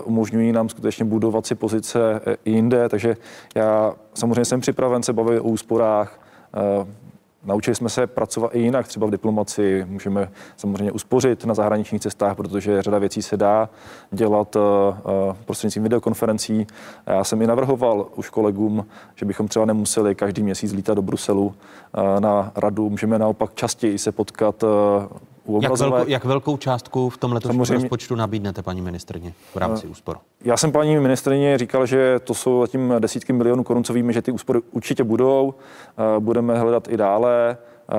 [0.05, 3.16] umožňují nám skutečně budovat si pozice i jinde, takže
[3.55, 6.20] já samozřejmě jsem připraven se bavit o úsporách,
[7.44, 9.84] Naučili jsme se pracovat i jinak, třeba v diplomaci.
[9.88, 13.68] Můžeme samozřejmě uspořit na zahraničních cestách, protože řada věcí se dá
[14.10, 14.62] dělat uh,
[15.44, 16.66] prostřednictvím videokonferencí.
[17.06, 21.46] Já jsem i navrhoval už kolegům, že bychom třeba nemuseli každý měsíc lítat do Bruselu
[21.46, 22.90] uh, na radu.
[22.90, 24.64] Můžeme naopak častěji se potkat
[25.62, 29.86] jak velkou, jak velkou částku v tom letošním Samozřejmě, rozpočtu nabídnete, paní ministrně, v rámci
[29.86, 30.18] uh, úspor?
[30.44, 34.22] Já jsem paní ministrině říkal, že to jsou zatím desítky milionů korun, co víme, že
[34.22, 35.55] ty úspory určitě budou.
[36.14, 37.56] Uh, budeme hledat i dále.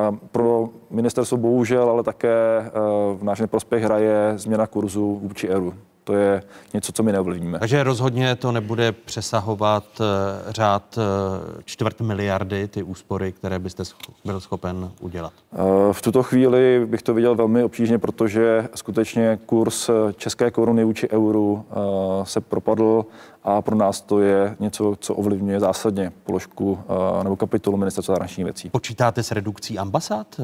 [0.10, 2.72] Uh, pro ministerstvo bohužel, ale také
[3.15, 5.73] v náš neprospěch hraje změna kurzu vůči euru
[6.03, 7.60] to je něco, co my neovlivníme.
[7.60, 10.06] Takže rozhodně to nebude přesahovat uh,
[10.52, 11.03] řád uh,
[11.65, 13.84] čtvrt miliardy, ty úspory, které byste
[14.26, 15.34] byl schopen udělat?
[15.52, 21.10] Uh, v tuto chvíli bych to viděl velmi obtížně, protože skutečně kurz české koruny vůči
[21.10, 21.65] euru
[22.23, 23.06] se propadl
[23.44, 26.80] a pro nás to je něco, co ovlivňuje zásadně položku
[27.23, 28.69] nebo kapitolu ministerstva zahraničních věcí.
[28.69, 30.41] Počítáte s redukcí ambasád,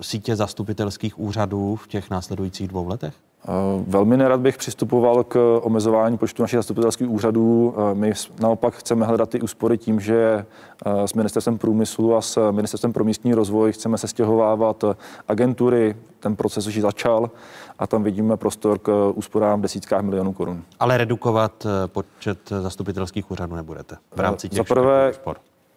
[0.00, 3.14] sítě zastupitelských úřadů v těch následujících dvou letech?
[3.48, 7.74] Eh, velmi nerad bych přistupoval k omezování počtu našich zastupitelských úřadů.
[7.76, 10.46] Eh, my naopak chceme hledat ty úspory tím, že
[10.86, 14.84] eh, s ministerstvem průmyslu a s ministerstvem pro místní rozvoj chceme se stěhovávat
[15.28, 15.96] agentury.
[16.20, 17.30] Ten proces už začal
[17.78, 20.62] a tam vidíme prostor k úsporám v desítkách milionů korun.
[20.80, 25.12] Ale redukovat počet zastupitelských úřadů nebudete v rámci těch Za prvé,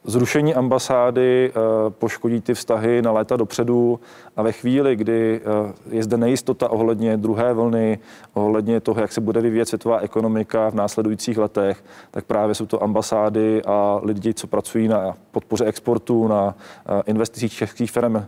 [0.03, 1.59] Zrušení ambasády eh,
[1.89, 3.99] poškodí ty vztahy na léta dopředu
[4.35, 7.99] a ve chvíli, kdy eh, je zde nejistota ohledně druhé vlny,
[8.33, 12.83] ohledně toho, jak se bude vyvíjet světová ekonomika v následujících letech, tak právě jsou to
[12.83, 16.55] ambasády a lidi, co pracují na podpoře exportu, na
[16.85, 18.25] eh, investicích českých firm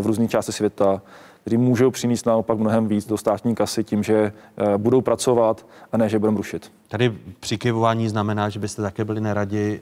[0.00, 1.02] v různých částech světa,
[1.48, 4.32] kteří můžou přinést naopak mnohem víc do státní kasy tím, že
[4.76, 6.72] budou pracovat a ne, že budeme rušit.
[6.88, 9.80] Tady přikyvování znamená, že byste také byli neradi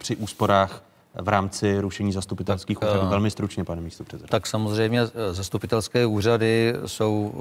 [0.00, 0.82] při úsporách
[1.22, 3.08] v rámci rušení zastupitelských tak, úřadů.
[3.08, 4.28] Velmi stručně, pane místo předsedo.
[4.28, 5.00] Tak samozřejmě
[5.32, 7.32] zastupitelské úřady jsou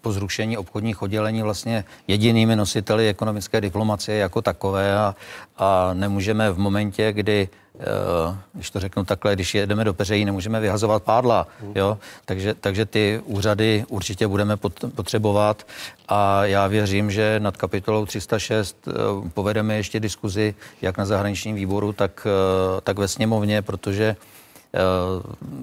[0.00, 5.14] po zrušení obchodních oddělení vlastně jedinými nositeli ekonomické diplomacie jako takové a,
[5.56, 7.63] a nemůžeme v momentě, kdy Eh,
[8.52, 11.98] když to řeknu takhle, když jedeme do peřejí, nemůžeme vyhazovat pádla, jo?
[12.24, 14.56] Takže, takže ty úřady určitě budeme
[14.94, 15.66] potřebovat
[16.08, 18.92] a já věřím, že nad kapitolou 306 eh,
[19.34, 24.16] povedeme ještě diskuzi jak na zahraničním výboru, tak, eh, tak ve sněmovně, protože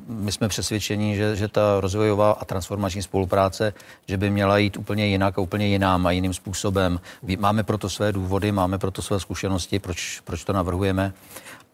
[0.07, 3.73] my jsme přesvědčeni, že, že ta rozvojová a transformační spolupráce,
[4.07, 6.99] že by měla jít úplně jinak a úplně jinám a jiným způsobem.
[7.37, 11.13] Máme proto své důvody, máme proto své zkušenosti, proč, proč to navrhujeme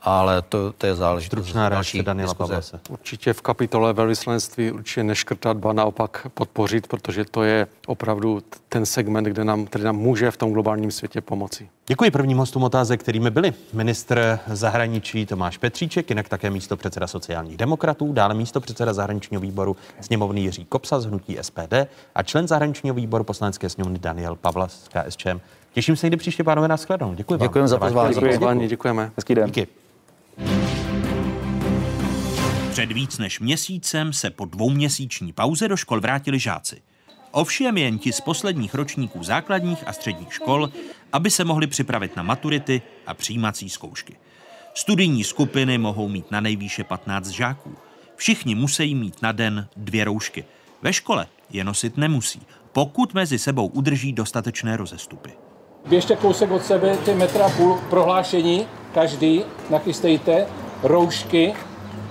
[0.08, 1.40] ale to, to je záležitost.
[1.40, 2.80] Stručná reakce Daniela Pavlase.
[2.90, 9.24] Určitě v kapitole velvyslanectví určitě neškrtat, ba naopak podpořit, protože to je opravdu ten segment,
[9.24, 11.70] kde nám, který nám může v tom globálním světě pomoci.
[11.88, 17.58] Děkuji prvním hostům otázek, kterými byli ministr zahraničí Tomáš Petříček, jinak také místo předseda sociálních
[17.58, 21.74] demokratů, dále místo předseda zahraničního výboru sněmovny Jiří Kopsa z hnutí SPD
[22.16, 25.40] a člen zahraničního výboru poslanecké sněmovny Daniel Pavlas z KSČM.
[25.74, 27.14] Těším se někdy příště, pánové, na shledanou.
[27.14, 27.48] Děkuji vám.
[27.48, 28.68] Děkujeme za pozvání.
[28.68, 29.12] Děkujeme.
[29.18, 29.46] Hezký den.
[29.46, 29.68] Díky.
[32.72, 36.82] Před víc než měsícem se po dvouměsíční pauze do škol vrátili žáci.
[37.32, 40.70] Ovšem jen ti z posledních ročníků základních a středních škol,
[41.14, 44.16] aby se mohli připravit na maturity a přijímací zkoušky.
[44.74, 47.76] Studijní skupiny mohou mít na nejvýše 15 žáků.
[48.16, 50.46] Všichni musí mít na den dvě roušky.
[50.82, 52.42] Ve škole je nosit nemusí,
[52.72, 55.30] pokud mezi sebou udrží dostatečné rozestupy.
[55.90, 60.46] Běžte kousek od sebe, ty metra půl prohlášení, každý, nachystejte,
[60.84, 61.54] roušky,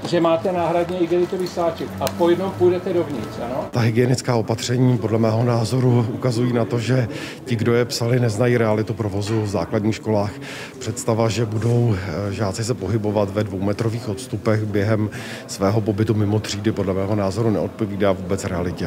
[0.09, 3.69] že máte náhradně igelitový sáček a po jednom půjdete dovnitř, ano?
[3.71, 7.09] Ta hygienická opatření podle mého názoru ukazují na to, že
[7.45, 10.33] ti, kdo je psali, neznají realitu provozu v základních školách.
[10.79, 15.11] Představa, že budou eh, žáci se pohybovat ve dvoumetrových odstupech během
[15.47, 18.87] svého pobytu mimo třídy, podle mého názoru neodpovídá vůbec realitě.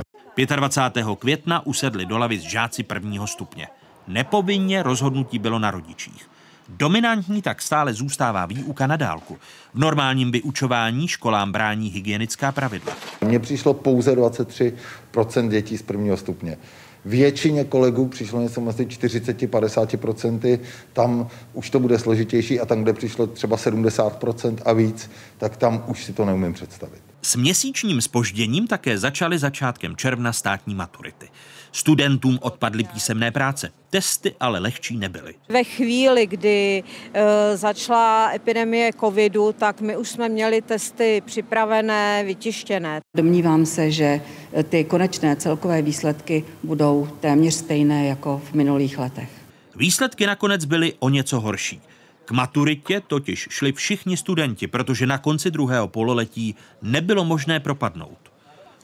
[0.56, 1.06] 25.
[1.20, 3.68] května usedli do lavic žáci prvního stupně.
[4.08, 6.30] Nepovinně rozhodnutí bylo na rodičích.
[6.78, 9.38] Dominantní tak stále zůstává výuka na dálku.
[9.74, 12.94] V normálním vyučování školám brání hygienická pravidla.
[13.22, 16.58] Mně přišlo pouze 23% dětí z prvního stupně.
[17.06, 20.60] Většině kolegů přišlo něco mezi 40-50%,
[20.94, 25.84] tam už to bude složitější a tam, kde přišlo třeba 70% a víc, tak tam
[25.88, 27.02] už si to neumím představit.
[27.22, 31.30] S měsíčním spožděním také začaly začátkem června státní maturity.
[31.72, 33.72] Studentům odpadly písemné práce.
[33.90, 35.36] Testy ale lehčí nebyly.
[35.50, 36.84] Ve chvíli, kdy
[37.14, 43.02] e, začala epidemie covidu, tak my už jsme měli testy připravené, vytištěné.
[43.18, 44.22] Domnívám se, že
[44.70, 49.30] ty konečné celkové výsledky budou téměř stejné jako v minulých letech.
[49.76, 51.82] Výsledky nakonec byly o něco horší.
[52.26, 58.29] K maturitě totiž šli všichni studenti, protože na konci druhého pololetí nebylo možné propadnout.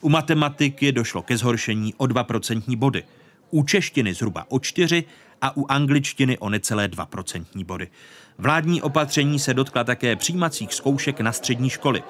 [0.00, 3.02] U matematiky došlo ke zhoršení o 2% body,
[3.50, 5.04] u češtiny zhruba o 4
[5.42, 7.88] a u angličtiny o necelé 2% body.
[8.38, 12.02] Vládní opatření se dotkla také přijímacích zkoušek na střední školy.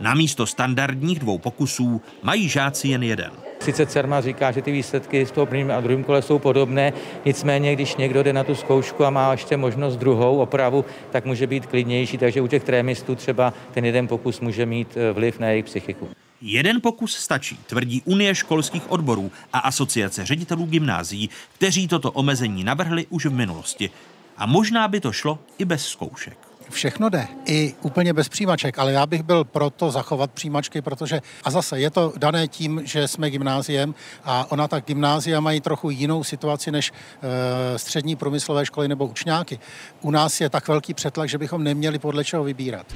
[0.00, 3.30] Na místo standardních dvou pokusů mají žáci jen jeden.
[3.60, 6.92] Sice CERMA říká, že ty výsledky z toho prvním a druhém kole jsou podobné,
[7.24, 11.46] nicméně, když někdo jde na tu zkoušku a má ještě možnost druhou opravu, tak může
[11.46, 15.48] být klidnější, takže u těch trémistů třeba ten jeden pokus může mít eh, vliv na
[15.48, 16.08] jejich psychiku.
[16.44, 23.06] Jeden pokus stačí, tvrdí Unie školských odborů a asociace ředitelů gymnázií, kteří toto omezení navrhli
[23.06, 23.90] už v minulosti.
[24.36, 26.38] A možná by to šlo i bez zkoušek.
[26.70, 31.50] Všechno jde, i úplně bez přijímaček, ale já bych byl proto zachovat přijímačky, protože a
[31.50, 33.94] zase je to dané tím, že jsme gymnáziem
[34.24, 39.58] a ona tak gymnázia mají trochu jinou situaci než e, střední průmyslové školy nebo učňáky.
[40.00, 42.86] U nás je tak velký přetlak, že bychom neměli podle čeho vybírat.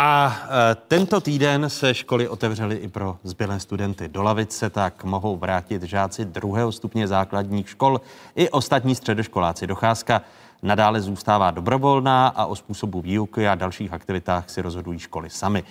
[0.00, 4.08] A e, tento týden se školy otevřely i pro zbylé studenty.
[4.08, 8.00] Do lavic se tak mohou vrátit žáci druhého stupně základních škol
[8.36, 9.66] i ostatní středoškoláci.
[9.66, 10.22] Docházka
[10.62, 15.64] nadále zůstává dobrovolná a o způsobu výuky a dalších aktivitách si rozhodují školy sami.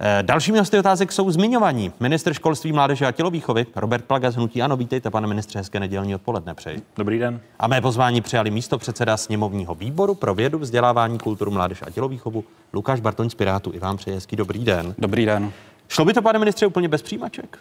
[0.00, 1.92] Eh, dalšími hosty otázek jsou zmiňovaní.
[2.00, 4.76] Minister školství, mládeže a tělovýchovy Robert Plaga z Hnutí Ano.
[4.76, 6.82] Vítejte, pane ministře, hezké nedělní odpoledne přeji.
[6.96, 7.40] Dobrý den.
[7.58, 12.44] A mé pozvání přijali místo předseda sněmovního výboru pro vědu, vzdělávání, kulturu, mládež a tělovýchovu
[12.72, 13.72] Lukáš Bartoň z Pirátu.
[13.74, 14.94] I vám přeji hezký dobrý den.
[14.98, 15.52] Dobrý den.
[15.88, 17.58] Šlo by to, pane ministře, úplně bez přijímaček?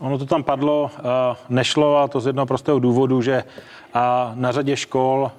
[0.00, 1.02] Ono to tam padlo, eh,
[1.48, 3.44] nešlo a to z jednoho prostého důvodu, že
[4.34, 5.30] na řadě škol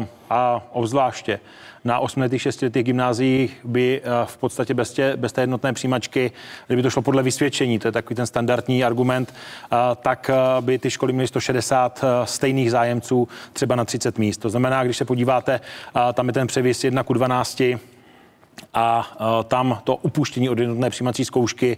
[0.00, 1.40] eh, a obzvláště
[1.86, 5.72] na 8 letých, 6 letých gymnáziích by eh, v podstatě bez, tě, bez té jednotné
[5.72, 6.32] přijímačky,
[6.66, 9.34] kdyby to šlo podle vysvědčení, to je takový ten standardní argument,
[10.02, 10.30] tak
[10.60, 14.38] by ty školy měly 160 stejných zájemců třeba na 30 míst.
[14.38, 15.60] To znamená, když se podíváte,
[16.14, 17.62] tam je ten převis 1 ku 12,
[18.74, 19.16] a
[19.48, 21.76] tam to upuštění od jednotné přijímací zkoušky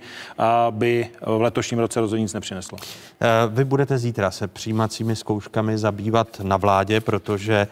[0.71, 2.79] by v letošním roce rozhodně nic nepřineslo.
[3.21, 7.69] Eh, vy budete zítra se přijímacími zkouškami zabývat na vládě, protože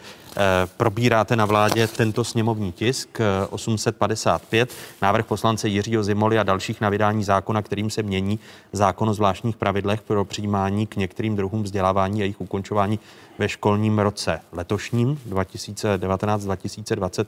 [0.76, 3.18] probíráte na vládě tento sněmovní tisk
[3.50, 8.38] 855, eh, návrh poslance Jiřího Zimoli a dalších na vydání zákona, kterým se mění
[8.72, 12.98] zákon o zvláštních pravidlech pro přijímání k některým druhům vzdělávání a jejich ukončování
[13.38, 17.26] ve školním roce letošním 2019-2020.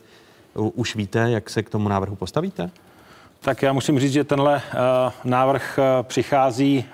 [0.54, 2.70] Už víte, jak se k tomu návrhu postavíte?
[3.40, 4.60] Tak já musím říct, že tenhle uh,
[5.24, 6.84] návrh uh, přichází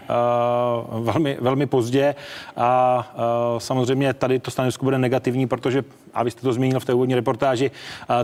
[0.90, 2.14] uh, velmi, velmi pozdě
[2.56, 3.06] a
[3.58, 5.84] samozřejmě tady to stanovisko bude negativní, protože,
[6.14, 7.70] a vy jste to zmínil v té úvodní reportáži,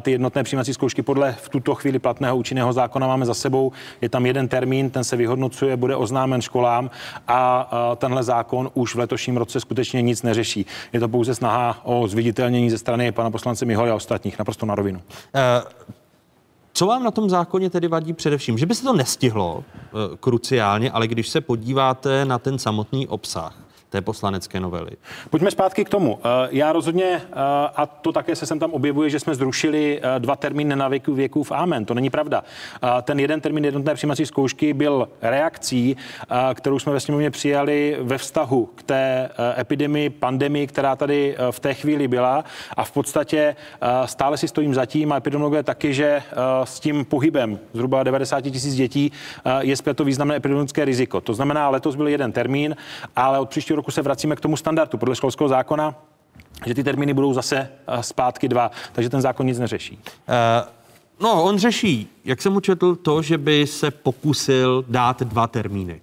[0.01, 3.73] ty jednotné přijímací zkoušky podle v tuto chvíli platného účinného zákona máme za sebou.
[4.01, 6.91] Je tam jeden termín, ten se vyhodnocuje, bude oznámen školám
[7.29, 10.67] a tenhle zákon už v letošním roce skutečně nic neřeší.
[10.93, 14.75] Je to pouze snaha o zviditelnění ze strany pana poslance Miholy a ostatních, naprosto na
[14.75, 14.99] rovinu.
[14.99, 15.95] Uh,
[16.73, 18.59] co vám na tom zákoně tedy vadí především?
[18.59, 23.57] Že by se to nestihlo e, kruciálně, ale když se podíváte na ten samotný obsah,
[23.91, 24.91] té poslanecké novely.
[25.31, 26.19] Pojďme zpátky k tomu.
[26.19, 27.21] Eh, já rozhodně, eh,
[27.77, 31.15] a to také se sem tam objevuje, že jsme zrušili eh, dva termíny na věku,
[31.15, 31.85] věku v Amen.
[31.85, 32.45] To není pravda.
[33.03, 35.97] Ten jeden termín jednotné přijímací zkoušky byl reakcí,
[36.55, 41.75] kterou jsme ve sněmovně přijali ve vztahu k té epidemii, pandemii, která tady v té
[41.75, 42.45] chvíli byla.
[42.77, 43.57] A v podstatě
[44.05, 46.23] stále si stojím za tím, a epidemiologové taky, že
[46.65, 49.13] s tím pohybem zhruba 90 tisíc dětí
[49.61, 51.21] je zpěto významné epidemiologické riziko.
[51.21, 52.77] To znamená, letos byl jeden termín,
[53.17, 55.95] ale od příštího roku se vracíme k tomu standardu podle školského zákona,
[56.67, 59.99] že ty termíny budou zase eh, zpátky dva, takže ten zákon nic neřeší.
[60.29, 60.69] Uh...
[61.23, 66.01] No, on řeší, jak jsem učetl, to, že by se pokusil dát dva termíny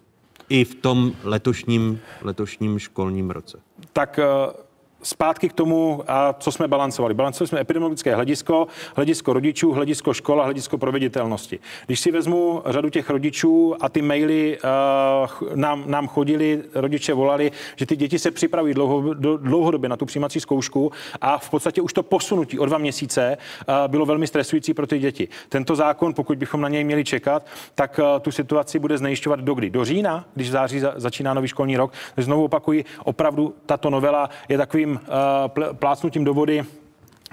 [0.50, 3.60] i v tom letošním, letošním školním roce.
[3.94, 4.67] Tak uh
[5.02, 7.14] zpátky k tomu, a co jsme balancovali.
[7.14, 11.60] Balancovali jsme epidemiologické hledisko, hledisko rodičů, hledisko škol a hledisko proveditelnosti.
[11.86, 17.52] Když si vezmu řadu těch rodičů a ty maily uh, nám, nám chodili, rodiče volali,
[17.76, 20.92] že ty děti se připravují dlouho, dlouhodobě na tu přijímací zkoušku
[21.22, 25.00] a v podstatě už to posunutí o dva měsíce uh, bylo velmi stresující pro ty
[25.00, 25.28] děti.
[25.50, 27.46] Tento zákon, pokud bychom na něj měli čekat,
[27.76, 29.70] tak uh, tu situaci bude znejišťovat do kdy?
[29.70, 31.94] Do října, když v září za, začíná nový školní rok.
[32.18, 36.66] Znovu opakuji, opravdu tato novela je takovým uh, plácnutím do vody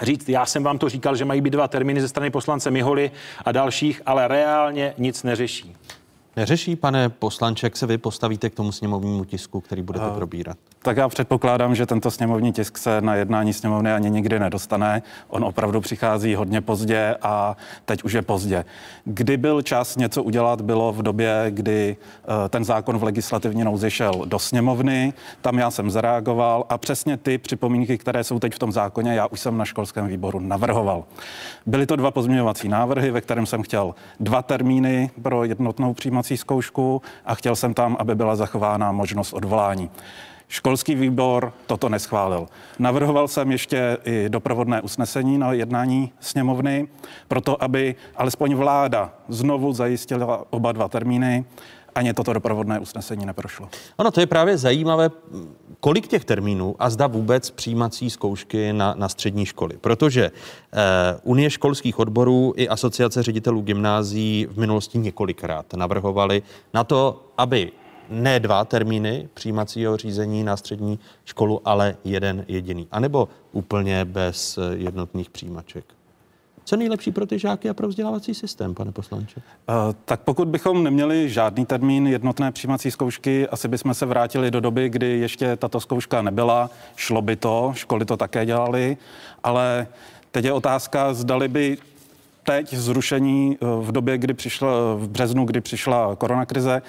[0.02, 3.10] říct, já jsem vám to říkal, že mají být dva termíny ze strany poslance Miholy
[3.44, 5.76] a dalších, ale reálně nic neřeší.
[6.36, 10.56] Neřeší, pane poslanče, jak se vy postavíte k tomu sněmovnímu tisku, který budete probírat?
[10.82, 15.02] Tak já předpokládám, že tento sněmovní tisk se na jednání sněmovny ani nikdy nedostane.
[15.28, 18.64] On opravdu přichází hodně pozdě a teď už je pozdě.
[19.04, 21.96] Kdy byl čas něco udělat, bylo v době, kdy
[22.28, 25.12] uh, ten zákon v legislativní nouzi šel do sněmovny.
[25.40, 29.26] Tam já jsem zareagoval a přesně ty připomínky, které jsou teď v tom zákoně, já
[29.26, 31.04] už jsem na školském výboru navrhoval.
[31.66, 36.40] Byly to dva pozměňovací návrhy, ve kterém jsem chtěl dva termíny pro jednotnou přijímací přijímací
[36.40, 39.90] zkoušku a chtěl jsem tam, aby byla zachována možnost odvolání.
[40.48, 42.46] Školský výbor toto neschválil.
[42.78, 46.88] Navrhoval jsem ještě i doprovodné usnesení na jednání sněmovny,
[47.28, 51.44] proto aby alespoň vláda znovu zajistila oba dva termíny
[51.94, 53.68] ani toto doprovodné usnesení neprošlo.
[53.98, 55.10] Ano, to je právě zajímavé,
[55.80, 59.76] kolik těch termínů a zda vůbec přijímací zkoušky na, na střední školy.
[59.80, 60.80] Protože eh,
[61.22, 66.42] Unie školských odborů i asociace ředitelů gymnází v minulosti několikrát navrhovali
[66.74, 67.72] na to, aby
[68.10, 72.88] ne dva termíny přijímacího řízení na střední školu, ale jeden jediný.
[72.90, 75.84] A nebo úplně bez jednotných přijímaček.
[76.64, 79.42] Co nejlepší pro ty žáky a pro vzdělávací systém, pane poslanče?
[79.68, 79.74] Uh,
[80.04, 84.88] tak pokud bychom neměli žádný termín jednotné přijímací zkoušky, asi bychom se vrátili do doby,
[84.88, 86.70] kdy ještě tato zkouška nebyla.
[86.96, 88.96] Šlo by to, školy to také dělali,
[89.42, 89.86] ale
[90.30, 91.78] teď je otázka, zdali by
[92.44, 96.82] teď zrušení eh, v době, kdy přišla, v březnu, kdy přišla koronakrize,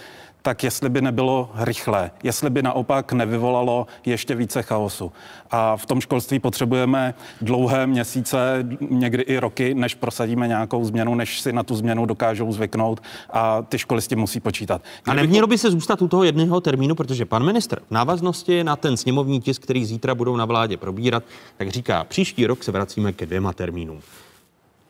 [0.45, 5.11] tak jestli by nebylo rychlé, jestli by naopak nevyvolalo ještě více chaosu.
[5.52, 11.41] A v tom školství potřebujeme dlouhé měsíce, někdy i roky, než prosadíme nějakou změnu, než
[11.41, 14.82] si na tu změnu dokážou zvyknout a ty školy s tím musí počítat.
[15.03, 15.19] Kdyby...
[15.19, 18.76] A nemělo by se zůstat u toho jednoho termínu, protože pan ministr v návaznosti na
[18.76, 21.23] ten sněmovní tisk, který zítra budou na vládě probírat,
[21.57, 24.02] tak říká, příští rok se vracíme ke dvěma termínům.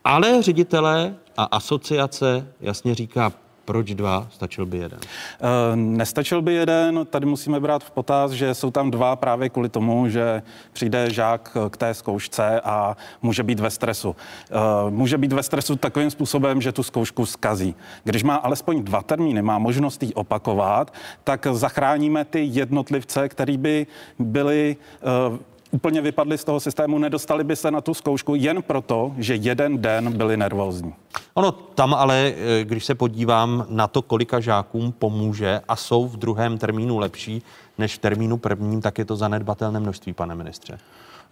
[0.06, 3.32] Ale ředitelé a asociace jasně říká,
[3.66, 4.28] proč dva?
[4.32, 5.00] Stačil by jeden?
[5.02, 7.08] E, nestačil by jeden.
[7.10, 10.42] Tady musíme brát v potaz, že jsou tam dva právě kvůli tomu, že
[10.74, 14.16] přijde žák k té zkoušce a může být ve stresu.
[14.52, 17.76] E, může být ve stresu takovým způsobem, že tu zkoušku skazí.
[18.04, 23.88] Když má alespoň dva termíny, má možnost ji opakovat, tak zachráníme ty jednotlivce, který by
[24.20, 29.12] byli e, úplně vypadli z toho systému, nedostali by se na tu zkoušku jen proto,
[29.18, 30.94] že jeden den byli nervózní.
[31.34, 36.18] Ono tam ale, eh, když se podívám na to, kolika žákům pomůže a jsou v
[36.18, 37.42] druhém termínu lepší
[37.78, 40.78] než v termínu prvním, tak je to zanedbatelné množství, pane ministře.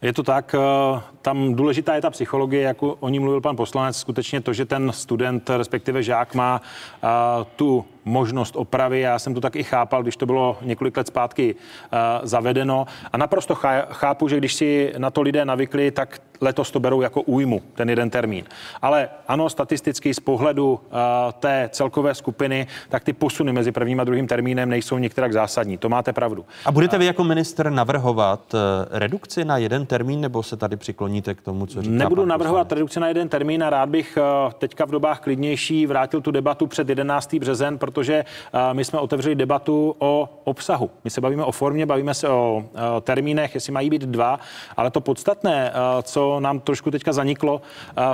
[0.02, 3.98] Je to tak, eh, tam důležitá je ta psychologie, jak o ní mluvil pan poslanec,
[3.98, 7.08] skutečně to, že ten student, respektive žák má eh,
[7.56, 9.00] tu možnost opravy.
[9.00, 12.86] Já jsem to tak i chápal, když to bylo několik let zpátky uh, zavedeno.
[13.14, 13.56] A naprosto
[13.90, 17.90] chápu, že když si na to lidé navykli, tak letos to berou jako újmu, ten
[17.90, 18.46] jeden termín.
[18.82, 21.00] Ale ano, statisticky z pohledu uh,
[21.40, 25.78] té celkové skupiny, tak ty posuny mezi prvním a druhým termínem nejsou některak zásadní.
[25.78, 26.46] To máte pravdu.
[26.66, 28.60] A budete vy jako minister navrhovat uh,
[28.92, 33.00] redukci na jeden termín, nebo se tady přikloníte k tomu, co říká Nebudu navrhovat redukci
[33.00, 36.90] na jeden termín a rád bych uh, teďka v dobách klidnější vrátil tu debatu před
[36.90, 37.34] 11.
[37.36, 38.26] březen, protože
[38.74, 40.90] my jsme otevřeli debatu o obsahu.
[41.04, 42.64] My se bavíme o formě, bavíme se o
[43.02, 44.40] termínech, jestli mají být dva,
[44.78, 47.62] ale to podstatné, co nám trošku teďka zaniklo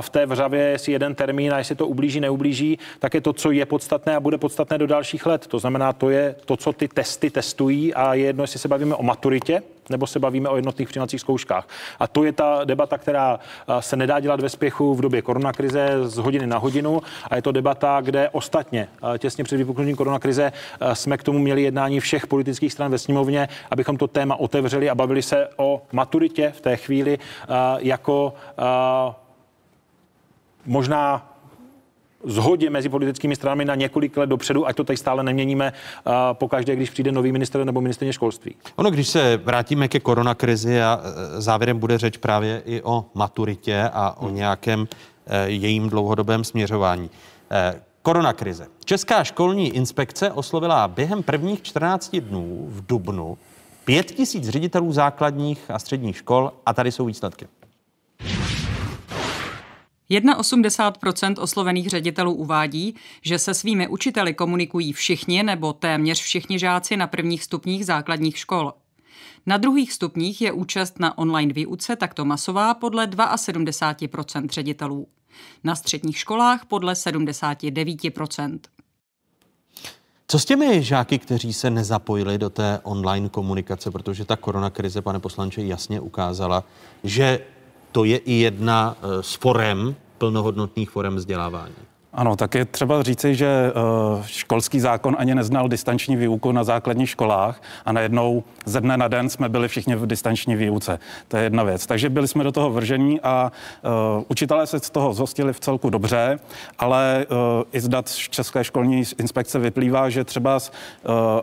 [0.01, 3.51] v té vřavě, jestli jeden termín a jestli to ublíží, neublíží, tak je to, co
[3.51, 5.47] je podstatné a bude podstatné do dalších let.
[5.47, 8.95] To znamená, to je to, co ty testy testují a je jedno, jestli se bavíme
[8.95, 11.67] o maturitě, nebo se bavíme o jednotných přijímacích zkouškách.
[11.99, 13.39] A to je ta debata, která
[13.79, 17.51] se nedá dělat ve spěchu v době koronakrize z hodiny na hodinu a je to
[17.51, 18.87] debata, kde ostatně
[19.17, 20.51] těsně před vypuknutím koronakrize
[20.93, 24.95] jsme k tomu měli jednání všech politických stran ve sněmovně, abychom to téma otevřeli a
[24.95, 27.19] bavili se o maturitě v té chvíli
[27.77, 28.33] jako
[30.65, 31.28] možná
[32.23, 35.73] zhodě mezi politickými stranami na několik let dopředu, ať to tady stále neměníme
[36.33, 38.55] pokaždé, když přijde nový minister nebo ministrně školství.
[38.75, 41.01] Ono, když se vrátíme ke koronakrizi a
[41.37, 44.35] e, závěrem bude řeč právě i o maturitě a o hmm.
[44.35, 44.87] nějakém uh,
[45.45, 47.09] jejím dlouhodobém směřování.
[47.73, 48.67] Uh, koronakrize.
[48.85, 53.37] Česká školní inspekce oslovila během prvních 14 dnů v Dubnu
[53.89, 57.47] Pět tisíc ředitelů základních a středních škol a tady jsou výsledky.
[60.09, 67.07] 81% oslovených ředitelů uvádí, že se svými učiteli komunikují všichni nebo téměř všichni žáci na
[67.07, 68.73] prvních stupních základních škol.
[69.45, 75.07] Na druhých stupních je účast na online výuce takto masová podle 72% ředitelů.
[75.63, 78.59] Na středních školách podle 79%.
[80.27, 85.19] Co s těmi žáky, kteří se nezapojili do té online komunikace, protože ta koronakrize, pane
[85.19, 86.63] poslanče, jasně ukázala,
[87.03, 87.39] že
[87.91, 91.88] to je i jedna eh, z forem, plnohodnotných forem vzdělávání?
[92.13, 93.71] Ano, tak je třeba říci, že eh,
[94.25, 99.29] školský zákon ani neznal distanční výuku na základních školách a najednou ze dne na den
[99.29, 100.99] jsme byli všichni v distanční výuce.
[101.27, 101.85] To je jedna věc.
[101.85, 103.51] Takže byli jsme do toho vržení a
[103.83, 106.39] uh, učitelé se z toho zhostili v celku dobře,
[106.79, 110.59] ale uh, i z dat České školní inspekce vyplývá, že třeba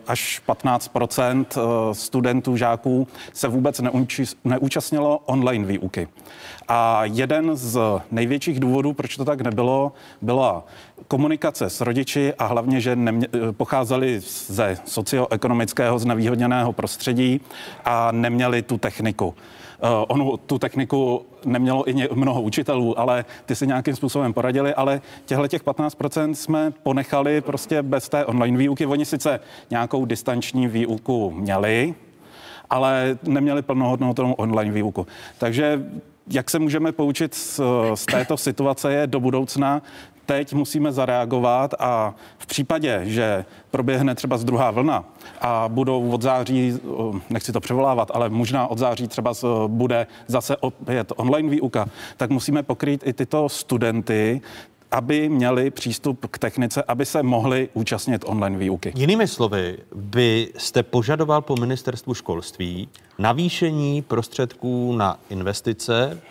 [0.07, 1.45] až 15%
[1.93, 3.81] studentů, žáků se vůbec
[4.43, 6.07] neúčastnilo online výuky.
[6.67, 7.79] A jeden z
[8.11, 9.91] největších důvodů, proč to tak nebylo,
[10.21, 10.56] byla
[11.07, 17.41] komunikace s rodiči a hlavně, že nemě, pocházeli ze socioekonomického znevýhodněného prostředí
[17.85, 19.27] a neměli tu techniku.
[19.27, 25.01] Uh, onu tu techniku nemělo i mnoho učitelů, ale ty si nějakým způsobem poradili, ale
[25.25, 28.85] těchto těch 15% jsme ponechali prostě bez té online výuky.
[28.85, 29.39] Oni sice
[29.69, 31.95] nějakou distanční výuku měli,
[32.69, 35.07] ale neměli plnohodnotnou online výuku.
[35.37, 35.85] Takže
[36.29, 37.61] jak se můžeme poučit z,
[37.95, 39.81] z této situace je do budoucna,
[40.27, 45.03] teď musíme zareagovat a v případě, že proběhne třeba z druhá vlna
[45.41, 46.73] a budou od září,
[47.29, 49.33] nechci to převolávat, ale možná od září třeba
[49.67, 51.85] bude zase opět online výuka,
[52.17, 54.41] tak musíme pokrýt i tyto studenty
[54.91, 58.93] aby měli přístup k technice, aby se mohli účastnit online výuky.
[58.95, 62.89] Jinými slovy, byste požadoval po ministerstvu školství
[63.19, 66.21] navýšení prostředků na investice,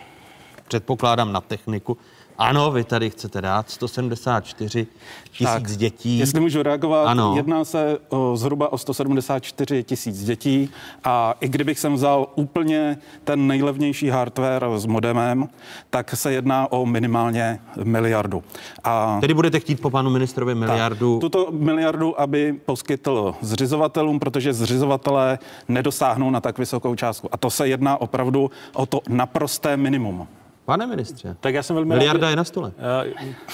[0.68, 1.97] předpokládám na techniku,
[2.39, 4.87] ano, vy tady chcete dát 174
[5.33, 6.19] tisíc dětí.
[6.19, 7.33] Jestli můžu reagovat, ano.
[7.37, 10.71] jedná se o zhruba o 174 tisíc dětí
[11.05, 15.49] a i kdybych jsem vzal úplně ten nejlevnější hardware s modemem,
[15.91, 18.45] tak se jedná o minimálně miliardu.
[18.85, 21.15] A Tedy budete chtít po panu ministrovi miliardu?
[21.15, 25.39] Tak, tuto miliardu, aby poskytl zřizovatelům, protože zřizovatelé
[25.69, 27.29] nedosáhnou na tak vysokou částku.
[27.33, 30.29] A to se jedná opravdu o to naprosté minimum.
[30.67, 32.73] Pane ministře, tak já jsem velmi miliarda rád, je na stole.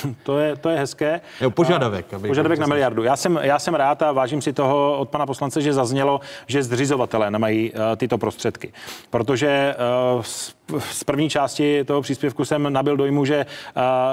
[0.04, 1.20] Uh, to je, to je hezké.
[1.40, 2.14] Je požadavek.
[2.14, 3.02] Aby požadavek na miliardu.
[3.02, 6.62] Já jsem, já jsem rád a vážím si toho od pana poslance, že zaznělo, že
[6.62, 8.72] zřizovatelé nemají uh, tyto prostředky.
[9.10, 9.74] Protože
[10.80, 13.46] z první části toho příspěvku jsem nabil dojmu, že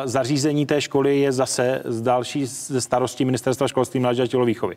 [0.06, 4.76] zařízení té školy je zase z další ze starostí Ministerstva školství mládeže a tělovýchovy.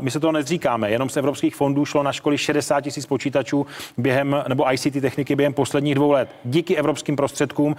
[0.00, 3.66] My se toho nezříkáme, jenom z evropských fondů šlo na školy 60 tisíc počítačů
[3.98, 6.28] během, nebo ICT techniky během posledních dvou let.
[6.44, 7.76] Díky evropským prostředkům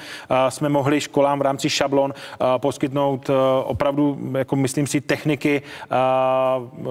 [0.50, 2.14] jsme mohli školám v rámci šablon
[2.58, 3.30] poskytnout
[3.64, 5.62] opravdu, jako myslím si, techniky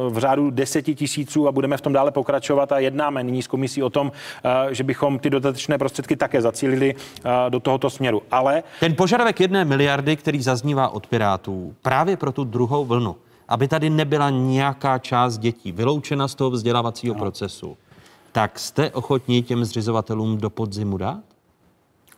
[0.09, 3.83] v řádu deseti tisíců a budeme v tom dále pokračovat a jednáme nyní s komisí
[3.83, 4.13] o tom,
[4.71, 6.95] že bychom ty dodatečné prostředky také zacílili
[7.49, 8.23] do tohoto směru.
[8.31, 13.17] Ale ten požadavek jedné miliardy, který zaznívá od Pirátů, právě pro tu druhou vlnu,
[13.49, 17.21] aby tady nebyla nějaká část dětí vyloučena z toho vzdělávacího no.
[17.21, 17.77] procesu,
[18.33, 21.21] tak jste ochotní těm zřizovatelům do podzimu dát?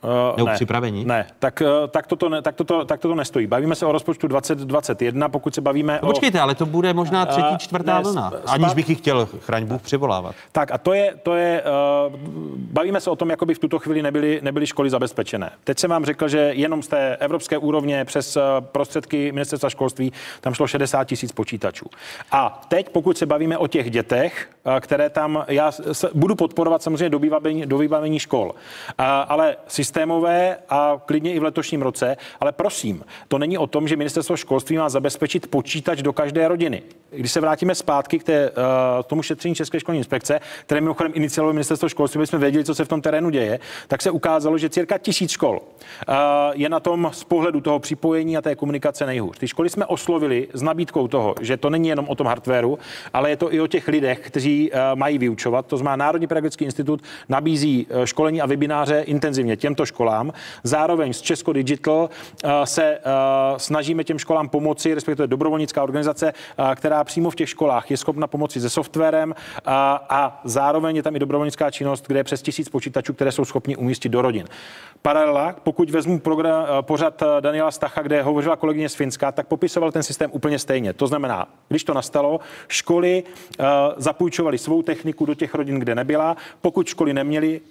[0.03, 1.05] Uh, Nebo ne, připravení?
[1.05, 3.47] Ne, tak, uh, tak, toto ne, tak, toto, tak toto nestojí.
[3.47, 7.51] Bavíme se o rozpočtu 2021, pokud se bavíme no, Počkejte, ale to bude možná třetí,
[7.51, 10.35] uh, čtvrtá ne, vlna, aniž bych ji chtěl, chraň Bůh, přivolávat.
[10.51, 11.63] Tak a to je, to je
[12.09, 12.15] uh,
[12.57, 15.51] bavíme se o tom, jako by v tuto chvíli nebyly, nebyly školy zabezpečené.
[15.63, 20.53] Teď jsem vám řekl, že jenom z té evropské úrovně přes prostředky ministerstva školství tam
[20.53, 21.85] šlo 60 tisíc počítačů.
[22.31, 24.49] A teď, pokud se bavíme o těch dětech,
[24.79, 25.71] které tam, já
[26.13, 28.55] budu podporovat samozřejmě do vybavení, do vybavení škol,
[29.27, 29.55] ale
[29.91, 34.37] systémové a klidně i v letošním roce, ale prosím, to není o tom, že ministerstvo
[34.37, 36.81] školství má zabezpečit počítač do každé rodiny.
[37.11, 38.55] Když se vrátíme zpátky k té, uh,
[39.07, 42.85] tomu šetření České školní inspekce, které mimochodem iniciovalo ministerstvo školství, aby jsme věděli, co se
[42.85, 46.15] v tom terénu děje, tak se ukázalo, že cirka tisíc škol uh,
[46.53, 49.39] je na tom z pohledu toho připojení a té komunikace nejhůř.
[49.39, 52.79] Ty školy jsme oslovili s nabídkou toho, že to není jenom o tom hardwareu,
[53.13, 55.65] ale je to i o těch lidech, kteří uh, mají vyučovat.
[55.65, 60.33] To znamená, Národní pedagogický institut nabízí školení a webináře intenzivně těmto těmto školám.
[60.63, 62.09] Zároveň z Česko Digital
[62.43, 63.01] eh, se eh,
[63.57, 68.27] snažíme těm školám pomoci, respektive dobrovolnická organizace, eh, která přímo v těch školách je schopna
[68.27, 69.35] pomoci se softwarem
[69.65, 73.75] a zároveň je tam i dobrovolnická činnost, kde je přes tisíc počítačů, které jsou schopni
[73.75, 74.45] umístit do rodin.
[75.01, 80.03] Paralela, pokud vezmu program, pořad Daniela Stacha, kde hovořila kolegyně z Finska, tak popisoval ten
[80.03, 80.93] systém úplně stejně.
[80.93, 83.23] To znamená, když to nastalo, školy
[83.97, 86.37] zapůjčovaly svou techniku do těch rodin, kde nebyla.
[86.61, 87.61] Pokud školy neměly,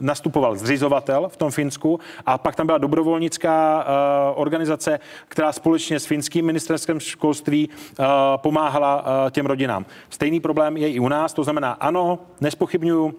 [0.00, 6.06] nastupoval zřizovatel v tom Finsku a pak tam byla dobrovolnická uh, organizace, která společně s
[6.06, 8.04] finským ministerstvem školství uh,
[8.36, 9.86] pomáhala uh, těm rodinám.
[10.10, 13.14] Stejný problém je i u nás, to znamená, ano, nespochybnuju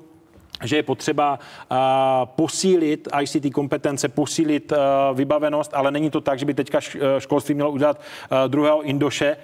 [0.63, 1.39] že je potřeba
[1.71, 1.77] uh,
[2.25, 4.77] posílit ICT kompetence, posílit uh,
[5.17, 6.79] vybavenost, ale není to tak, že by teďka
[7.19, 8.01] školství mělo udělat
[8.31, 9.37] uh, druhého Indoše.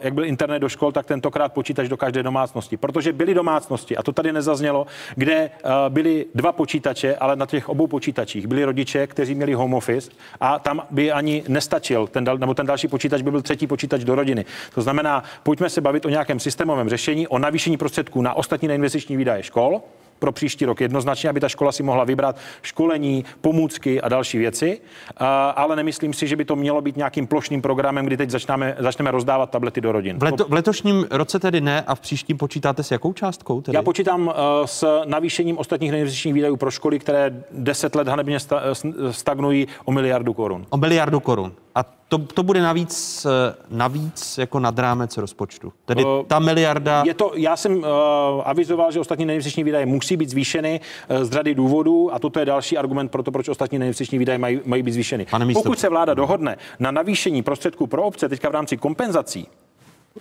[0.00, 2.76] Jak byl internet do škol, tak tentokrát počítač do každé domácnosti.
[2.76, 7.68] Protože byly domácnosti, a to tady nezaznělo, kde uh, byly dva počítače, ale na těch
[7.68, 10.10] obou počítačích byli rodiče, kteří měli home office
[10.40, 14.04] a tam by ani nestačil, ten dal, nebo ten další počítač by byl třetí počítač
[14.04, 14.44] do rodiny.
[14.74, 19.16] To znamená, pojďme se bavit o nějakém systémovém řešení, o navýšení prostředků na ostatní neinvestiční
[19.16, 19.82] výdaje škol,
[20.18, 24.80] pro příští rok jednoznačně, aby ta škola si mohla vybrat školení, pomůcky a další věci,
[25.56, 29.10] ale nemyslím si, že by to mělo být nějakým plošným programem, kdy teď začneme, začneme
[29.10, 30.18] rozdávat tablety do rodin.
[30.18, 33.60] V, leto, v letošním roce tedy ne a v příštím počítáte s jakou částkou?
[33.60, 33.76] Tedy?
[33.76, 34.32] Já počítám
[34.64, 38.38] s navýšením ostatních neinvestičních výdajů pro školy, které deset let hanebně
[39.10, 40.66] stagnují o miliardu korun.
[40.70, 41.52] O miliardu korun.
[41.78, 45.72] A to, to bude navíc, eh, navíc jako nad rámec rozpočtu.
[45.84, 47.02] Tedy uh, ta miliarda...
[47.06, 47.84] Je to, já jsem uh,
[48.44, 52.44] avizoval, že ostatní neinvestiční výdaje musí být zvýšeny uh, z řady důvodů a toto je
[52.44, 55.26] další argument pro to, proč ostatní neinvestiční výdaje mají, mají být zvýšeny.
[55.52, 59.46] Pokud se vláda dohodne na navýšení prostředků pro obce teďka v rámci kompenzací,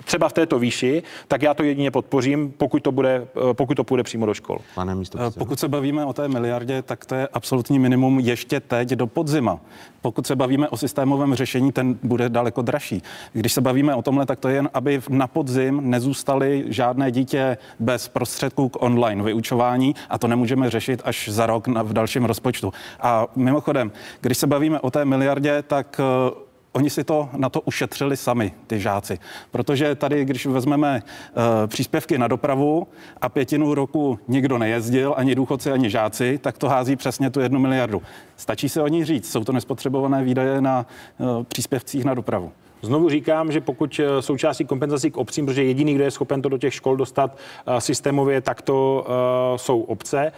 [0.03, 3.83] třeba v této výši, tak já to jedině podpořím, pokud to, bude, eh, pokud to
[3.83, 4.57] půjde přímo do škol.
[4.75, 8.89] Pane místo pokud se bavíme o té miliardě, tak to je absolutní minimum ještě teď
[8.89, 9.59] do podzima.
[10.01, 13.01] Pokud se bavíme o systémovém řešení, ten bude daleko dražší.
[13.33, 17.57] Když se bavíme o tomhle, tak to je jen, aby na podzim nezůstali žádné dítě
[17.79, 22.25] bez prostředků k online vyučování a to nemůžeme řešit až za rok na, v dalším
[22.25, 22.73] rozpočtu.
[22.99, 23.91] A mimochodem,
[24.21, 28.53] když se bavíme o té miliardě, tak eh, oni si to na to ušetřili sami,
[28.67, 29.19] ty žáci.
[29.51, 32.87] Protože tady, když vezmeme uh, příspěvky na dopravu
[33.21, 37.59] a pětinu roku nikdo nejezdil, ani důchodci, ani žáci, tak to hází přesně tu jednu
[37.59, 38.01] miliardu.
[38.37, 40.85] Stačí se o ní říct, jsou to nespotřebované výdaje na
[41.17, 42.51] uh, příspěvcích na dopravu.
[42.81, 46.49] Znovu říkám, že pokud eh, součástí kompenzací k obcím, protože jediný, kdo je schopen to
[46.49, 47.37] do těch škol dostat
[47.79, 49.07] systémově, tak to
[49.55, 50.31] jsou obce,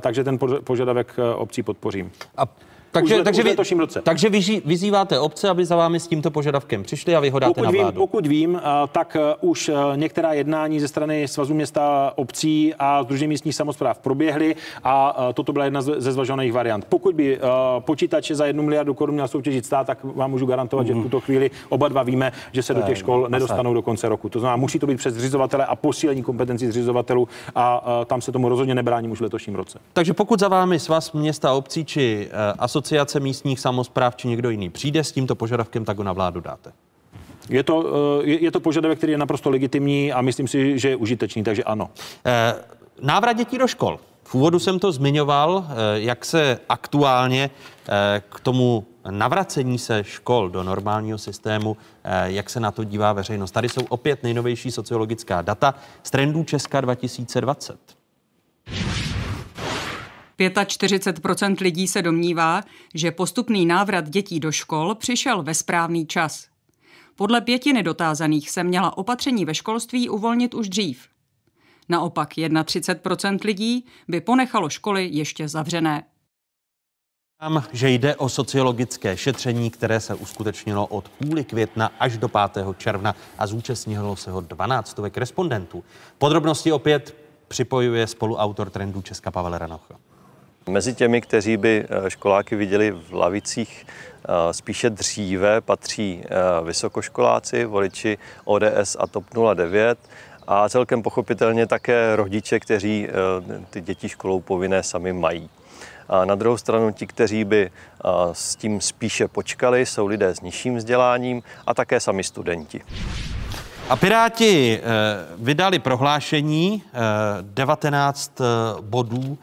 [0.00, 2.10] takže ten požadavek obcí podpořím.
[2.36, 2.46] A
[2.92, 4.02] takže, už, takže, už vy, roce.
[4.02, 7.54] takže vy, vyzýváte obce, aby za vámi s tímto požadavkem přišli a vy ho dáte
[7.54, 7.86] pokud na vládu.
[7.86, 8.60] Vím, pokud vím,
[8.92, 13.98] tak e, už e, některá jednání ze strany Svazu města obcí a Združení místních samozpráv
[13.98, 16.84] proběhly a toto byla jedna ze zvažovaných variant.
[16.84, 17.40] Pokud by
[17.78, 20.88] počítače za jednu miliardu korun měl soutěžit stát, tak vám můžu garantovat, mm-hmm.
[20.88, 21.04] že v mhm.
[21.04, 24.28] tuto chvíli oba dva víme, že se do těch škol nedostanou do konce roku.
[24.28, 28.48] To znamená, musí to být přes zřizovatele a posílení kompetencí zřizovatelů a tam se tomu
[28.48, 29.78] rozhodně nebrání už v letošním roce.
[29.92, 32.79] Takže pokud za vámi Svaz města obcí či asociace
[33.18, 36.72] místních samozpráv či někdo jiný přijde s tímto požadavkem, tak ho na vládu dáte.
[37.48, 37.84] Je to,
[38.22, 41.64] eh, je to požadavek, který je naprosto legitimní a myslím si, že je užitečný, takže
[41.64, 41.90] ano.
[42.26, 42.54] Eh,
[43.02, 44.00] návrat dětí do škol.
[44.24, 47.50] V úvodu jsem to zmiňoval, eh, jak se aktuálně
[48.28, 51.76] k tomu navracení se škol do normálního systému,
[52.24, 53.50] jak se na to dívá veřejnost.
[53.50, 57.99] Tady jsou opět nejnovější sociologická data z trendů Česka 2020.
[60.48, 62.62] 45% lidí se domnívá,
[62.94, 66.46] že postupný návrat dětí do škol přišel ve správný čas.
[67.16, 71.08] Podle pětiny dotázaných se měla opatření ve školství uvolnit už dřív.
[71.88, 76.04] Naopak 31% lidí by ponechalo školy ještě zavřené.
[77.72, 82.66] Že jde o sociologické šetření, které se uskutečnilo od půly května až do 5.
[82.78, 85.84] června a zúčastnilo se ho 12 respondentů.
[86.18, 87.16] Podrobnosti opět
[87.48, 90.09] připojuje spoluautor trendu Česka Pavel Ranocha.
[90.68, 96.28] Mezi těmi, kteří by eh, školáky viděli v lavicích eh, spíše dříve, patří eh,
[96.64, 99.24] vysokoškoláci, voliči ODS a TOP
[99.54, 99.98] 09
[100.46, 103.08] a celkem pochopitelně také rodiče, kteří
[103.70, 105.50] ty děti školou povinné sami mají.
[106.08, 107.70] A na druhou stranu ti, kteří by
[108.32, 112.80] s tím spíše počkali, jsou lidé s nižším vzděláním a také sami studenti.
[113.88, 114.80] A Piráti
[115.38, 116.82] vydali prohlášení
[117.42, 118.32] 19
[118.80, 119.38] bodů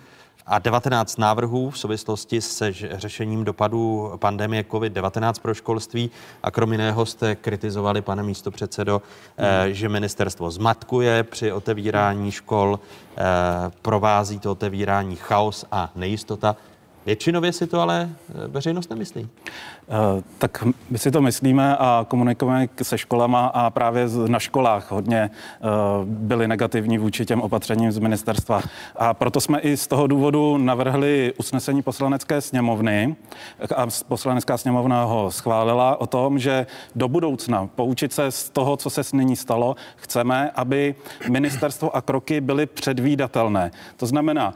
[0.48, 6.12] a 19 návrhů v souvislosti se řešením dopadů pandemie COVID-19 pro školství.
[6.44, 9.02] A krom jiného jste kritizovali, pane místopředsedo,
[9.38, 9.74] hmm.
[9.74, 12.80] že ministerstvo zmatkuje při otevírání škol,
[13.18, 13.24] eh,
[13.82, 16.56] provází to otevírání chaos a nejistota.
[17.08, 19.30] Většinově si to ale eh, veřejnost nemyslí.
[19.90, 25.18] Eh, tak my si to myslíme a komunikujeme se školama a právě na školách hodně
[25.20, 25.68] eh,
[26.04, 28.62] byli negativní vůči těm opatřením z ministerstva.
[28.96, 33.16] A proto jsme i z toho důvodu navrhli usnesení poslanecké sněmovny
[33.76, 38.90] a poslanecká sněmovna ho schválila o tom, že do budoucna poučit se z toho, co
[38.90, 40.96] se nyní stalo, chceme, aby
[41.30, 43.72] ministerstvo a kroky byly předvídatelné.
[43.98, 44.54] To znamená,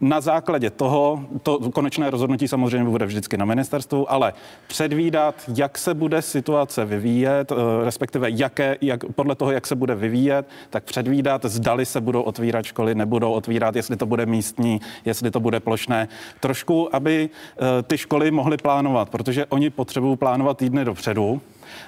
[0.00, 4.32] na základě toho, to konečné rozhodnutí samozřejmě bude vždycky na ministerstvu, ale
[4.66, 9.94] předvídat, jak se bude situace vyvíjet, eh, respektive jaké, jak, podle toho, jak se bude
[9.94, 15.30] vyvíjet, tak předvídat, zdali se budou otvírat školy, nebudou otvírat, jestli to bude místní, jestli
[15.30, 16.08] to bude plošné.
[16.40, 21.40] Trošku, aby eh, ty školy mohly plánovat, protože oni potřebují plánovat týdny dopředu,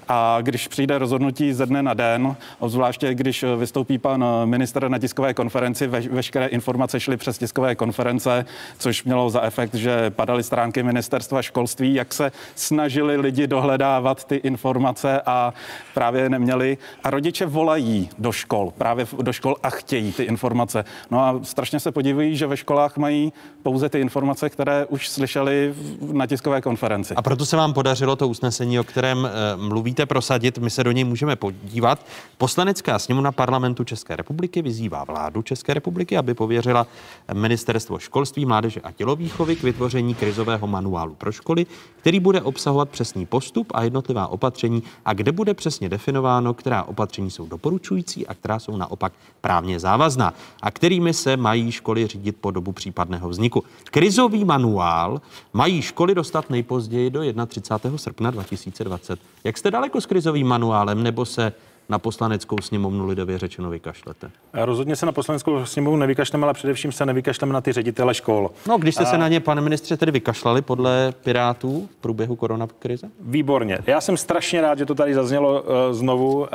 [0.08, 5.34] a když přijde rozhodnutí ze dne na den, obzvláště když vystoupí pan minister na tiskové
[5.34, 8.44] konferenci, ve, veškeré informace šly přes tiskové konference,
[8.78, 14.36] což mělo za efekt, že padaly stránky ministerstva školství, jak se snažili lidi dohledávat ty
[14.36, 15.54] informace a
[15.94, 16.78] právě neměli.
[17.04, 20.84] A rodiče volají do škol, právě do škol a chtějí ty informace.
[21.10, 23.32] No a strašně se podívají, že ve školách mají
[23.62, 25.74] pouze ty informace, které už slyšeli
[26.12, 27.14] na tiskové konferenci.
[27.14, 30.58] A proto se vám podařilo to usnesení, o kterém eh, mluvíte, prosadit.
[30.58, 32.06] My se do něj můžeme podívat.
[32.38, 36.86] Poslanecká sněmovna parlamentu České republiky vyzývá vládu České republiky, aby pověřila
[37.32, 41.66] ministerstvo školství, mládeže a tělovýchovy k vytvoření krizového manuálu pro školy,
[41.96, 47.30] který bude obsahovat přesný postup a jednotlivá opatření a kde bude přesně definováno, která opatření
[47.30, 52.50] jsou doporučující a která jsou naopak právně závazná a kterými se mají školy řídit po
[52.50, 53.64] dobu případného vzniku.
[53.84, 55.20] Krizový manuál
[55.52, 57.98] mají školy dostat nejpozději do 31.
[57.98, 59.18] srpna 2020.
[59.44, 61.52] Jak jste daleko s krizovým manuálem, nebo se
[61.92, 64.30] na poslaneckou sněmovnu lidově řečeno vykašlete?
[64.52, 68.50] Rozhodně se na poslaneckou sněmovnu nevykašleme, ale především se nevykašleme na ty ředitele škol.
[68.68, 69.06] No, když jste a...
[69.06, 73.06] se na ně, pane ministře, tedy vykašlali podle Pirátů v průběhu koronakrize?
[73.20, 73.78] Výborně.
[73.86, 76.46] Já jsem strašně rád, že to tady zaznělo uh, znovu uh,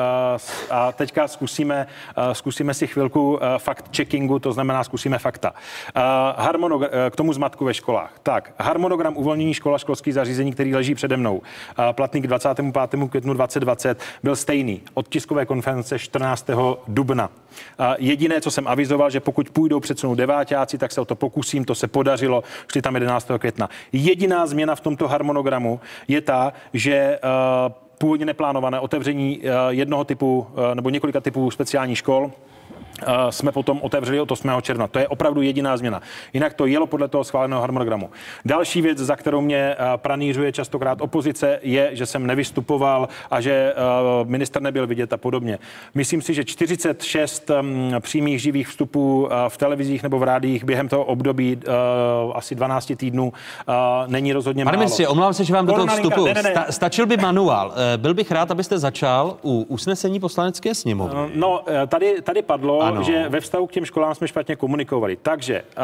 [0.69, 1.87] a teďka zkusíme,
[2.17, 5.51] uh, zkusíme si chvilku uh, fakt checkingu, to znamená zkusíme fakta.
[5.51, 6.01] Uh,
[6.37, 8.13] harmonogram, uh, k tomu zmatku ve školách.
[8.23, 11.43] Tak, harmonogram uvolnění škol a školských zařízení, který leží přede mnou, uh,
[11.91, 13.09] platný k 25.
[13.09, 14.81] květnu 2020, byl stejný.
[14.93, 16.49] Od tiskové konference 14.
[16.87, 17.29] dubna.
[17.97, 21.75] Jediné, co jsem avizoval, že pokud půjdou předsunout devátáci, tak se o to pokusím, to
[21.75, 23.27] se podařilo, šli tam 11.
[23.37, 23.69] května.
[23.91, 27.19] Jediná změna v tomto harmonogramu je ta, že eh,
[27.97, 32.31] původně neplánované otevření eh, jednoho typu eh, nebo několika typů speciálních škol
[33.29, 34.49] jsme potom otevřeli od 8.
[34.61, 34.87] června.
[34.87, 36.01] To je opravdu jediná změna.
[36.33, 38.09] Jinak to jelo podle toho schváleného harmonogramu.
[38.45, 43.73] Další věc, za kterou mě pranířuje častokrát opozice, je, že jsem nevystupoval a že
[44.23, 45.59] minister nebyl vidět a podobně.
[45.95, 47.51] Myslím si, že 46
[47.99, 51.59] přímých živých vstupů v televizích nebo v rádiích během toho období
[52.33, 53.33] asi 12 týdnů
[54.07, 54.81] není rozhodně Pane málo.
[54.83, 56.25] ministře, omlouvám se, že vám do toho vstupu.
[56.25, 56.51] Ne, ne, ne.
[56.51, 57.73] Sta- stačil by manuál.
[57.97, 61.19] Byl bych rád, abyste začal u usnesení poslanecké sněmovny.
[61.35, 63.03] No, tady, tady padlo, ano.
[63.03, 65.17] že ve vztahu k těm školám jsme špatně komunikovali.
[65.21, 65.83] Takže uh,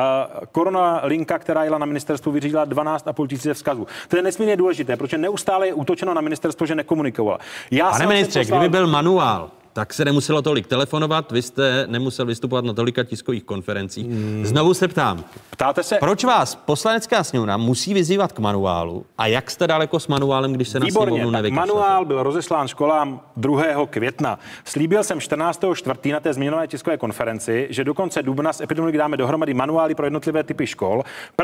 [0.52, 3.88] korona linka, která jela na ministerstvu, vyřídila 12,5 tisíce vzkazů.
[4.08, 7.40] To je nesmírně důležité, protože neustále je útočeno na ministerstvo, že nekomunikovala.
[7.72, 8.60] Já Pane ministře, poslal...
[8.60, 13.44] kdyby byl manuál, tak se nemuselo tolik telefonovat, vy jste nemusel vystupovat na tolika tiskových
[13.44, 14.06] konferencích.
[14.08, 14.46] Hmm.
[14.46, 15.24] Znovu se ptám.
[15.50, 15.98] Ptáte se?
[16.00, 20.70] Proč vás poslanecká sněmovna musí vyzývat k manuálu a jak jste daleko s manuálem, když
[20.70, 21.74] se na Výborně, sněmovnu nevykašlete?
[21.74, 23.64] manuál byl rozeslán školám 2.
[23.90, 24.40] května.
[24.66, 25.64] Slíbil jsem 14.
[25.76, 29.96] čtvrtý na té změnové tiskové konferenci, že do konce dubna s epidemiology dáme dohromady manuály
[29.96, 31.04] pro jednotlivé typy škol.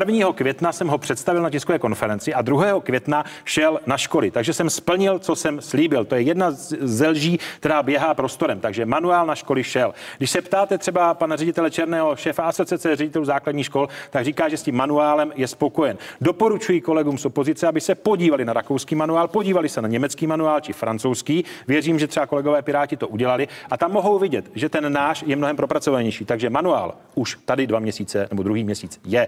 [0.10, 0.34] 1.
[0.34, 2.82] května jsem ho představil na tiskové konferenci a 2.
[2.82, 4.32] května šel na školy.
[4.32, 6.06] Takže jsem splnil, co jsem slíbil.
[6.06, 6.52] To je jedna
[6.82, 8.60] z lží, která běhá prostorem.
[8.60, 9.94] Takže manuál na školy šel.
[10.18, 14.58] Když se ptáte třeba pana ředitele Černého, šéfa asociace ředitelů základních škol, tak říká, že
[14.58, 15.98] s tím manuálem je spokojen.
[16.22, 20.60] Doporučuji kolegům z opozice, aby se podívali na rakouský manuál, podívali se na německý manuál
[20.62, 21.46] či francouzský.
[21.68, 25.36] Věřím, že třeba kolegové Piráti to udělali a tam mohou vidět, že ten náš je
[25.36, 26.26] mnohem propracovanější.
[26.26, 29.28] Takže manuál už tady dva měsíce nebo druhý měsíc je.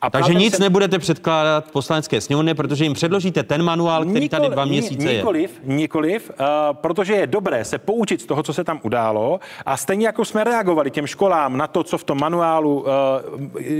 [0.00, 0.62] A Takže nic se...
[0.62, 5.60] nebudete předkládat poslanecké sněmovně, protože jim předložíte ten manuál, který Nikoli, tady dva měsíce nikoliv,
[5.64, 5.74] je.
[5.74, 10.06] Nikoliv, uh, protože je dobré se poučit z toho, co se tam událo a stejně
[10.06, 12.86] jako jsme reagovali těm školám na to, co v tom manuálu uh,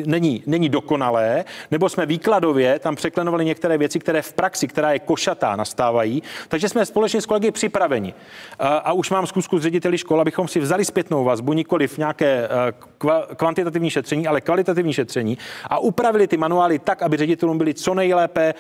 [0.07, 4.99] není, není dokonalé, nebo jsme výkladově tam překlenovali některé věci, které v praxi, která je
[4.99, 6.23] košatá, nastávají.
[6.49, 8.13] Takže jsme společně s kolegy připraveni.
[8.13, 11.99] Uh, a už mám zkusku s řediteli škol, abychom si vzali zpětnou vazbu, nikoli v
[11.99, 12.93] nějaké uh,
[13.37, 18.55] kvantitativní šetření, ale kvalitativní šetření a upravili ty manuály tak, aby ředitelům byly co nejlépe,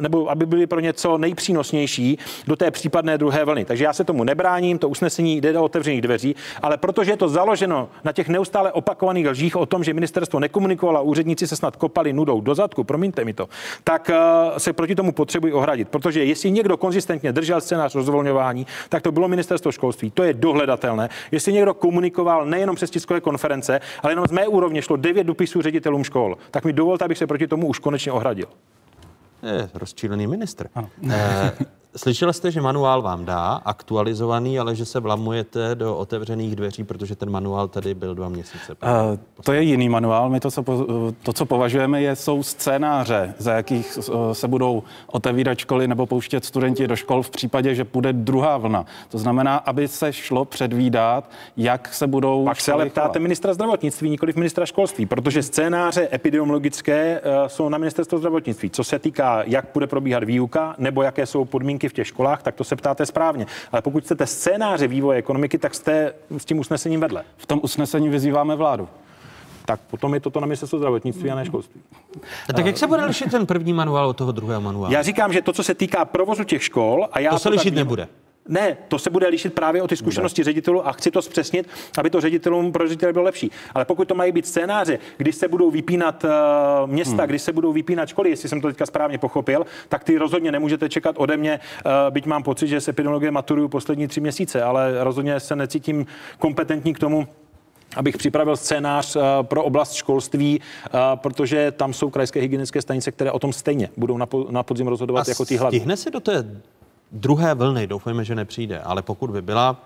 [0.00, 3.64] nebo aby byly pro ně co nejpřínosnější do té případné druhé vlny.
[3.64, 7.28] Takže já se tomu nebráním, to usnesení jde do otevřených dveří, ale protože je to
[7.28, 11.76] založeno na těch neustále opakovaných lžích o tom, že ministerstvo nekomunikovalo a úředníci se snad
[11.76, 13.48] kopali nudou do zadku, promiňte mi to,
[13.84, 15.88] tak uh, se proti tomu potřebují ohradit.
[15.88, 20.10] Protože jestli někdo konzistentně držel scénář rozvolňování, tak to bylo ministerstvo školství.
[20.10, 21.08] To je dohledatelné.
[21.30, 25.62] Jestli někdo komunikoval nejenom přes tiskové konference, ale jenom z mé úrovně šlo devět dopisů
[25.62, 28.46] ředitelům škol, tak mi dovolte, abych se proti tomu už konečně ohradil.
[29.42, 30.68] Je rozčílený ministr.
[30.74, 30.88] Ano.
[31.94, 36.84] Eh, Slyšel jste, že manuál vám dá, aktualizovaný, ale že se vlamujete do otevřených dveří,
[36.84, 38.76] protože ten manuál tady byl dva měsíce.
[38.82, 40.30] Uh, to je jiný manuál.
[40.30, 40.64] My to, co,
[41.22, 46.44] to, co považujeme, je, jsou scénáře, za jakých uh, se budou otevírat školy nebo pouštět
[46.44, 48.86] studenti do škol v případě, že půjde druhá vlna.
[49.08, 52.44] To znamená, aby se šlo předvídat, jak se budou.
[52.44, 57.78] Pak se ale ptáte ministra zdravotnictví, nikoli ministra školství, protože scénáře epidemiologické uh, jsou na
[57.78, 58.70] ministerstvo zdravotnictví.
[58.70, 62.42] Co se týká, jak bude probíhat výuka nebo jaké jsou podmínky podmínky v těch školách,
[62.42, 63.46] tak to se ptáte správně.
[63.72, 67.24] Ale pokud chcete scénáře vývoje ekonomiky, tak jste s tím usnesením vedle.
[67.36, 68.88] V tom usnesení vyzýváme vládu
[69.64, 71.80] tak potom je toto na ministerstvo zdravotnictví a ne školství.
[72.48, 74.92] A tak jak se bude lišit ten první manuál od toho druhého manuálu?
[74.92, 77.54] Já říkám, že to, co se týká provozu těch škol, a já to se to
[77.54, 78.08] lišit nebude.
[78.48, 82.10] Ne, to se bude lišit právě o ty zkušenosti ředitelů a chci to zpřesnit, aby
[82.10, 83.50] to ředitelům pro ředitele bylo lepší.
[83.74, 86.30] Ale pokud to mají být scénáře, kdy se budou vypínat uh,
[86.90, 87.26] města, hmm.
[87.26, 90.88] kdy se budou vypínat školy, jestli jsem to teďka správně pochopil, tak ty rozhodně nemůžete
[90.88, 95.04] čekat ode mě, uh, byť mám pocit, že se epidemiologie maturuju poslední tři měsíce, ale
[95.04, 96.06] rozhodně se necítím
[96.38, 97.28] kompetentní k tomu,
[97.96, 100.60] abych připravil scénář uh, pro oblast školství,
[101.14, 104.18] protože tam jsou krajské hygienické stanice, které o tom stejně budou
[104.50, 105.78] na podzim rozhodovat A jako ty hlavní.
[105.78, 106.60] Stihne se do té
[107.12, 109.76] druhé vlny, doufejme, že nepřijde, ale pokud by byla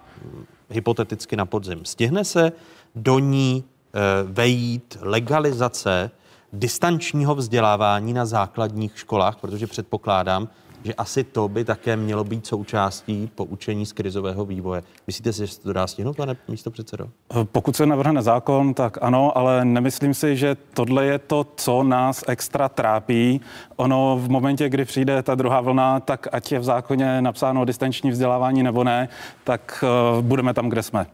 [0.70, 2.52] hypoteticky na podzim, stihne se
[2.94, 6.10] do ní e, vejít legalizace
[6.52, 10.48] distančního vzdělávání na základních školách, protože předpokládám,
[10.84, 14.82] že asi to by také mělo být součástí poučení z krizového vývoje.
[15.06, 17.08] Myslíte si, že se to dá stihnout, pane místo předsedo?
[17.44, 22.24] Pokud se navrhne zákon, tak ano, ale nemyslím si, že tohle je to, co nás
[22.28, 23.40] extra trápí.
[23.76, 28.10] Ono v momentě, kdy přijde ta druhá vlna, tak ať je v zákoně napsáno distanční
[28.10, 29.08] vzdělávání nebo ne,
[29.44, 29.84] tak
[30.16, 31.06] uh, budeme tam, kde jsme.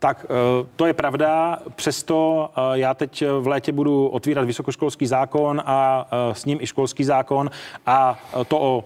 [0.00, 5.62] Tak eh, to je pravda, přesto eh, já teď v létě budu otvírat vysokoškolský zákon
[5.66, 7.50] a eh, s ním i školský zákon
[7.86, 8.18] a
[8.48, 8.84] to o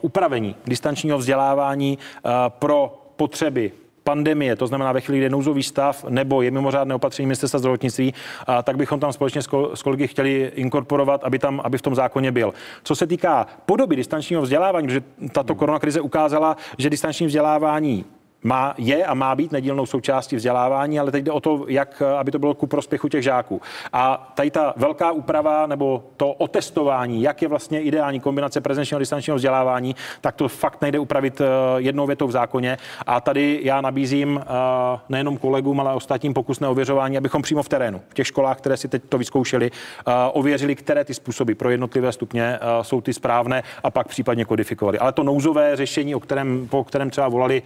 [0.00, 1.98] upravení distančního vzdělávání
[2.48, 3.72] pro potřeby
[4.04, 8.14] pandemie, to znamená ve chvíli, kdy je nouzový stav nebo je mimořádné opatření ministerstva zdravotnictví,
[8.46, 9.42] a tak bychom tam společně
[9.74, 12.54] s kolegy chtěli inkorporovat, aby tam, aby v tom zákoně byl.
[12.82, 15.02] Co se týká podoby distančního vzdělávání, protože
[15.32, 18.04] tato koronakrize ukázala, že distanční vzdělávání
[18.42, 22.30] má, je a má být nedílnou součástí vzdělávání, ale teď jde o to, jak, aby
[22.30, 23.60] to bylo ku prospěchu těch žáků.
[23.92, 28.98] A tady ta velká úprava nebo to otestování, jak je vlastně ideální kombinace prezenčního a
[28.98, 31.44] distančního vzdělávání, tak to fakt nejde upravit eh,
[31.76, 32.78] jednou větou v zákoně.
[33.06, 34.44] A tady já nabízím eh,
[35.08, 38.88] nejenom kolegům, ale ostatním pokusné ověřování, abychom přímo v terénu, v těch školách, které si
[38.88, 43.90] teď to vyzkoušeli, eh, ověřili, které ty způsoby pro jednotlivé stupně jsou ty správné a
[43.90, 44.98] pak případně kodifikovali.
[44.98, 47.62] Ale to nouzové řešení, o kterém, po kterém třeba volali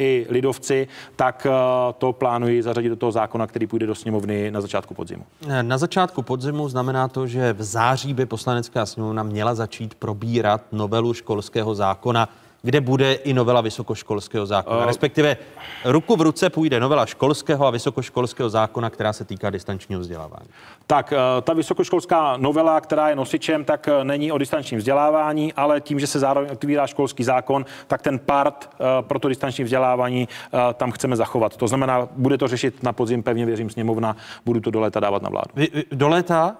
[0.00, 1.52] i lidovci, tak eh,
[1.98, 5.24] to plánuji zařadit do toho zákona, který půjde do sněmovny na začátku podzimu.
[5.48, 10.62] Eh, na začátku podzimu znamená to, že v září by poslanecká sněmovna měla začít probírat
[10.72, 12.28] novelu školského zákona
[12.62, 14.86] kde bude i novela vysokoškolského zákona.
[14.86, 15.36] Respektive
[15.84, 20.48] ruku v ruce půjde novela školského a vysokoškolského zákona, která se týká distančního vzdělávání.
[20.86, 25.80] Tak, eh, ta vysokoškolská novela, která je nosičem, tak eh, není o distančním vzdělávání, ale
[25.80, 28.70] tím, že se zároveň otvírá školský zákon, tak ten part
[29.00, 30.28] pro to distanční vzdělávání
[30.74, 31.56] tam chceme zachovat.
[31.56, 35.22] To znamená, bude to řešit na podzim, pevně věřím, sněmovna, budu to do léta dávat
[35.22, 35.50] na vládu.
[35.54, 36.56] Vy, do léta?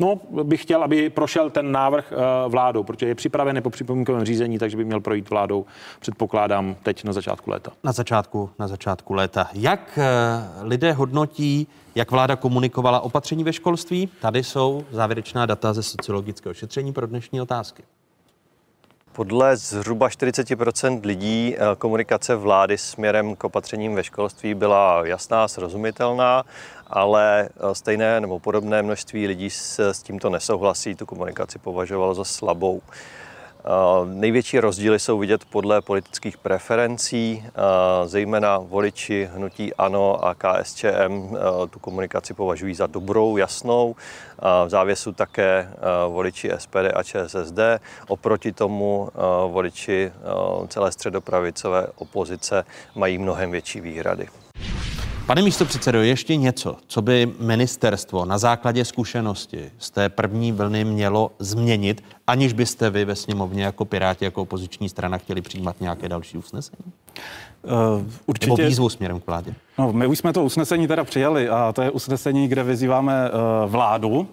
[0.00, 4.58] No, bych chtěl, aby prošel ten návrh eh, vládou, protože je připravený po připomínkovém řízení,
[4.58, 5.66] takže by měl projít vládou,
[6.00, 7.72] předpokládám, teď na začátku léta.
[7.84, 9.48] Na začátku, na začátku léta.
[9.52, 10.04] Jak eh,
[10.62, 14.08] lidé hodnotí, jak vláda komunikovala opatření ve školství?
[14.20, 17.82] Tady jsou závěrečná data ze sociologického šetření pro dnešní otázky.
[19.20, 26.44] Podle zhruba 40% lidí eh, komunikace vlády směrem k opatřením ve školství byla jasná, srozumitelná,
[26.86, 32.24] ale eh, stejné nebo podobné množství lidí s, s tímto nesouhlasí, tu komunikaci považovalo za
[32.24, 32.82] slabou.
[34.04, 37.44] Největší rozdíly jsou vidět podle politických preferencí,
[38.04, 41.36] zejména voliči hnutí ANO a KSČM
[41.70, 43.96] tu komunikaci považují za dobrou, jasnou.
[44.66, 45.68] V závěsu také
[46.08, 47.58] voliči SPD a ČSSD.
[48.08, 49.08] Oproti tomu
[49.48, 50.12] voliči
[50.68, 52.64] celé středopravicové opozice
[52.94, 54.28] mají mnohem větší výhrady.
[55.30, 60.84] Pane místo předsedo, ještě něco, co by ministerstvo na základě zkušenosti z té první vlny
[60.84, 66.08] mělo změnit, aniž byste vy ve sněmovně jako Piráti, jako opoziční strana chtěli přijímat nějaké
[66.08, 66.92] další usnesení?
[67.62, 68.50] Uh, určitě.
[68.50, 69.54] Nebo výzvu směrem k vládě?
[69.78, 73.70] No, my už jsme to usnesení teda přijali a to je usnesení, kde vyzýváme uh,
[73.70, 74.28] vládu,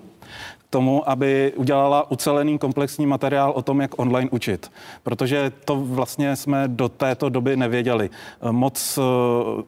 [0.70, 4.72] tomu, aby udělala ucelený komplexní materiál o tom, jak online učit.
[5.04, 8.10] Protože to vlastně jsme do této doby nevěděli.
[8.52, 9.64] Moc uh,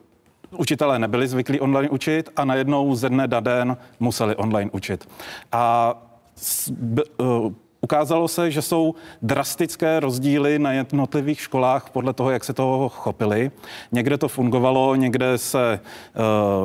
[0.56, 5.08] učitelé nebyli zvyklí online učit a najednou ze dne na den museli online učit.
[5.52, 5.94] A
[6.70, 7.52] b, uh,
[7.82, 13.50] Ukázalo se, že jsou drastické rozdíly na jednotlivých školách podle toho, jak se toho chopili.
[13.92, 15.80] Někde to fungovalo, někde se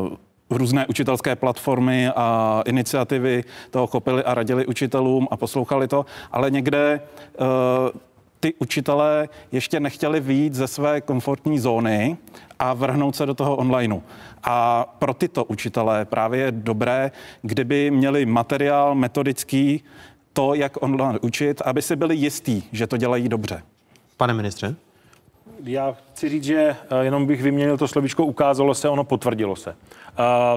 [0.10, 0.16] uh,
[0.49, 7.02] různé učitelské platformy a iniciativy toho chopili a radili učitelům a poslouchali to, ale někde
[7.40, 7.99] uh,
[8.40, 12.18] ty učitelé ještě nechtěli výjít ze své komfortní zóny
[12.60, 13.99] a vrhnout se do toho onlineu.
[14.44, 19.84] A pro tyto učitelé právě je dobré, kdyby měli materiál metodický,
[20.34, 23.64] to, jak online učit, aby si byli jistí, že to dělají dobře.
[24.18, 24.76] Pane ministře?
[25.64, 29.76] Já chci říct, že eh, jenom bych vyměnil to slovíčko ukázalo se, ono potvrdilo se.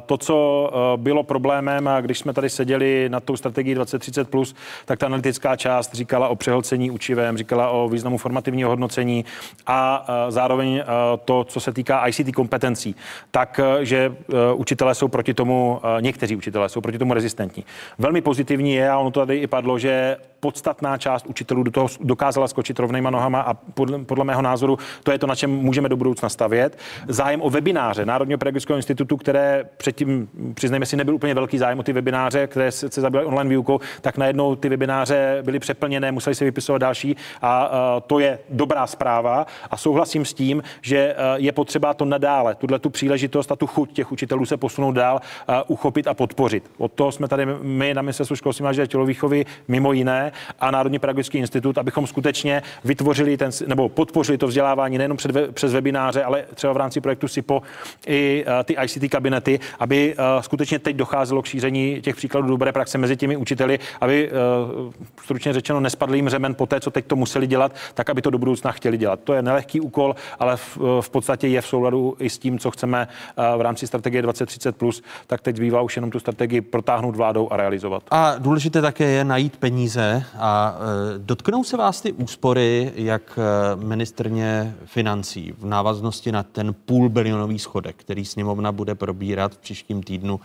[0.07, 4.55] To, co eh, bylo problémem, když jsme tady seděli nad tou strategií 2030+, plus,
[4.85, 9.25] tak ta analytická část říkala o přehlcení učivém, říkala o významu formativního hodnocení
[9.67, 10.83] a eh, zároveň
[11.25, 12.95] to, co se týká ICT kompetencí,
[13.31, 14.17] tak, že
[14.55, 17.65] učitelé jsou proti tomu, někteří učitelé jsou proti tomu rezistentní.
[17.99, 21.89] Velmi pozitivní je, a ono to tady i padlo, že podstatná část učitelů do toho
[22.01, 25.89] dokázala skočit rovnýma nohama a podle, podle mého názoru to je to, na čem můžeme
[25.89, 26.78] do budoucna stavět.
[27.09, 31.82] Zájem o webináře Národního pedagogického institutu, které předtím, přiznejme si, nebyl úplně velký zájem o
[31.82, 36.35] ty webináře, které se, se zabývaly online výukou, tak najednou ty webináře byly přeplněné, museli
[36.35, 41.52] se vypisovat další a, a to je dobrá zpráva a souhlasím s tím, že je
[41.52, 45.70] potřeba to nadále, tuhle tu příležitost a tu chuť těch učitelů se posunout dál, a
[45.70, 46.70] uchopit a podpořit.
[46.78, 50.28] Od toho jsme tady my na Ministerstvu školství a tělovýchovy mimo jiné
[50.61, 55.73] a Národní pedagogický institut, abychom skutečně vytvořili ten, nebo podpořili to vzdělávání nejenom před, přes
[55.73, 57.63] webináře, ale třeba v rámci projektu SIPO
[58.07, 62.73] i uh, ty ICT kabinety, aby uh, skutečně teď docházelo k šíření těch příkladů dobré
[62.73, 64.93] praxe mezi těmi učiteli, aby uh,
[65.25, 68.31] stručně řečeno nespadl jim řemen po té, co teď to museli dělat, tak aby to
[68.31, 69.21] do budoucna chtěli dělat.
[69.25, 72.71] To je nelehký úkol, ale v, v podstatě je v souladu i s tím, co
[72.71, 73.09] chceme
[73.57, 77.57] v rámci strategie 2030+, plus, tak teď zbývá už jenom tu strategii protáhnout vládou a
[77.57, 78.03] realizovat.
[78.11, 83.39] A důležité také je najít peníze a uh, dotknou se vás ty úspory, jak
[83.74, 90.03] ministrně financí v návaznosti na ten půl bilionový schodek, který sněmovna bude probírat v příštím
[90.03, 90.40] týdnu,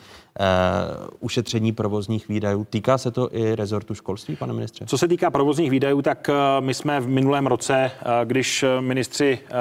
[1.19, 2.65] ušetření provozních výdajů.
[2.69, 4.85] Týká se to i rezortu školství, pane ministře?
[4.85, 9.39] Co se týká provozních výdajů, tak eh, my jsme v minulém roce, eh, když ministři
[9.45, 9.53] eh,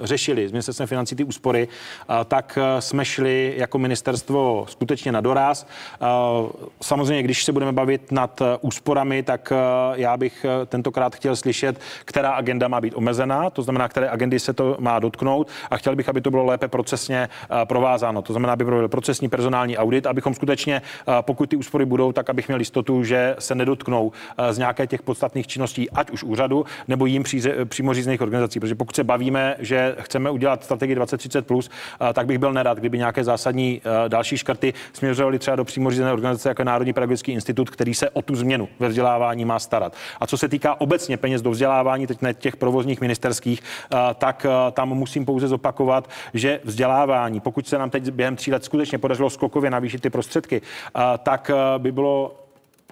[0.00, 5.20] řešili z ministerstvem financí ty úspory, eh, tak eh, jsme šli jako ministerstvo skutečně na
[5.20, 5.66] doraz.
[6.02, 6.06] Eh,
[6.82, 9.56] samozřejmě, když se budeme bavit nad eh, úsporami, tak eh,
[9.94, 14.40] já bych eh, tentokrát chtěl slyšet, která agenda má být omezená, to znamená, které agendy
[14.40, 17.28] se to má dotknout a chtěl bych, aby to bylo lépe procesně
[17.62, 18.22] eh, provázáno.
[18.22, 22.30] To znamená, aby byl procesní personální audit, abychom skutečně, eh, pokud ty úspory budou, tak
[22.30, 26.64] abych měl jistotu, že se nedotknou eh, z nějaké těch podstatných činností, ať už úřadu,
[26.88, 28.60] nebo jim příze, přímo řízených organizací.
[28.60, 31.70] Protože pokud se bavíme, že chceme udělat strategii 2030, plus,
[32.12, 36.48] tak bych byl nerad, kdyby nějaké zásadní další škrty směřovaly třeba do přímo řízené organizace
[36.48, 39.96] jako Národní pedagogický institut, který se o tu změnu ve vzdělávání má starat.
[40.20, 43.62] A co se týká obecně peněz do vzdělávání, teď ne těch provozních ministerských,
[44.18, 48.98] tak tam musím pouze zopakovat, že vzdělávání, pokud se nám teď během tří let skutečně
[48.98, 50.62] podařilo skokově navýšit ty prostředky,
[51.22, 52.40] tak by bylo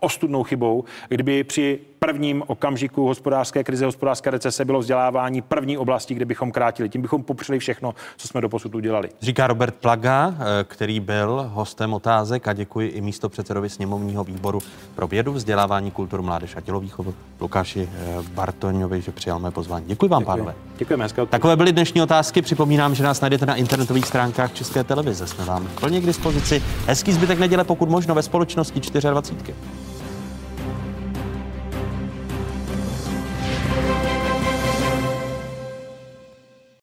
[0.00, 6.24] ostudnou chybou, kdyby při prvním okamžiku hospodářské krize, hospodářské recese bylo vzdělávání první oblasti, kde
[6.24, 6.88] bychom krátili.
[6.88, 9.08] Tím bychom popřeli všechno, co jsme do posud udělali.
[9.20, 14.58] Říká Robert Plaga, eh, který byl hostem otázek a děkuji i místo předsedovi sněmovního výboru
[14.94, 19.84] pro vědu, vzdělávání, kulturu, mládež a tělovýchovu Lukáši eh, Bartoňovi, že přijal mé pozvání.
[19.86, 20.30] Děkuji vám, Děkuji.
[20.30, 20.54] pánové.
[20.76, 21.04] Děkujeme.
[21.04, 22.42] Hezké Takové byly dnešní otázky.
[22.42, 25.26] Připomínám, že nás najdete na internetových stránkách České televize.
[25.26, 26.62] Jsme vám plně k dispozici.
[26.86, 29.54] Hezký zbytek neděle, pokud možno ve společnosti 24.